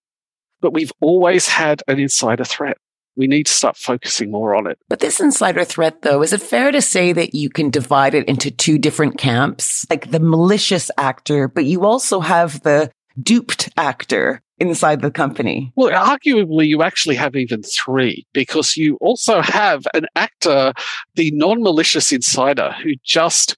but 0.62 0.72
we've 0.72 0.94
always 1.02 1.46
had 1.50 1.84
an 1.90 2.00
insider 2.00 2.46
threat. 2.46 2.78
We 3.18 3.28
need 3.28 3.48
to 3.48 3.52
start 3.52 3.76
focusing 3.76 4.32
more 4.32 4.56
on 4.56 4.66
it. 4.66 4.78
But 4.88 5.02
this 5.02 5.20
insider 5.20 5.66
threat, 5.66 6.04
though, 6.04 6.22
is 6.22 6.32
it 6.32 6.42
fair 6.42 6.72
to 6.72 6.82
say 6.82 7.12
that 7.12 7.36
you 7.36 7.50
can 7.50 7.70
divide 7.70 8.16
it 8.16 8.26
into 8.30 8.50
two 8.50 8.78
different 8.78 9.18
camps? 9.18 9.86
Like 9.90 10.12
the 10.12 10.22
malicious 10.22 10.90
actor, 10.98 11.50
but 11.50 11.66
you 11.66 11.84
also 11.86 12.22
have 12.22 12.64
the 12.64 12.90
duped 13.22 13.70
actor 13.78 14.42
inside 14.60 15.02
the 15.02 15.12
company? 15.12 15.72
Well, 15.76 15.92
arguably, 15.92 16.68
you 16.68 16.82
actually 16.84 17.16
have 17.16 17.36
even 17.36 17.62
three 17.64 18.26
because 18.34 18.78
you 18.78 18.98
also 19.02 19.42
have 19.42 19.86
an 19.94 20.08
actor, 20.16 20.74
the 21.16 21.32
non 21.32 21.62
malicious 21.62 22.12
insider, 22.12 22.74
who 22.84 22.92
just 23.04 23.58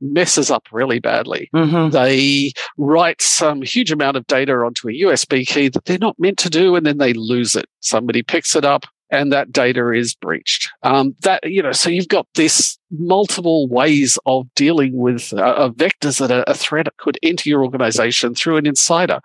messes 0.00 0.50
up 0.50 0.64
really 0.70 1.00
badly. 1.00 1.48
Mm-hmm. 1.54 1.90
They 1.90 2.52
write 2.76 3.22
some 3.22 3.62
huge 3.62 3.90
amount 3.90 4.16
of 4.16 4.26
data 4.26 4.52
onto 4.52 4.88
a 4.88 4.92
USB 4.92 5.46
key 5.46 5.68
that 5.68 5.84
they're 5.84 5.98
not 5.98 6.18
meant 6.18 6.38
to 6.38 6.50
do, 6.50 6.76
and 6.76 6.84
then 6.84 6.98
they 6.98 7.12
lose 7.12 7.56
it. 7.56 7.66
Somebody 7.80 8.22
picks 8.22 8.54
it 8.54 8.64
up, 8.64 8.84
and 9.10 9.32
that 9.32 9.52
data 9.52 9.90
is 9.90 10.14
breached. 10.14 10.70
Um, 10.82 11.14
that 11.20 11.48
you 11.48 11.62
know, 11.62 11.72
so 11.72 11.90
you've 11.90 12.08
got 12.08 12.26
this 12.34 12.78
multiple 12.90 13.68
ways 13.68 14.18
of 14.26 14.46
dealing 14.54 14.96
with 14.96 15.32
uh, 15.32 15.70
vectors 15.74 16.18
that 16.20 16.30
a, 16.30 16.48
a 16.50 16.54
threat 16.54 16.88
could 16.98 17.18
enter 17.22 17.48
your 17.48 17.62
organization 17.62 18.34
through 18.34 18.56
an 18.56 18.66
insider. 18.66 19.20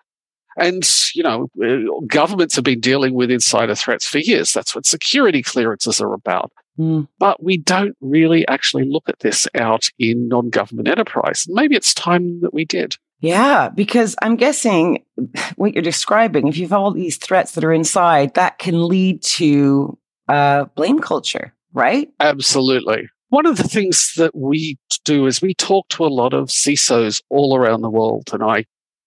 And, 0.57 0.83
you 1.15 1.23
know, 1.23 1.47
uh, 1.63 2.05
governments 2.07 2.55
have 2.55 2.65
been 2.65 2.81
dealing 2.81 3.13
with 3.13 3.31
insider 3.31 3.75
threats 3.75 4.05
for 4.05 4.17
years. 4.17 4.51
That's 4.51 4.75
what 4.75 4.85
security 4.85 5.41
clearances 5.41 6.01
are 6.01 6.13
about. 6.13 6.51
Mm. 6.77 7.07
But 7.17 7.41
we 7.41 7.57
don't 7.57 7.95
really 8.01 8.47
actually 8.47 8.85
look 8.85 9.07
at 9.07 9.19
this 9.19 9.47
out 9.55 9.89
in 9.99 10.27
non 10.27 10.49
government 10.49 10.87
enterprise. 10.87 11.45
Maybe 11.47 11.75
it's 11.75 11.93
time 11.93 12.41
that 12.41 12.53
we 12.53 12.65
did. 12.65 12.95
Yeah, 13.21 13.69
because 13.69 14.15
I'm 14.21 14.35
guessing 14.35 15.03
what 15.55 15.73
you're 15.73 15.81
describing, 15.83 16.47
if 16.47 16.57
you 16.57 16.63
have 16.65 16.73
all 16.73 16.91
these 16.91 17.17
threats 17.17 17.53
that 17.53 17.63
are 17.63 17.73
inside, 17.73 18.33
that 18.35 18.59
can 18.59 18.87
lead 18.87 19.21
to 19.23 19.97
uh, 20.27 20.65
blame 20.75 20.99
culture, 20.99 21.53
right? 21.73 22.09
Absolutely. 22.19 23.09
One 23.29 23.45
of 23.45 23.57
the 23.57 23.63
things 23.67 24.13
that 24.17 24.35
we 24.35 24.77
do 25.05 25.27
is 25.27 25.41
we 25.41 25.53
talk 25.53 25.87
to 25.89 26.05
a 26.05 26.07
lot 26.07 26.33
of 26.33 26.47
CISOs 26.47 27.21
all 27.29 27.55
around 27.55 27.81
the 27.81 27.89
world. 27.89 28.29
And 28.33 28.43
I, 28.43 28.65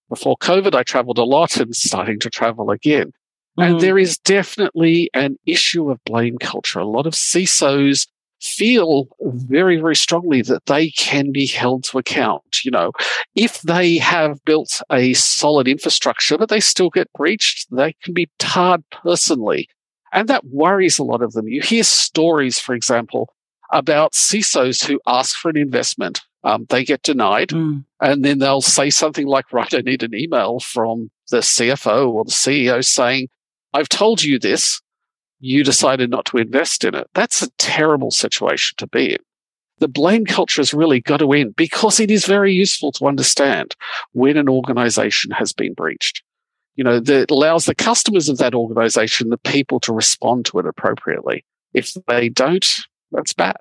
before 0.08 0.36
COVID, 0.36 0.74
I 0.74 0.84
traveled 0.84 1.18
a 1.18 1.24
lot 1.24 1.56
and 1.56 1.74
starting 1.74 2.20
to 2.20 2.30
travel 2.30 2.70
again. 2.70 3.12
And 3.58 3.76
Mhm. 3.76 3.80
there 3.80 3.98
is 3.98 4.18
definitely 4.18 5.10
an 5.12 5.36
issue 5.44 5.90
of 5.90 5.98
blame 6.04 6.38
culture. 6.38 6.78
A 6.78 6.86
lot 6.86 7.06
of 7.06 7.14
CISOs 7.14 8.06
feel 8.42 9.06
very, 9.20 9.76
very 9.76 9.96
strongly 9.96 10.42
that 10.42 10.66
they 10.66 10.90
can 10.90 11.32
be 11.32 11.46
held 11.46 11.84
to 11.84 11.98
account. 11.98 12.64
You 12.64 12.70
know, 12.72 12.92
if 13.34 13.62
they 13.62 13.98
have 13.98 14.44
built 14.44 14.82
a 14.90 15.14
solid 15.14 15.68
infrastructure, 15.68 16.36
but 16.36 16.48
they 16.48 16.60
still 16.60 16.90
get 16.90 17.12
breached, 17.14 17.68
they 17.70 17.94
can 18.02 18.12
be 18.14 18.28
tarred 18.38 18.82
personally. 18.90 19.68
And 20.12 20.28
that 20.28 20.44
worries 20.44 20.98
a 20.98 21.04
lot 21.04 21.22
of 21.22 21.32
them. 21.32 21.48
You 21.48 21.62
hear 21.62 21.84
stories, 21.84 22.58
for 22.58 22.74
example, 22.74 23.32
about 23.72 24.12
CISOs 24.12 24.84
who 24.84 25.00
ask 25.06 25.36
for 25.36 25.48
an 25.48 25.56
investment. 25.56 26.20
Um, 26.44 26.66
they 26.68 26.84
get 26.84 27.02
denied 27.02 27.50
Mm. 27.50 27.84
and 28.00 28.24
then 28.24 28.38
they'll 28.40 28.60
say 28.60 28.90
something 28.90 29.26
like, 29.28 29.52
right, 29.52 29.72
I 29.72 29.78
need 29.80 30.02
an 30.02 30.14
email 30.14 30.58
from 30.58 31.10
the 31.30 31.38
CFO 31.38 32.10
or 32.10 32.24
the 32.24 32.32
CEO 32.32 32.84
saying, 32.84 33.28
I've 33.72 33.88
told 33.88 34.22
you 34.22 34.38
this. 34.38 34.81
You 35.44 35.64
decided 35.64 36.08
not 36.08 36.24
to 36.26 36.38
invest 36.38 36.84
in 36.84 36.94
it. 36.94 37.08
That's 37.14 37.42
a 37.42 37.50
terrible 37.58 38.12
situation 38.12 38.76
to 38.78 38.86
be 38.86 39.14
in. 39.14 39.18
The 39.80 39.88
blame 39.88 40.24
culture 40.24 40.60
has 40.60 40.72
really 40.72 41.00
got 41.00 41.16
to 41.16 41.32
end 41.32 41.56
because 41.56 41.98
it 41.98 42.12
is 42.12 42.26
very 42.26 42.52
useful 42.52 42.92
to 42.92 43.08
understand 43.08 43.74
when 44.12 44.36
an 44.36 44.48
organization 44.48 45.32
has 45.32 45.52
been 45.52 45.74
breached. 45.74 46.22
You 46.76 46.84
know, 46.84 47.00
that 47.00 47.32
allows 47.32 47.64
the 47.64 47.74
customers 47.74 48.28
of 48.28 48.38
that 48.38 48.54
organization, 48.54 49.30
the 49.30 49.36
people 49.36 49.80
to 49.80 49.92
respond 49.92 50.46
to 50.46 50.60
it 50.60 50.66
appropriately. 50.66 51.44
If 51.74 51.94
they 52.06 52.28
don't, 52.28 52.66
that's 53.10 53.32
bad. 53.32 53.56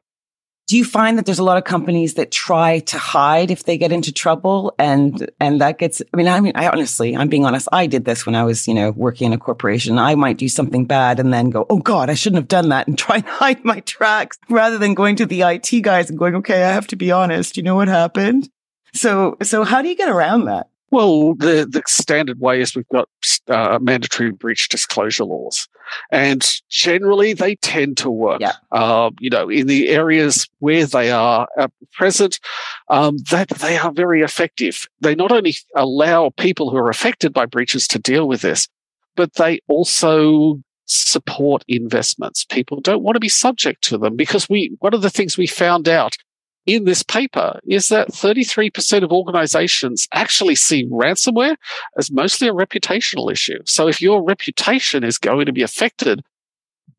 Do 0.72 0.78
you 0.78 0.86
find 0.86 1.18
that 1.18 1.26
there's 1.26 1.38
a 1.38 1.44
lot 1.44 1.58
of 1.58 1.66
companies 1.66 2.14
that 2.14 2.32
try 2.32 2.80
to 2.80 2.98
hide 2.98 3.52
if 3.52 3.66
they 3.66 3.78
get 3.78 3.92
into 3.92 4.14
trouble? 4.14 4.74
And 4.80 5.30
and 5.38 5.60
that 5.60 5.80
gets 5.80 6.02
I 6.14 6.16
mean 6.16 6.30
I 6.30 6.40
mean 6.40 6.54
I 6.56 6.70
honestly 6.70 7.14
I'm 7.14 7.28
being 7.28 7.44
honest 7.44 7.68
I 7.74 7.88
did 7.88 8.06
this 8.06 8.26
when 8.26 8.36
I 8.36 8.46
was 8.46 8.70
you 8.70 8.74
know 8.74 8.92
working 8.92 9.26
in 9.28 9.34
a 9.34 9.38
corporation. 9.38 10.00
I 10.00 10.16
might 10.16 10.38
do 10.38 10.48
something 10.48 10.86
bad 10.86 11.20
and 11.20 11.34
then 11.34 11.50
go 11.50 11.66
oh 11.70 11.80
god 11.80 12.10
I 12.10 12.14
shouldn't 12.14 12.38
have 12.38 12.48
done 12.48 12.70
that 12.70 12.88
and 12.88 12.98
try 13.06 13.18
and 13.18 13.26
hide 13.26 13.66
my 13.66 13.82
tracks 13.82 14.40
rather 14.50 14.78
than 14.78 14.94
going 14.94 15.18
to 15.18 15.26
the 15.26 15.42
IT 15.42 15.82
guys 15.82 16.10
and 16.10 16.18
going 16.18 16.36
okay 16.36 16.64
I 16.64 16.72
have 16.72 16.88
to 16.88 16.96
be 16.96 17.12
honest. 17.12 17.58
You 17.58 17.64
know 17.64 17.76
what 17.76 17.90
happened? 17.90 18.48
So 18.94 19.36
so 19.44 19.66
how 19.66 19.82
do 19.82 19.90
you 19.90 19.96
get 19.98 20.08
around 20.08 20.46
that 20.46 20.70
Well, 20.92 21.36
the, 21.36 21.66
the 21.70 21.82
standard 21.88 22.42
way 22.42 22.60
is 22.60 22.76
we've 22.76 22.88
got 22.90 23.08
uh, 23.48 23.80
mandatory 23.82 24.32
breach 24.32 24.68
disclosure 24.68 25.24
laws, 25.24 25.70
and 26.12 26.46
generally 26.70 27.34
they 27.34 27.56
tend 27.56 27.96
to 27.98 28.12
work. 28.12 28.42
Yeah. 28.42 28.54
Um, 28.74 29.16
you 29.20 29.30
know, 29.30 29.50
in 29.50 29.68
the 29.68 29.88
areas 29.88 30.50
where 30.60 30.86
they 30.86 31.10
are 31.10 31.48
at 31.58 31.72
present, 31.94 32.42
um, 32.90 33.18
that 33.32 33.48
they 33.50 33.78
are 33.78 33.94
very 33.94 34.22
effective. 34.22 34.86
They 35.00 35.16
not 35.16 35.32
only 35.32 35.56
allow 35.76 36.32
people 36.32 36.70
who 36.70 36.78
are 36.78 36.90
affected 36.90 37.32
by 37.32 37.46
breaches 37.46 37.88
to 37.88 38.00
deal 38.00 38.28
with 38.28 38.42
this, 38.42 38.68
but 39.16 39.36
they 39.36 39.62
also 39.70 40.62
support 40.88 41.64
investments. 41.70 42.44
People 42.44 42.82
don't 42.82 43.02
want 43.02 43.16
to 43.16 43.22
be 43.22 43.30
subject 43.30 43.82
to 43.86 43.98
them 43.98 44.18
because 44.18 44.50
we. 44.50 44.76
One 44.80 44.94
of 44.94 45.02
the 45.02 45.10
things 45.10 45.38
we 45.38 45.48
found 45.48 45.88
out 45.88 46.18
in 46.66 46.86
this 46.86 47.04
paper 47.04 47.60
is 47.66 47.88
that 47.90 48.10
33% 48.10 49.04
of 49.04 49.12
organizations 49.12 50.08
actually 50.14 50.56
see 50.56 50.86
ransomware 50.88 51.56
as 51.98 52.12
mostly 52.12 52.48
a 52.48 52.54
reputational 52.54 53.32
issue. 53.32 53.60
So 53.66 53.88
if 53.88 54.02
your 54.02 54.24
reputation 54.24 55.04
is 55.04 55.18
going 55.18 55.48
to 55.48 55.54
be 55.54 55.64
affected 55.64 56.22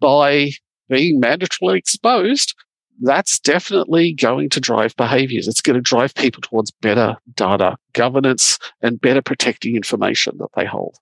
by 0.01 0.51
being 0.89 1.21
mandatorily 1.21 1.77
exposed, 1.77 2.55
that's 3.01 3.39
definitely 3.39 4.13
going 4.13 4.51
to 4.51 4.61
drive 4.61 4.95
behaviors. 4.97 5.49
It's 5.49 5.63
going 5.63 5.75
to 5.75 5.81
drive 5.81 6.15
people 6.15 6.43
towards 6.43 6.71
better 6.71 7.17
data 7.35 7.77
governance 7.93 8.59
and 8.81 9.01
better 9.01 9.23
protecting 9.23 9.77
information 9.77 10.37
that 10.39 10.49
they 10.55 10.67
hold. 10.67 10.97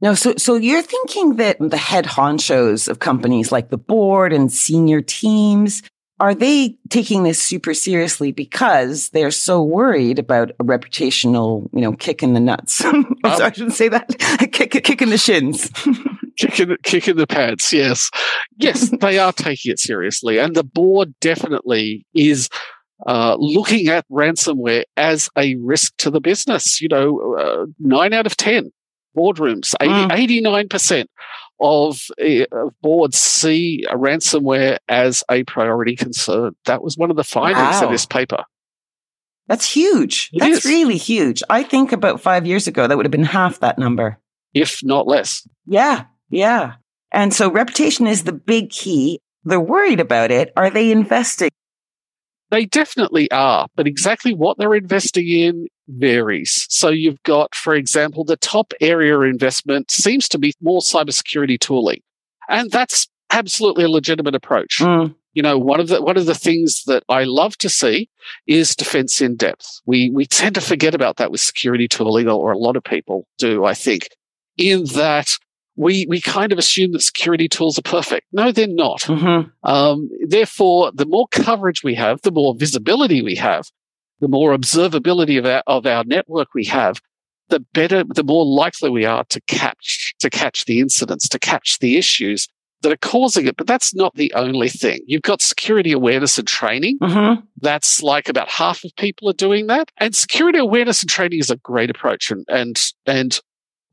no 0.00 0.14
so 0.14 0.34
so 0.36 0.56
you're 0.56 0.82
thinking 0.82 1.36
that 1.36 1.56
the 1.58 1.76
head 1.76 2.04
honchos 2.04 2.88
of 2.88 2.98
companies 2.98 3.52
like 3.52 3.70
the 3.70 3.78
board 3.78 4.32
and 4.32 4.52
senior 4.52 5.00
teams 5.00 5.82
are 6.18 6.34
they 6.34 6.76
taking 6.88 7.24
this 7.24 7.42
super 7.42 7.74
seriously 7.74 8.32
because 8.32 9.10
they're 9.10 9.30
so 9.30 9.62
worried 9.62 10.18
about 10.18 10.50
a 10.58 10.64
reputational, 10.64 11.68
you 11.74 11.82
know, 11.82 11.92
kick 11.92 12.22
in 12.22 12.32
the 12.32 12.40
nuts? 12.40 12.82
oh, 12.84 13.04
sorry, 13.24 13.42
I 13.44 13.52
shouldn't 13.52 13.74
say 13.74 13.88
that. 13.88 14.18
kick, 14.52 14.70
kick 14.70 15.02
in 15.02 15.10
the 15.10 15.18
shins. 15.18 15.70
kick 16.38 16.58
in, 16.60 16.76
kick 16.82 17.08
in 17.08 17.16
the 17.18 17.26
pants. 17.26 17.72
Yes, 17.72 18.10
yes, 18.56 18.90
they 19.00 19.18
are 19.18 19.32
taking 19.32 19.72
it 19.72 19.78
seriously, 19.78 20.38
and 20.38 20.54
the 20.56 20.64
board 20.64 21.14
definitely 21.20 22.06
is 22.14 22.48
uh, 23.06 23.36
looking 23.38 23.88
at 23.88 24.08
ransomware 24.10 24.84
as 24.96 25.28
a 25.36 25.54
risk 25.56 25.94
to 25.98 26.10
the 26.10 26.20
business. 26.20 26.80
You 26.80 26.88
know, 26.88 27.36
uh, 27.38 27.66
nine 27.78 28.14
out 28.14 28.26
of 28.26 28.36
ten 28.36 28.70
boardrooms, 29.14 29.74
Mm. 29.80 30.12
89 30.12 30.68
percent 30.68 31.10
of 31.60 32.02
uh, 32.20 32.44
of 32.52 32.74
boards 32.82 33.18
see 33.18 33.84
ransomware 33.90 34.78
as 34.88 35.22
a 35.30 35.44
priority 35.44 35.96
concern. 35.96 36.54
That 36.66 36.82
was 36.82 36.96
one 36.96 37.10
of 37.10 37.16
the 37.16 37.24
findings 37.24 37.80
Wow. 37.80 37.84
of 37.86 37.90
this 37.90 38.06
paper. 38.06 38.44
That's 39.48 39.70
huge. 39.70 40.30
It 40.32 40.40
That's 40.40 40.58
is. 40.58 40.64
really 40.64 40.96
huge. 40.96 41.42
I 41.48 41.62
think 41.62 41.92
about 41.92 42.20
five 42.20 42.46
years 42.46 42.66
ago, 42.66 42.86
that 42.86 42.96
would 42.96 43.06
have 43.06 43.12
been 43.12 43.22
half 43.24 43.60
that 43.60 43.78
number. 43.78 44.18
If 44.54 44.80
not 44.82 45.06
less. 45.06 45.46
Yeah. 45.66 46.04
Yeah. 46.30 46.74
And 47.12 47.32
so 47.32 47.50
reputation 47.50 48.06
is 48.06 48.24
the 48.24 48.32
big 48.32 48.70
key. 48.70 49.20
They're 49.44 49.60
worried 49.60 50.00
about 50.00 50.30
it. 50.32 50.52
Are 50.56 50.70
they 50.70 50.90
investing? 50.90 51.50
They 52.50 52.64
definitely 52.64 53.30
are, 53.30 53.66
but 53.74 53.86
exactly 53.86 54.32
what 54.32 54.56
they're 54.56 54.74
investing 54.74 55.28
in 55.28 55.66
varies. 55.88 56.66
So 56.68 56.90
you've 56.90 57.22
got, 57.24 57.54
for 57.54 57.74
example, 57.74 58.24
the 58.24 58.36
top 58.36 58.72
area 58.80 59.20
investment 59.20 59.90
seems 59.90 60.28
to 60.28 60.38
be 60.38 60.54
more 60.60 60.80
cybersecurity 60.80 61.58
tooling. 61.58 62.00
And 62.48 62.70
that's 62.70 63.08
absolutely 63.32 63.84
a 63.84 63.88
legitimate 63.88 64.34
approach. 64.34 64.78
Mm, 64.80 65.14
You 65.34 65.42
know, 65.42 65.58
one 65.58 65.80
of 65.80 65.88
the 65.88 66.00
one 66.00 66.16
of 66.16 66.26
the 66.26 66.34
things 66.34 66.84
that 66.86 67.02
I 67.08 67.24
love 67.24 67.58
to 67.58 67.68
see 67.68 68.08
is 68.46 68.76
defense 68.76 69.20
in 69.20 69.36
depth. 69.36 69.80
We 69.84 70.10
we 70.10 70.26
tend 70.26 70.54
to 70.54 70.60
forget 70.60 70.94
about 70.94 71.16
that 71.16 71.30
with 71.32 71.40
security 71.40 71.88
tooling, 71.88 72.28
or 72.28 72.52
a 72.52 72.58
lot 72.58 72.76
of 72.76 72.84
people 72.84 73.26
do, 73.38 73.64
I 73.64 73.74
think, 73.74 74.08
in 74.56 74.84
that 74.94 75.36
we 75.76 76.06
we 76.08 76.20
kind 76.20 76.52
of 76.52 76.58
assume 76.58 76.92
that 76.92 77.02
security 77.02 77.48
tools 77.48 77.78
are 77.78 77.82
perfect. 77.82 78.26
No, 78.32 78.50
they're 78.52 78.66
not. 78.66 79.00
mhm. 79.02 79.50
Um, 79.62 80.08
therefore, 80.26 80.90
the 80.94 81.06
more 81.06 81.28
coverage 81.28 81.82
we 81.84 81.94
have, 81.94 82.22
the 82.22 82.30
more 82.32 82.54
visibility 82.54 83.22
we 83.22 83.36
have, 83.36 83.68
the 84.20 84.28
more 84.28 84.56
observability 84.56 85.38
of 85.38 85.44
our, 85.46 85.62
of 85.66 85.86
our 85.86 86.02
network 86.04 86.48
we 86.54 86.64
have, 86.64 87.00
the 87.48 87.60
better, 87.74 88.04
the 88.04 88.24
more 88.24 88.44
likely 88.46 88.90
we 88.90 89.04
are 89.04 89.24
to 89.28 89.40
catch, 89.42 90.14
to 90.20 90.30
catch 90.30 90.64
the 90.64 90.80
incidents, 90.80 91.28
to 91.28 91.38
catch 91.38 91.78
the 91.78 91.96
issues 91.96 92.48
that 92.82 92.92
are 92.92 92.96
causing 92.96 93.46
it. 93.46 93.56
But 93.56 93.66
that's 93.66 93.94
not 93.94 94.14
the 94.14 94.32
only 94.34 94.68
thing. 94.68 95.00
You've 95.06 95.22
got 95.22 95.40
security 95.42 95.92
awareness 95.92 96.38
and 96.38 96.46
training. 96.48 96.98
Mhm. 97.00 97.42
That's 97.60 98.02
like 98.02 98.28
about 98.28 98.48
half 98.48 98.84
of 98.84 98.90
people 98.96 99.28
are 99.28 99.34
doing 99.34 99.66
that. 99.68 99.90
And 99.98 100.14
security 100.14 100.58
awareness 100.58 101.02
and 101.02 101.10
training 101.10 101.38
is 101.38 101.50
a 101.50 101.56
great 101.56 101.90
approach. 101.90 102.30
And, 102.30 102.44
and, 102.48 102.82
and 103.06 103.40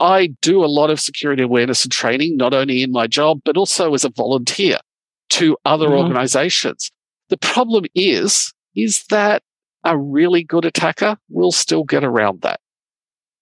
I 0.03 0.35
do 0.41 0.65
a 0.65 0.67
lot 0.67 0.89
of 0.89 0.99
security 0.99 1.43
awareness 1.43 1.85
and 1.85 1.91
training, 1.91 2.35
not 2.35 2.53
only 2.53 2.83
in 2.83 2.91
my 2.91 3.07
job, 3.07 3.39
but 3.45 3.55
also 3.55 3.93
as 3.93 4.03
a 4.03 4.09
volunteer 4.09 4.79
to 5.29 5.57
other 5.63 5.87
Mhm. 5.87 6.03
organizations. 6.03 6.91
The 7.29 7.37
problem 7.37 7.85
is, 7.95 8.53
is 8.75 9.05
that 9.09 9.43
a 9.85 9.97
really 9.97 10.43
good 10.43 10.65
attacker 10.65 11.17
will 11.29 11.53
still 11.53 11.85
get 11.85 12.03
around 12.03 12.41
that. 12.41 12.59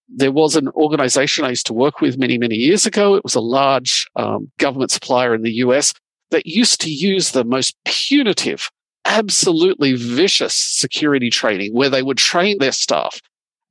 There 0.08 0.30
was 0.30 0.54
an 0.54 0.68
organization 0.68 1.44
I 1.44 1.50
used 1.50 1.66
to 1.66 1.72
work 1.72 2.00
with 2.00 2.16
many, 2.16 2.38
many 2.38 2.54
years 2.54 2.86
ago. 2.86 3.16
It 3.16 3.24
was 3.24 3.34
a 3.34 3.40
large 3.40 4.06
um, 4.14 4.52
government 4.58 4.92
supplier 4.92 5.34
in 5.34 5.42
the 5.42 5.54
US 5.66 5.92
that 6.30 6.46
used 6.46 6.80
to 6.82 6.90
use 6.90 7.32
the 7.32 7.44
most 7.44 7.74
punitive, 7.84 8.70
absolutely 9.04 9.94
vicious 9.94 10.54
security 10.54 11.28
training 11.28 11.72
where 11.74 11.90
they 11.90 12.02
would 12.04 12.18
train 12.18 12.58
their 12.58 12.72
staff 12.72 13.20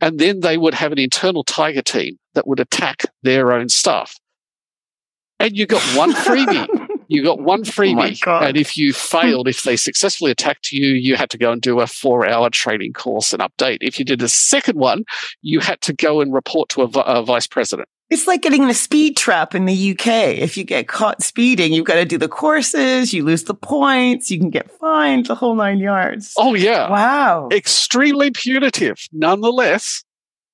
and 0.01 0.19
then 0.19 0.41
they 0.41 0.57
would 0.57 0.73
have 0.73 0.91
an 0.91 0.99
internal 0.99 1.45
tiger 1.45 1.81
team 1.81 2.17
that 2.33 2.47
would 2.47 2.59
attack 2.59 3.03
their 3.23 3.51
own 3.51 3.69
staff. 3.69 4.15
And 5.39 5.57
you 5.57 5.65
got 5.65 5.81
one 5.97 6.13
freebie. 6.13 6.67
You 7.11 7.23
got 7.23 7.41
one 7.41 7.59
oh 7.59 7.63
freebie. 7.63 8.21
God. 8.21 8.43
and 8.45 8.55
if 8.55 8.77
you 8.77 8.93
failed, 8.93 9.49
if 9.49 9.63
they 9.63 9.75
successfully 9.75 10.31
attacked 10.31 10.71
you, 10.71 10.93
you 10.93 11.17
had 11.17 11.29
to 11.31 11.37
go 11.37 11.51
and 11.51 11.61
do 11.61 11.81
a 11.81 11.87
four 11.87 12.25
hour 12.25 12.49
training 12.49 12.93
course 12.93 13.33
and 13.33 13.41
update. 13.41 13.79
If 13.81 13.99
you 13.99 14.05
did 14.05 14.21
a 14.21 14.29
second 14.29 14.79
one, 14.79 15.03
you 15.41 15.59
had 15.59 15.81
to 15.81 15.93
go 15.93 16.21
and 16.21 16.33
report 16.33 16.69
to 16.69 16.83
a, 16.83 16.85
a 16.85 17.21
vice 17.21 17.47
president. 17.47 17.89
It's 18.09 18.27
like 18.27 18.41
getting 18.41 18.63
in 18.63 18.69
a 18.69 18.73
speed 18.73 19.17
trap 19.17 19.53
in 19.53 19.65
the 19.65 19.91
UK. 19.91 20.07
If 20.37 20.55
you 20.55 20.63
get 20.63 20.87
caught 20.87 21.21
speeding, 21.21 21.73
you've 21.73 21.85
got 21.85 21.95
to 21.95 22.05
do 22.05 22.17
the 22.17 22.29
courses, 22.29 23.13
you 23.13 23.25
lose 23.25 23.43
the 23.43 23.55
points, 23.55 24.31
you 24.31 24.39
can 24.39 24.49
get 24.49 24.71
fined, 24.71 25.25
the 25.25 25.35
whole 25.35 25.55
nine 25.55 25.79
yards. 25.79 26.33
Oh, 26.37 26.53
yeah. 26.53 26.89
wow. 26.89 27.49
extremely 27.51 28.31
punitive. 28.31 29.05
Nonetheless, 29.11 30.05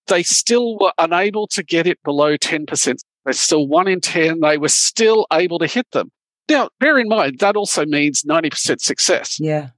they 0.07 0.23
still 0.23 0.77
were 0.77 0.93
unable 0.97 1.47
to 1.47 1.63
get 1.63 1.87
it 1.87 2.01
below 2.03 2.37
10%. 2.37 2.97
They're 3.25 3.33
still 3.33 3.67
one 3.67 3.87
in 3.87 4.01
10. 4.01 4.39
They 4.39 4.57
were 4.57 4.69
still 4.69 5.27
able 5.31 5.59
to 5.59 5.67
hit 5.67 5.89
them. 5.91 6.11
Now, 6.49 6.69
bear 6.79 6.97
in 6.97 7.09
mind, 7.09 7.39
that 7.39 7.55
also 7.55 7.85
means 7.85 8.23
90% 8.23 8.79
success. 8.79 9.39
yeah. 9.39 9.69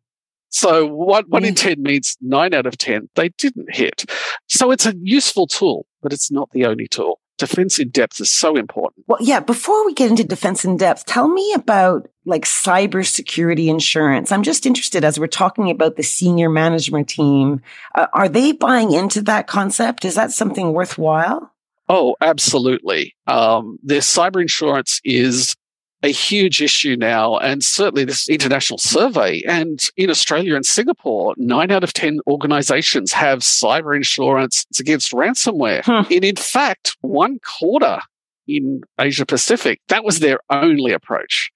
So 0.51 0.87
one, 0.87 1.25
one 1.27 1.45
in 1.45 1.53
mm. 1.53 1.61
10 1.61 1.83
means 1.83 2.17
nine 2.21 2.53
out 2.55 2.65
of 2.65 2.77
10 2.77 3.09
they 3.15 3.29
didn't 3.29 3.73
hit. 3.73 4.05
So 4.47 4.71
it's 4.71 4.85
a 4.85 4.95
useful 4.99 5.45
tool, 5.45 5.85
but 6.01 6.11
it's 6.11 6.31
not 6.31 6.49
the 6.51 6.65
only 6.65 6.87
tool. 6.87 7.19
Defense 7.39 7.79
in 7.79 7.89
depth 7.89 8.19
is 8.19 8.29
so 8.29 8.55
important. 8.55 9.05
Well, 9.07 9.19
yeah, 9.21 9.39
before 9.39 9.85
we 9.85 9.93
get 9.93 10.11
into 10.11 10.23
defense 10.23 10.65
in 10.65 10.77
depth, 10.77 11.05
tell 11.05 11.27
me 11.27 11.53
about 11.53 12.09
like 12.25 12.43
cybersecurity 12.43 13.67
insurance. 13.67 14.31
I'm 14.31 14.43
just 14.43 14.65
interested 14.65 15.03
as 15.03 15.19
we're 15.19 15.27
talking 15.27 15.71
about 15.71 15.95
the 15.95 16.03
senior 16.03 16.49
management 16.49 17.07
team. 17.07 17.61
Uh, 17.95 18.07
are 18.13 18.29
they 18.29 18.51
buying 18.51 18.91
into 18.91 19.21
that 19.23 19.47
concept? 19.47 20.05
Is 20.05 20.15
that 20.15 20.31
something 20.31 20.73
worthwhile? 20.73 21.51
Oh, 21.87 22.15
absolutely. 22.21 23.15
Um, 23.25 23.79
their 23.81 24.01
cyber 24.01 24.41
insurance 24.41 25.01
is 25.03 25.55
a 26.01 26.11
huge 26.11 26.61
issue 26.61 26.95
now, 26.95 27.37
and 27.37 27.63
certainly 27.63 28.05
this 28.05 28.29
international 28.29 28.77
survey. 28.77 29.41
And 29.47 29.81
in 29.97 30.09
Australia 30.09 30.55
and 30.55 30.65
Singapore, 30.65 31.33
nine 31.37 31.71
out 31.71 31.83
of 31.83 31.93
10 31.93 32.19
organizations 32.27 33.11
have 33.11 33.39
cyber 33.39 33.95
insurance 33.95 34.65
against 34.79 35.11
ransomware. 35.11 35.83
Hmm. 35.83 36.11
And 36.11 36.23
in 36.23 36.35
fact, 36.35 36.95
one 37.01 37.39
quarter 37.39 37.99
in 38.47 38.81
Asia 38.99 39.25
Pacific, 39.25 39.81
that 39.89 40.03
was 40.03 40.19
their 40.19 40.39
only 40.49 40.93
approach. 40.93 41.51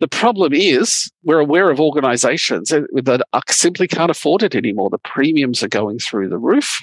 The 0.00 0.08
problem 0.08 0.52
is, 0.52 1.10
we're 1.22 1.38
aware 1.38 1.70
of 1.70 1.78
organizations 1.78 2.70
that 2.70 3.22
simply 3.48 3.86
can't 3.86 4.10
afford 4.10 4.42
it 4.42 4.56
anymore. 4.56 4.90
The 4.90 4.98
premiums 4.98 5.62
are 5.62 5.68
going 5.68 6.00
through 6.00 6.30
the 6.30 6.38
roof. 6.38 6.80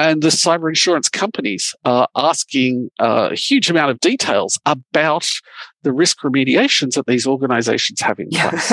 And 0.00 0.22
the 0.22 0.28
cyber 0.28 0.70
insurance 0.70 1.10
companies 1.10 1.74
are 1.84 2.08
asking 2.16 2.88
uh, 2.98 3.28
a 3.32 3.34
huge 3.34 3.68
amount 3.68 3.90
of 3.90 4.00
details 4.00 4.58
about 4.64 5.28
the 5.82 5.92
risk 5.92 6.20
remediations 6.20 6.94
that 6.94 7.06
these 7.06 7.26
organizations 7.26 8.00
have 8.00 8.18
in 8.18 8.30
place. 8.30 8.72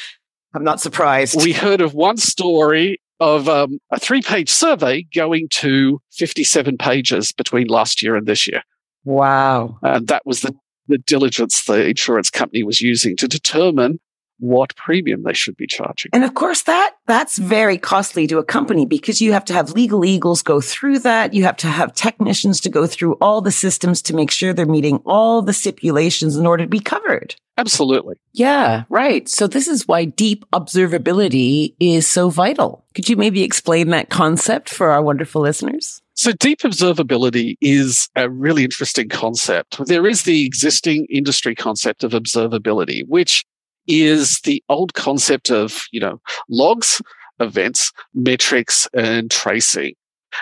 I'm 0.54 0.64
not 0.64 0.78
surprised. 0.78 1.42
we 1.42 1.54
heard 1.54 1.80
of 1.80 1.94
one 1.94 2.18
story 2.18 3.00
of 3.18 3.48
um, 3.48 3.78
a 3.90 3.98
three 3.98 4.20
page 4.20 4.50
survey 4.50 5.06
going 5.14 5.48
to 5.52 6.02
57 6.12 6.76
pages 6.76 7.32
between 7.32 7.68
last 7.68 8.02
year 8.02 8.14
and 8.14 8.26
this 8.26 8.46
year. 8.46 8.62
wow. 9.04 9.78
And 9.82 10.06
that 10.08 10.26
was 10.26 10.42
the, 10.42 10.54
the 10.86 10.98
diligence 10.98 11.64
the 11.64 11.88
insurance 11.88 12.28
company 12.28 12.62
was 12.62 12.82
using 12.82 13.16
to 13.16 13.26
determine 13.26 14.00
what 14.38 14.74
premium 14.76 15.22
they 15.22 15.32
should 15.32 15.56
be 15.56 15.66
charging. 15.66 16.10
And 16.12 16.24
of 16.24 16.34
course 16.34 16.62
that 16.62 16.94
that's 17.06 17.38
very 17.38 17.78
costly 17.78 18.26
to 18.28 18.38
a 18.38 18.44
company 18.44 18.86
because 18.86 19.20
you 19.20 19.32
have 19.32 19.44
to 19.46 19.52
have 19.52 19.72
legal 19.72 20.04
eagles 20.04 20.42
go 20.42 20.60
through 20.60 21.00
that. 21.00 21.34
You 21.34 21.44
have 21.44 21.56
to 21.58 21.66
have 21.66 21.94
technicians 21.94 22.60
to 22.60 22.68
go 22.68 22.86
through 22.86 23.14
all 23.14 23.40
the 23.40 23.52
systems 23.52 24.02
to 24.02 24.14
make 24.14 24.30
sure 24.30 24.52
they're 24.52 24.66
meeting 24.66 25.00
all 25.04 25.42
the 25.42 25.52
stipulations 25.52 26.36
in 26.36 26.46
order 26.46 26.64
to 26.64 26.68
be 26.68 26.80
covered. 26.80 27.34
Absolutely. 27.56 28.14
Yeah, 28.32 28.84
right. 28.88 29.28
So 29.28 29.48
this 29.48 29.66
is 29.66 29.88
why 29.88 30.04
deep 30.04 30.44
observability 30.52 31.74
is 31.80 32.06
so 32.06 32.30
vital. 32.30 32.84
Could 32.94 33.08
you 33.08 33.16
maybe 33.16 33.42
explain 33.42 33.90
that 33.90 34.10
concept 34.10 34.70
for 34.70 34.90
our 34.92 35.02
wonderful 35.02 35.42
listeners? 35.42 36.00
So 36.14 36.32
deep 36.32 36.60
observability 36.60 37.56
is 37.60 38.08
a 38.16 38.28
really 38.30 38.64
interesting 38.64 39.08
concept. 39.08 39.84
There 39.86 40.06
is 40.06 40.22
the 40.22 40.44
existing 40.46 41.06
industry 41.10 41.54
concept 41.54 42.04
of 42.04 42.12
observability, 42.12 43.02
which 43.06 43.44
is 43.88 44.40
the 44.44 44.62
old 44.68 44.94
concept 44.94 45.50
of, 45.50 45.82
you 45.90 46.00
know, 46.00 46.20
logs, 46.48 47.02
events, 47.40 47.92
metrics, 48.14 48.86
and 48.94 49.30
tracing. 49.30 49.94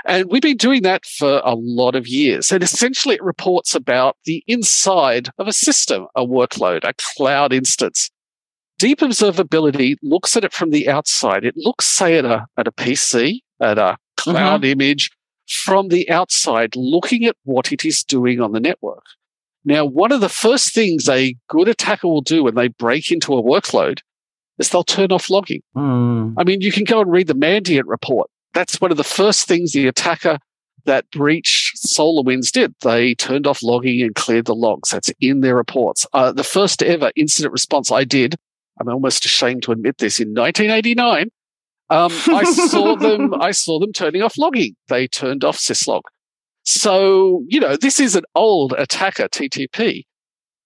And 0.04 0.30
we've 0.30 0.42
been 0.42 0.56
doing 0.56 0.82
that 0.82 1.04
for 1.04 1.40
a 1.44 1.54
lot 1.54 1.94
of 1.94 2.06
years. 2.08 2.50
And 2.50 2.62
essentially 2.62 3.14
it 3.14 3.22
reports 3.22 3.74
about 3.74 4.16
the 4.24 4.42
inside 4.46 5.28
of 5.38 5.46
a 5.46 5.52
system, 5.52 6.06
a 6.14 6.26
workload, 6.26 6.84
a 6.84 6.92
cloud 7.16 7.52
instance. 7.52 8.10
Deep 8.78 8.98
observability 9.00 9.96
looks 10.02 10.36
at 10.36 10.44
it 10.44 10.52
from 10.52 10.70
the 10.70 10.88
outside. 10.88 11.44
It 11.44 11.54
looks, 11.56 11.86
say, 11.86 12.18
at 12.18 12.24
a, 12.24 12.46
at 12.58 12.66
a 12.66 12.72
PC, 12.72 13.40
at 13.60 13.78
a 13.78 13.82
mm-hmm. 13.82 14.30
cloud 14.32 14.64
image 14.64 15.10
from 15.48 15.88
the 15.88 16.10
outside, 16.10 16.74
looking 16.76 17.24
at 17.24 17.36
what 17.44 17.72
it 17.72 17.84
is 17.84 18.02
doing 18.02 18.40
on 18.40 18.52
the 18.52 18.60
network. 18.60 19.04
Now, 19.66 19.84
one 19.84 20.12
of 20.12 20.20
the 20.20 20.28
first 20.28 20.72
things 20.72 21.08
a 21.08 21.34
good 21.48 21.66
attacker 21.66 22.06
will 22.06 22.22
do 22.22 22.44
when 22.44 22.54
they 22.54 22.68
break 22.68 23.10
into 23.10 23.34
a 23.36 23.42
workload 23.42 23.98
is 24.58 24.70
they'll 24.70 24.84
turn 24.84 25.10
off 25.10 25.28
logging. 25.28 25.60
Hmm. 25.74 26.38
I 26.38 26.44
mean, 26.44 26.60
you 26.60 26.70
can 26.70 26.84
go 26.84 27.00
and 27.00 27.10
read 27.10 27.26
the 27.26 27.34
Mandiant 27.34 27.82
report. 27.86 28.30
That's 28.54 28.80
one 28.80 28.92
of 28.92 28.96
the 28.96 29.04
first 29.04 29.48
things 29.48 29.72
the 29.72 29.88
attacker 29.88 30.38
that 30.84 31.10
breached 31.10 31.76
SolarWinds 31.84 32.52
did. 32.52 32.74
They 32.80 33.16
turned 33.16 33.46
off 33.46 33.60
logging 33.60 34.00
and 34.02 34.14
cleared 34.14 34.46
the 34.46 34.54
logs. 34.54 34.90
That's 34.90 35.10
in 35.20 35.40
their 35.40 35.56
reports. 35.56 36.06
Uh, 36.12 36.30
the 36.30 36.44
first 36.44 36.80
ever 36.84 37.10
incident 37.16 37.52
response 37.52 37.90
I 37.90 38.04
did, 38.04 38.36
I'm 38.80 38.88
almost 38.88 39.24
ashamed 39.24 39.64
to 39.64 39.72
admit 39.72 39.98
this, 39.98 40.20
in 40.20 40.28
1989, 40.28 41.30
um, 41.90 42.12
I 42.28 42.44
saw 42.44 42.96
them. 43.00 43.34
I 43.34 43.50
saw 43.50 43.80
them 43.80 43.92
turning 43.92 44.22
off 44.22 44.38
logging. 44.38 44.76
They 44.88 45.06
turned 45.06 45.44
off 45.44 45.58
syslog. 45.58 46.02
So 46.66 47.44
you 47.48 47.60
know, 47.60 47.76
this 47.76 48.00
is 48.00 48.16
an 48.16 48.24
old 48.34 48.74
attacker 48.76 49.28
TTP. 49.28 50.04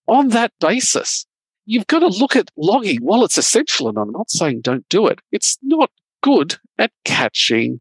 On 0.07 0.29
that 0.31 0.53
basis, 0.59 1.27
you've 1.67 1.87
got 1.87 2.01
to 2.01 2.09
look 2.09 2.35
at 2.35 2.51
logging. 2.57 2.99
While 3.03 3.25
it's 3.25 3.39
essential, 3.39 3.89
and 3.89 3.99
I'm 3.99 4.11
not 4.11 4.31
saying 4.31 4.63
don't 4.63 4.89
do 4.89 5.07
it, 5.07 5.21
it's 5.31 5.59
not 5.63 5.91
good 6.23 6.57
at 6.79 6.91
catching 7.05 7.81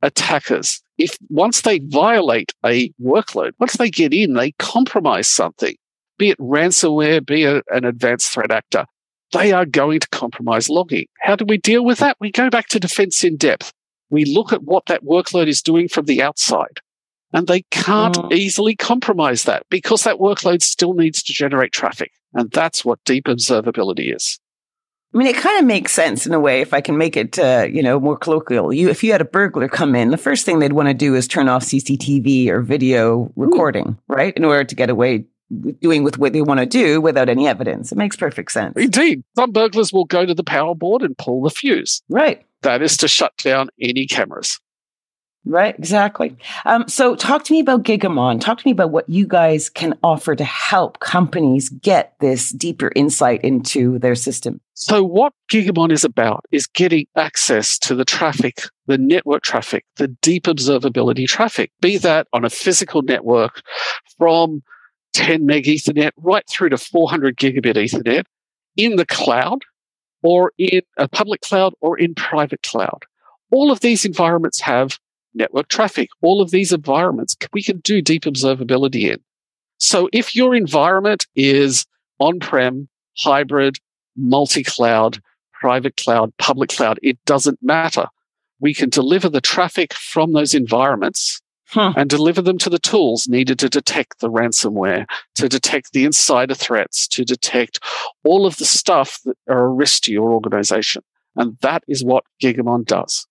attackers. 0.00 0.80
If 0.96 1.18
once 1.28 1.62
they 1.62 1.80
violate 1.80 2.52
a 2.64 2.90
workload, 3.02 3.52
once 3.58 3.74
they 3.74 3.90
get 3.90 4.14
in, 4.14 4.34
they 4.34 4.52
compromise 4.52 5.28
something, 5.28 5.74
be 6.18 6.30
it 6.30 6.38
ransomware, 6.38 7.26
be 7.26 7.42
it 7.42 7.64
an 7.68 7.84
advanced 7.84 8.32
threat 8.32 8.50
actor, 8.50 8.86
they 9.32 9.52
are 9.52 9.66
going 9.66 10.00
to 10.00 10.08
compromise 10.08 10.70
logging. 10.70 11.06
How 11.20 11.36
do 11.36 11.44
we 11.46 11.58
deal 11.58 11.84
with 11.84 11.98
that? 11.98 12.16
We 12.20 12.30
go 12.30 12.48
back 12.48 12.68
to 12.68 12.80
defense 12.80 13.24
in 13.24 13.36
depth. 13.36 13.72
We 14.08 14.24
look 14.24 14.52
at 14.52 14.62
what 14.62 14.86
that 14.86 15.04
workload 15.04 15.48
is 15.48 15.60
doing 15.60 15.88
from 15.88 16.06
the 16.06 16.22
outside. 16.22 16.80
And 17.32 17.46
they 17.46 17.62
can't 17.70 18.14
Mm. 18.16 18.32
easily 18.32 18.76
compromise 18.76 19.44
that 19.44 19.64
because 19.68 20.04
that 20.04 20.16
workload 20.18 20.62
still 20.62 20.94
needs 20.94 21.22
to 21.24 21.32
generate 21.32 21.72
traffic. 21.72 22.12
And 22.34 22.50
that's 22.50 22.84
what 22.84 22.98
deep 23.04 23.24
observability 23.24 24.14
is. 24.14 24.38
I 25.14 25.18
mean, 25.18 25.28
it 25.28 25.36
kind 25.36 25.58
of 25.58 25.64
makes 25.64 25.92
sense 25.92 26.26
in 26.26 26.34
a 26.34 26.40
way 26.40 26.60
if 26.60 26.74
I 26.74 26.80
can 26.80 26.98
make 26.98 27.16
it, 27.16 27.38
uh, 27.38 27.66
you 27.70 27.82
know, 27.82 27.98
more 27.98 28.16
colloquial. 28.18 28.72
You, 28.72 28.90
if 28.90 29.02
you 29.02 29.12
had 29.12 29.20
a 29.20 29.24
burglar 29.24 29.68
come 29.68 29.94
in, 29.94 30.10
the 30.10 30.18
first 30.18 30.44
thing 30.44 30.58
they'd 30.58 30.72
want 30.74 30.88
to 30.88 30.94
do 30.94 31.14
is 31.14 31.26
turn 31.26 31.48
off 31.48 31.62
CCTV 31.64 32.48
or 32.48 32.60
video 32.60 33.32
recording, 33.34 33.96
right? 34.08 34.36
In 34.36 34.44
order 34.44 34.64
to 34.64 34.74
get 34.74 34.90
away 34.90 35.24
doing 35.80 36.02
with 36.02 36.18
what 36.18 36.32
they 36.32 36.42
want 36.42 36.60
to 36.60 36.66
do 36.66 37.00
without 37.00 37.28
any 37.28 37.46
evidence. 37.48 37.92
It 37.92 37.98
makes 37.98 38.16
perfect 38.16 38.50
sense. 38.52 38.74
Indeed, 38.76 39.22
some 39.36 39.52
burglars 39.52 39.92
will 39.92 40.04
go 40.04 40.26
to 40.26 40.34
the 40.34 40.44
power 40.44 40.74
board 40.74 41.02
and 41.02 41.16
pull 41.16 41.40
the 41.42 41.50
fuse. 41.50 42.02
Right. 42.10 42.44
That 42.62 42.82
is 42.82 42.96
to 42.98 43.08
shut 43.08 43.36
down 43.38 43.68
any 43.80 44.06
cameras. 44.06 44.58
Right, 45.48 45.78
exactly. 45.78 46.36
Um, 46.64 46.88
so, 46.88 47.14
talk 47.14 47.44
to 47.44 47.52
me 47.52 47.60
about 47.60 47.84
Gigamon. 47.84 48.40
Talk 48.40 48.58
to 48.58 48.66
me 48.66 48.72
about 48.72 48.90
what 48.90 49.08
you 49.08 49.28
guys 49.28 49.70
can 49.70 49.96
offer 50.02 50.34
to 50.34 50.42
help 50.42 50.98
companies 50.98 51.68
get 51.68 52.14
this 52.18 52.50
deeper 52.50 52.90
insight 52.96 53.44
into 53.44 54.00
their 54.00 54.16
system. 54.16 54.60
So, 54.74 55.04
what 55.04 55.34
Gigamon 55.48 55.92
is 55.92 56.02
about 56.02 56.44
is 56.50 56.66
getting 56.66 57.06
access 57.14 57.78
to 57.78 57.94
the 57.94 58.04
traffic, 58.04 58.62
the 58.86 58.98
network 58.98 59.44
traffic, 59.44 59.84
the 59.98 60.08
deep 60.08 60.44
observability 60.44 61.28
traffic, 61.28 61.70
be 61.80 61.96
that 61.98 62.26
on 62.32 62.44
a 62.44 62.50
physical 62.50 63.02
network 63.02 63.62
from 64.18 64.64
10 65.12 65.46
meg 65.46 65.66
Ethernet 65.66 66.10
right 66.16 66.44
through 66.50 66.70
to 66.70 66.76
400 66.76 67.36
gigabit 67.36 67.76
Ethernet 67.76 68.24
in 68.76 68.96
the 68.96 69.06
cloud 69.06 69.60
or 70.24 70.50
in 70.58 70.82
a 70.98 71.06
public 71.06 71.40
cloud 71.42 71.72
or 71.80 71.96
in 71.96 72.16
private 72.16 72.62
cloud. 72.64 73.04
All 73.52 73.70
of 73.70 73.78
these 73.78 74.04
environments 74.04 74.60
have 74.60 74.98
network 75.36 75.68
traffic. 75.68 76.08
All 76.22 76.40
of 76.40 76.50
these 76.50 76.72
environments 76.72 77.36
we 77.52 77.62
can 77.62 77.78
do 77.78 78.02
deep 78.02 78.24
observability 78.24 79.10
in. 79.10 79.18
So 79.78 80.08
if 80.12 80.34
your 80.34 80.54
environment 80.54 81.26
is 81.36 81.86
on-prem, 82.18 82.88
hybrid, 83.18 83.78
multi-cloud, 84.16 85.20
private 85.60 85.96
cloud, 85.96 86.32
public 86.38 86.70
cloud, 86.70 86.98
it 87.02 87.18
doesn't 87.24 87.58
matter. 87.62 88.06
We 88.60 88.74
can 88.74 88.88
deliver 88.88 89.28
the 89.28 89.40
traffic 89.40 89.92
from 89.92 90.32
those 90.32 90.54
environments 90.54 91.40
huh. 91.68 91.92
and 91.96 92.08
deliver 92.08 92.40
them 92.40 92.58
to 92.58 92.70
the 92.70 92.78
tools 92.78 93.28
needed 93.28 93.58
to 93.58 93.68
detect 93.68 94.20
the 94.20 94.30
ransomware, 94.30 95.06
to 95.34 95.48
detect 95.48 95.92
the 95.92 96.04
insider 96.04 96.54
threats, 96.54 97.06
to 97.08 97.24
detect 97.24 97.80
all 98.24 98.46
of 98.46 98.56
the 98.56 98.64
stuff 98.64 99.20
that 99.24 99.36
are 99.48 99.66
a 99.66 99.68
risk 99.68 100.04
to 100.04 100.12
your 100.12 100.32
organization. 100.32 101.02
And 101.36 101.58
that 101.60 101.84
is 101.86 102.02
what 102.02 102.24
Gigamon 102.42 102.86
does. 102.86 103.26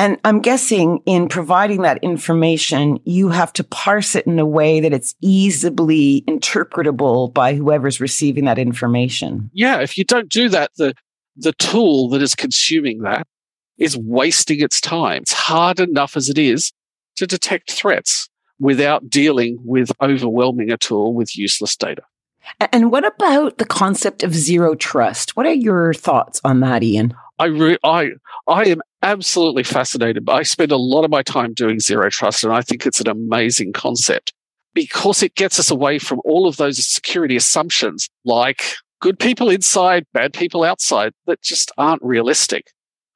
And 0.00 0.18
I'm 0.24 0.40
guessing 0.40 1.00
in 1.04 1.28
providing 1.28 1.82
that 1.82 2.02
information, 2.02 3.00
you 3.04 3.28
have 3.28 3.52
to 3.52 3.62
parse 3.62 4.14
it 4.14 4.26
in 4.26 4.38
a 4.38 4.46
way 4.46 4.80
that 4.80 4.94
it's 4.94 5.14
easily 5.20 6.24
interpretable 6.26 7.34
by 7.34 7.52
whoever's 7.52 8.00
receiving 8.00 8.46
that 8.46 8.58
information. 8.58 9.50
Yeah, 9.52 9.80
if 9.80 9.98
you 9.98 10.04
don't 10.04 10.30
do 10.30 10.48
that, 10.48 10.70
the 10.78 10.94
the 11.36 11.52
tool 11.52 12.08
that 12.08 12.22
is 12.22 12.34
consuming 12.34 13.02
that 13.02 13.26
is 13.76 13.94
wasting 13.94 14.62
its 14.62 14.80
time. 14.80 15.20
It's 15.20 15.34
hard 15.34 15.80
enough 15.80 16.16
as 16.16 16.30
it 16.30 16.38
is 16.38 16.72
to 17.16 17.26
detect 17.26 17.70
threats 17.70 18.30
without 18.58 19.10
dealing 19.10 19.58
with 19.66 19.92
overwhelming 20.00 20.70
a 20.70 20.78
tool 20.78 21.12
with 21.12 21.36
useless 21.36 21.76
data. 21.76 22.02
And 22.72 22.90
what 22.90 23.06
about 23.06 23.58
the 23.58 23.66
concept 23.66 24.22
of 24.22 24.34
zero 24.34 24.74
trust? 24.74 25.36
What 25.36 25.46
are 25.46 25.52
your 25.52 25.92
thoughts 25.92 26.40
on 26.42 26.60
that, 26.60 26.82
Ian? 26.82 27.14
I 27.40 27.46
re- 27.46 27.78
I 27.82 28.10
I 28.46 28.64
am 28.64 28.82
absolutely 29.02 29.62
fascinated. 29.64 30.28
I 30.28 30.42
spend 30.42 30.72
a 30.72 30.76
lot 30.76 31.04
of 31.04 31.10
my 31.10 31.22
time 31.22 31.54
doing 31.54 31.80
zero 31.80 32.10
trust, 32.10 32.44
and 32.44 32.52
I 32.52 32.60
think 32.60 32.84
it's 32.84 33.00
an 33.00 33.08
amazing 33.08 33.72
concept 33.72 34.34
because 34.74 35.22
it 35.22 35.36
gets 35.36 35.58
us 35.58 35.70
away 35.70 35.98
from 35.98 36.20
all 36.22 36.46
of 36.46 36.58
those 36.58 36.86
security 36.86 37.36
assumptions, 37.36 38.10
like 38.26 38.62
good 39.00 39.18
people 39.18 39.48
inside, 39.48 40.04
bad 40.12 40.34
people 40.34 40.62
outside, 40.64 41.14
that 41.26 41.40
just 41.40 41.72
aren't 41.78 42.02
realistic. 42.02 42.66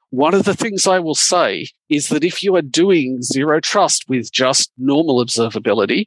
One 0.08 0.32
of 0.32 0.44
the 0.44 0.54
things 0.54 0.86
I 0.86 1.00
will 1.00 1.14
say 1.14 1.66
is 1.90 2.08
that 2.08 2.24
if 2.24 2.42
you 2.42 2.56
are 2.56 2.62
doing 2.62 3.20
zero 3.20 3.60
trust 3.60 4.04
with 4.08 4.32
just 4.32 4.72
normal 4.78 5.22
observability, 5.22 6.06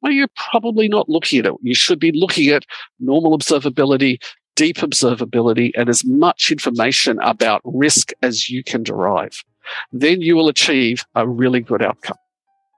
well, 0.00 0.12
you're 0.12 0.28
probably 0.50 0.88
not 0.88 1.10
looking 1.10 1.40
at 1.40 1.46
it. 1.46 1.54
You 1.60 1.74
should 1.74 2.00
be 2.00 2.12
looking 2.14 2.48
at 2.48 2.64
normal 2.98 3.36
observability 3.36 4.22
deep 4.56 4.78
observability 4.78 5.70
and 5.76 5.88
as 5.88 6.04
much 6.04 6.50
information 6.50 7.18
about 7.20 7.60
risk 7.64 8.10
as 8.22 8.50
you 8.50 8.64
can 8.64 8.82
derive. 8.82 9.44
Then 9.92 10.20
you 10.20 10.34
will 10.34 10.48
achieve 10.48 11.04
a 11.14 11.28
really 11.28 11.60
good 11.60 11.82
outcome. 11.82 12.16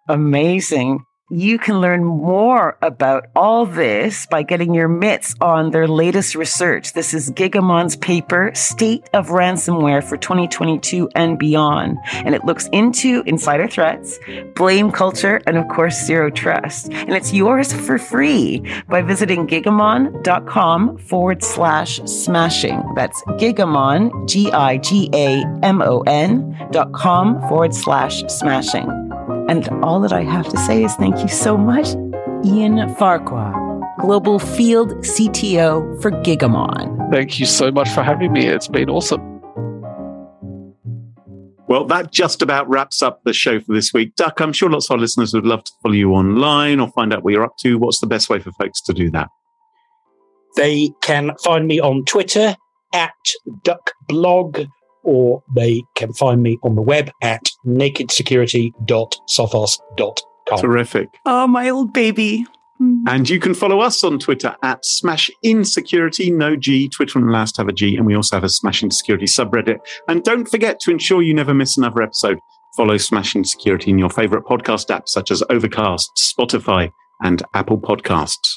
Amazing. 0.08 1.04
You 1.30 1.58
can 1.58 1.82
learn 1.82 2.04
more 2.04 2.78
about 2.80 3.26
all 3.36 3.66
this 3.66 4.24
by 4.24 4.42
getting 4.42 4.72
your 4.72 4.88
mitts 4.88 5.34
on 5.42 5.72
their 5.72 5.86
latest 5.86 6.34
research. 6.34 6.94
This 6.94 7.12
is 7.12 7.30
Gigamon's 7.32 7.96
paper, 7.96 8.50
State 8.54 9.10
of 9.12 9.28
Ransomware 9.28 10.02
for 10.02 10.16
2022 10.16 11.10
and 11.14 11.38
Beyond. 11.38 11.98
And 12.14 12.34
it 12.34 12.46
looks 12.46 12.68
into 12.68 13.22
insider 13.26 13.68
threats, 13.68 14.18
blame 14.54 14.90
culture, 14.90 15.42
and 15.46 15.58
of 15.58 15.68
course, 15.68 16.02
zero 16.02 16.30
trust. 16.30 16.90
And 16.94 17.10
it's 17.10 17.34
yours 17.34 17.74
for 17.74 17.98
free 17.98 18.62
by 18.88 19.02
visiting 19.02 19.46
gigamon.com 19.46 20.96
forward 20.96 21.44
slash 21.44 22.00
smashing. 22.06 22.82
That's 22.94 23.22
gigamon, 23.32 24.26
G 24.26 24.50
I 24.50 24.78
G 24.78 25.10
A 25.12 25.44
M 25.62 25.82
O 25.82 26.00
N 26.06 26.56
dot 26.70 26.94
com 26.94 27.38
forward 27.50 27.74
slash 27.74 28.22
smashing. 28.28 29.07
And 29.48 29.68
all 29.82 30.00
that 30.00 30.12
I 30.12 30.22
have 30.22 30.48
to 30.50 30.58
say 30.58 30.84
is 30.84 30.94
thank 30.96 31.18
you 31.20 31.28
so 31.28 31.56
much, 31.56 31.88
Ian 32.44 32.94
Farquhar, 32.96 33.54
Global 33.98 34.38
Field 34.38 34.90
CTO 34.98 36.00
for 36.02 36.10
Gigamon. 36.10 37.10
Thank 37.10 37.40
you 37.40 37.46
so 37.46 37.70
much 37.70 37.88
for 37.88 38.02
having 38.02 38.32
me. 38.32 38.46
It's 38.46 38.68
been 38.68 38.90
awesome. 38.90 39.40
Well, 41.66 41.84
that 41.86 42.12
just 42.12 42.42
about 42.42 42.68
wraps 42.68 43.02
up 43.02 43.22
the 43.24 43.32
show 43.32 43.58
for 43.60 43.74
this 43.74 43.92
week. 43.92 44.16
Duck, 44.16 44.40
I'm 44.40 44.52
sure 44.52 44.70
lots 44.70 44.86
of 44.86 44.92
our 44.92 44.98
listeners 44.98 45.32
would 45.34 45.46
love 45.46 45.64
to 45.64 45.72
follow 45.82 45.94
you 45.94 46.12
online 46.12 46.80
or 46.80 46.90
find 46.92 47.12
out 47.12 47.24
what 47.24 47.32
you're 47.32 47.44
up 47.44 47.56
to. 47.60 47.78
What's 47.78 48.00
the 48.00 48.06
best 48.06 48.28
way 48.28 48.40
for 48.40 48.52
folks 48.52 48.82
to 48.82 48.92
do 48.92 49.10
that? 49.10 49.28
They 50.56 50.90
can 51.02 51.34
find 51.44 51.66
me 51.66 51.80
on 51.80 52.04
Twitter 52.04 52.56
at 52.94 53.12
duckblog 53.64 54.66
or 55.02 55.42
they 55.54 55.82
can 55.94 56.12
find 56.12 56.42
me 56.42 56.58
on 56.62 56.74
the 56.74 56.82
web 56.82 57.10
at 57.22 57.48
nakedsecurity.sophos.com. 57.66 60.58
Terrific. 60.58 61.08
Oh, 61.26 61.46
my 61.46 61.68
old 61.68 61.92
baby. 61.92 62.46
Hmm. 62.78 63.04
And 63.08 63.28
you 63.28 63.40
can 63.40 63.54
follow 63.54 63.80
us 63.80 64.02
on 64.04 64.18
Twitter 64.18 64.56
at 64.62 64.84
Smash 64.84 65.30
Insecurity, 65.42 66.30
no 66.30 66.56
G. 66.56 66.88
Twitter 66.88 67.18
and 67.18 67.30
last 67.30 67.56
have 67.56 67.68
a 67.68 67.72
G. 67.72 67.96
And 67.96 68.06
we 68.06 68.14
also 68.14 68.36
have 68.36 68.44
a 68.44 68.48
Smashing 68.48 68.90
Security 68.90 69.26
subreddit. 69.26 69.78
And 70.06 70.22
don't 70.22 70.48
forget 70.48 70.80
to 70.80 70.90
ensure 70.90 71.22
you 71.22 71.34
never 71.34 71.54
miss 71.54 71.76
another 71.76 72.02
episode. 72.02 72.38
Follow 72.76 72.96
Smashing 72.96 73.44
Security 73.44 73.90
in 73.90 73.98
your 73.98 74.10
favorite 74.10 74.44
podcast 74.44 74.88
apps 74.88 75.08
such 75.08 75.30
as 75.30 75.42
Overcast, 75.50 76.10
Spotify, 76.16 76.92
and 77.22 77.42
Apple 77.54 77.80
Podcasts. 77.80 78.56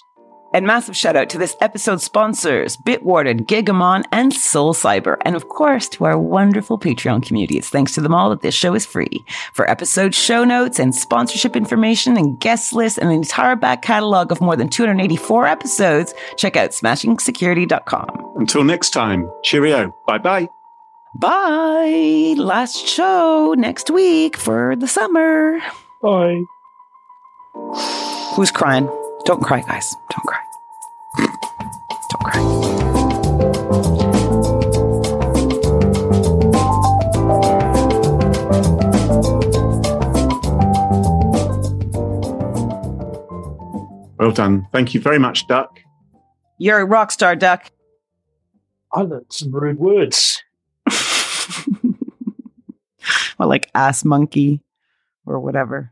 And 0.54 0.66
massive 0.66 0.96
shout 0.96 1.16
out 1.16 1.30
to 1.30 1.38
this 1.38 1.56
episode's 1.62 2.04
sponsors, 2.04 2.76
Bitwarden, 2.78 3.46
Gigamon, 3.46 4.04
and 4.12 4.32
SolCyber. 4.32 5.18
And 5.22 5.36
of 5.36 5.48
course, 5.50 5.88
to 5.90 6.06
our 6.06 6.20
wonderful 6.20 6.78
Patreon 6.78 7.24
community. 7.26 7.58
It's 7.58 7.70
thanks 7.70 7.94
to 7.94 8.02
them 8.02 8.14
all 8.14 8.30
that 8.30 8.42
this 8.42 8.56
show 8.56 8.74
is 8.74 8.86
free. 8.86 9.24
For 9.54 9.70
episode 9.70 10.14
show 10.14 10.44
notes 10.44 10.80
and 10.80 10.94
sponsorship 10.94 11.56
information 11.56 12.18
and 12.18 12.40
guest 12.40 12.74
lists 12.74 12.98
and 12.98 13.10
an 13.10 13.16
entire 13.16 13.56
back 13.56 13.82
catalog 13.82 14.32
of 14.32 14.42
more 14.42 14.56
than 14.56 14.70
284 14.70 15.48
episodes, 15.48 16.14
check 16.38 16.56
out 16.56 16.72
smashingsecurity.com. 16.72 18.34
Until 18.36 18.64
next 18.64 18.92
time, 18.92 19.30
cheerio. 19.44 19.96
Bye 20.06 20.18
bye. 20.18 20.50
Bye. 21.16 22.36
Last 22.38 22.88
show 22.88 23.54
next 23.58 23.90
week 23.90 24.38
for 24.38 24.76
the 24.76 24.88
summer. 24.88 25.60
Bye. 26.02 26.42
Who's 28.36 28.52
crying? 28.52 28.90
Don't 29.26 29.42
cry, 29.42 29.62
guys. 29.62 29.96
Don't 30.10 30.26
cry. 30.26 30.40
Don't 32.10 32.24
cry. 32.24 32.42
Well 44.18 44.32
done. 44.32 44.68
Thank 44.72 44.94
you 44.94 45.02
very 45.02 45.20
much, 45.20 45.48
Duck. 45.48 45.80
You're 46.58 46.80
a 46.80 46.86
rock 46.86 47.12
star, 47.12 47.36
Duck. 47.36 47.72
I 48.94 49.02
learned 49.02 49.32
some 49.32 49.52
rude 49.52 49.80
words. 49.80 50.44
well, 53.40 53.48
like 53.48 53.70
ass 53.74 54.04
monkey 54.04 54.62
or 55.26 55.40
whatever. 55.40 55.92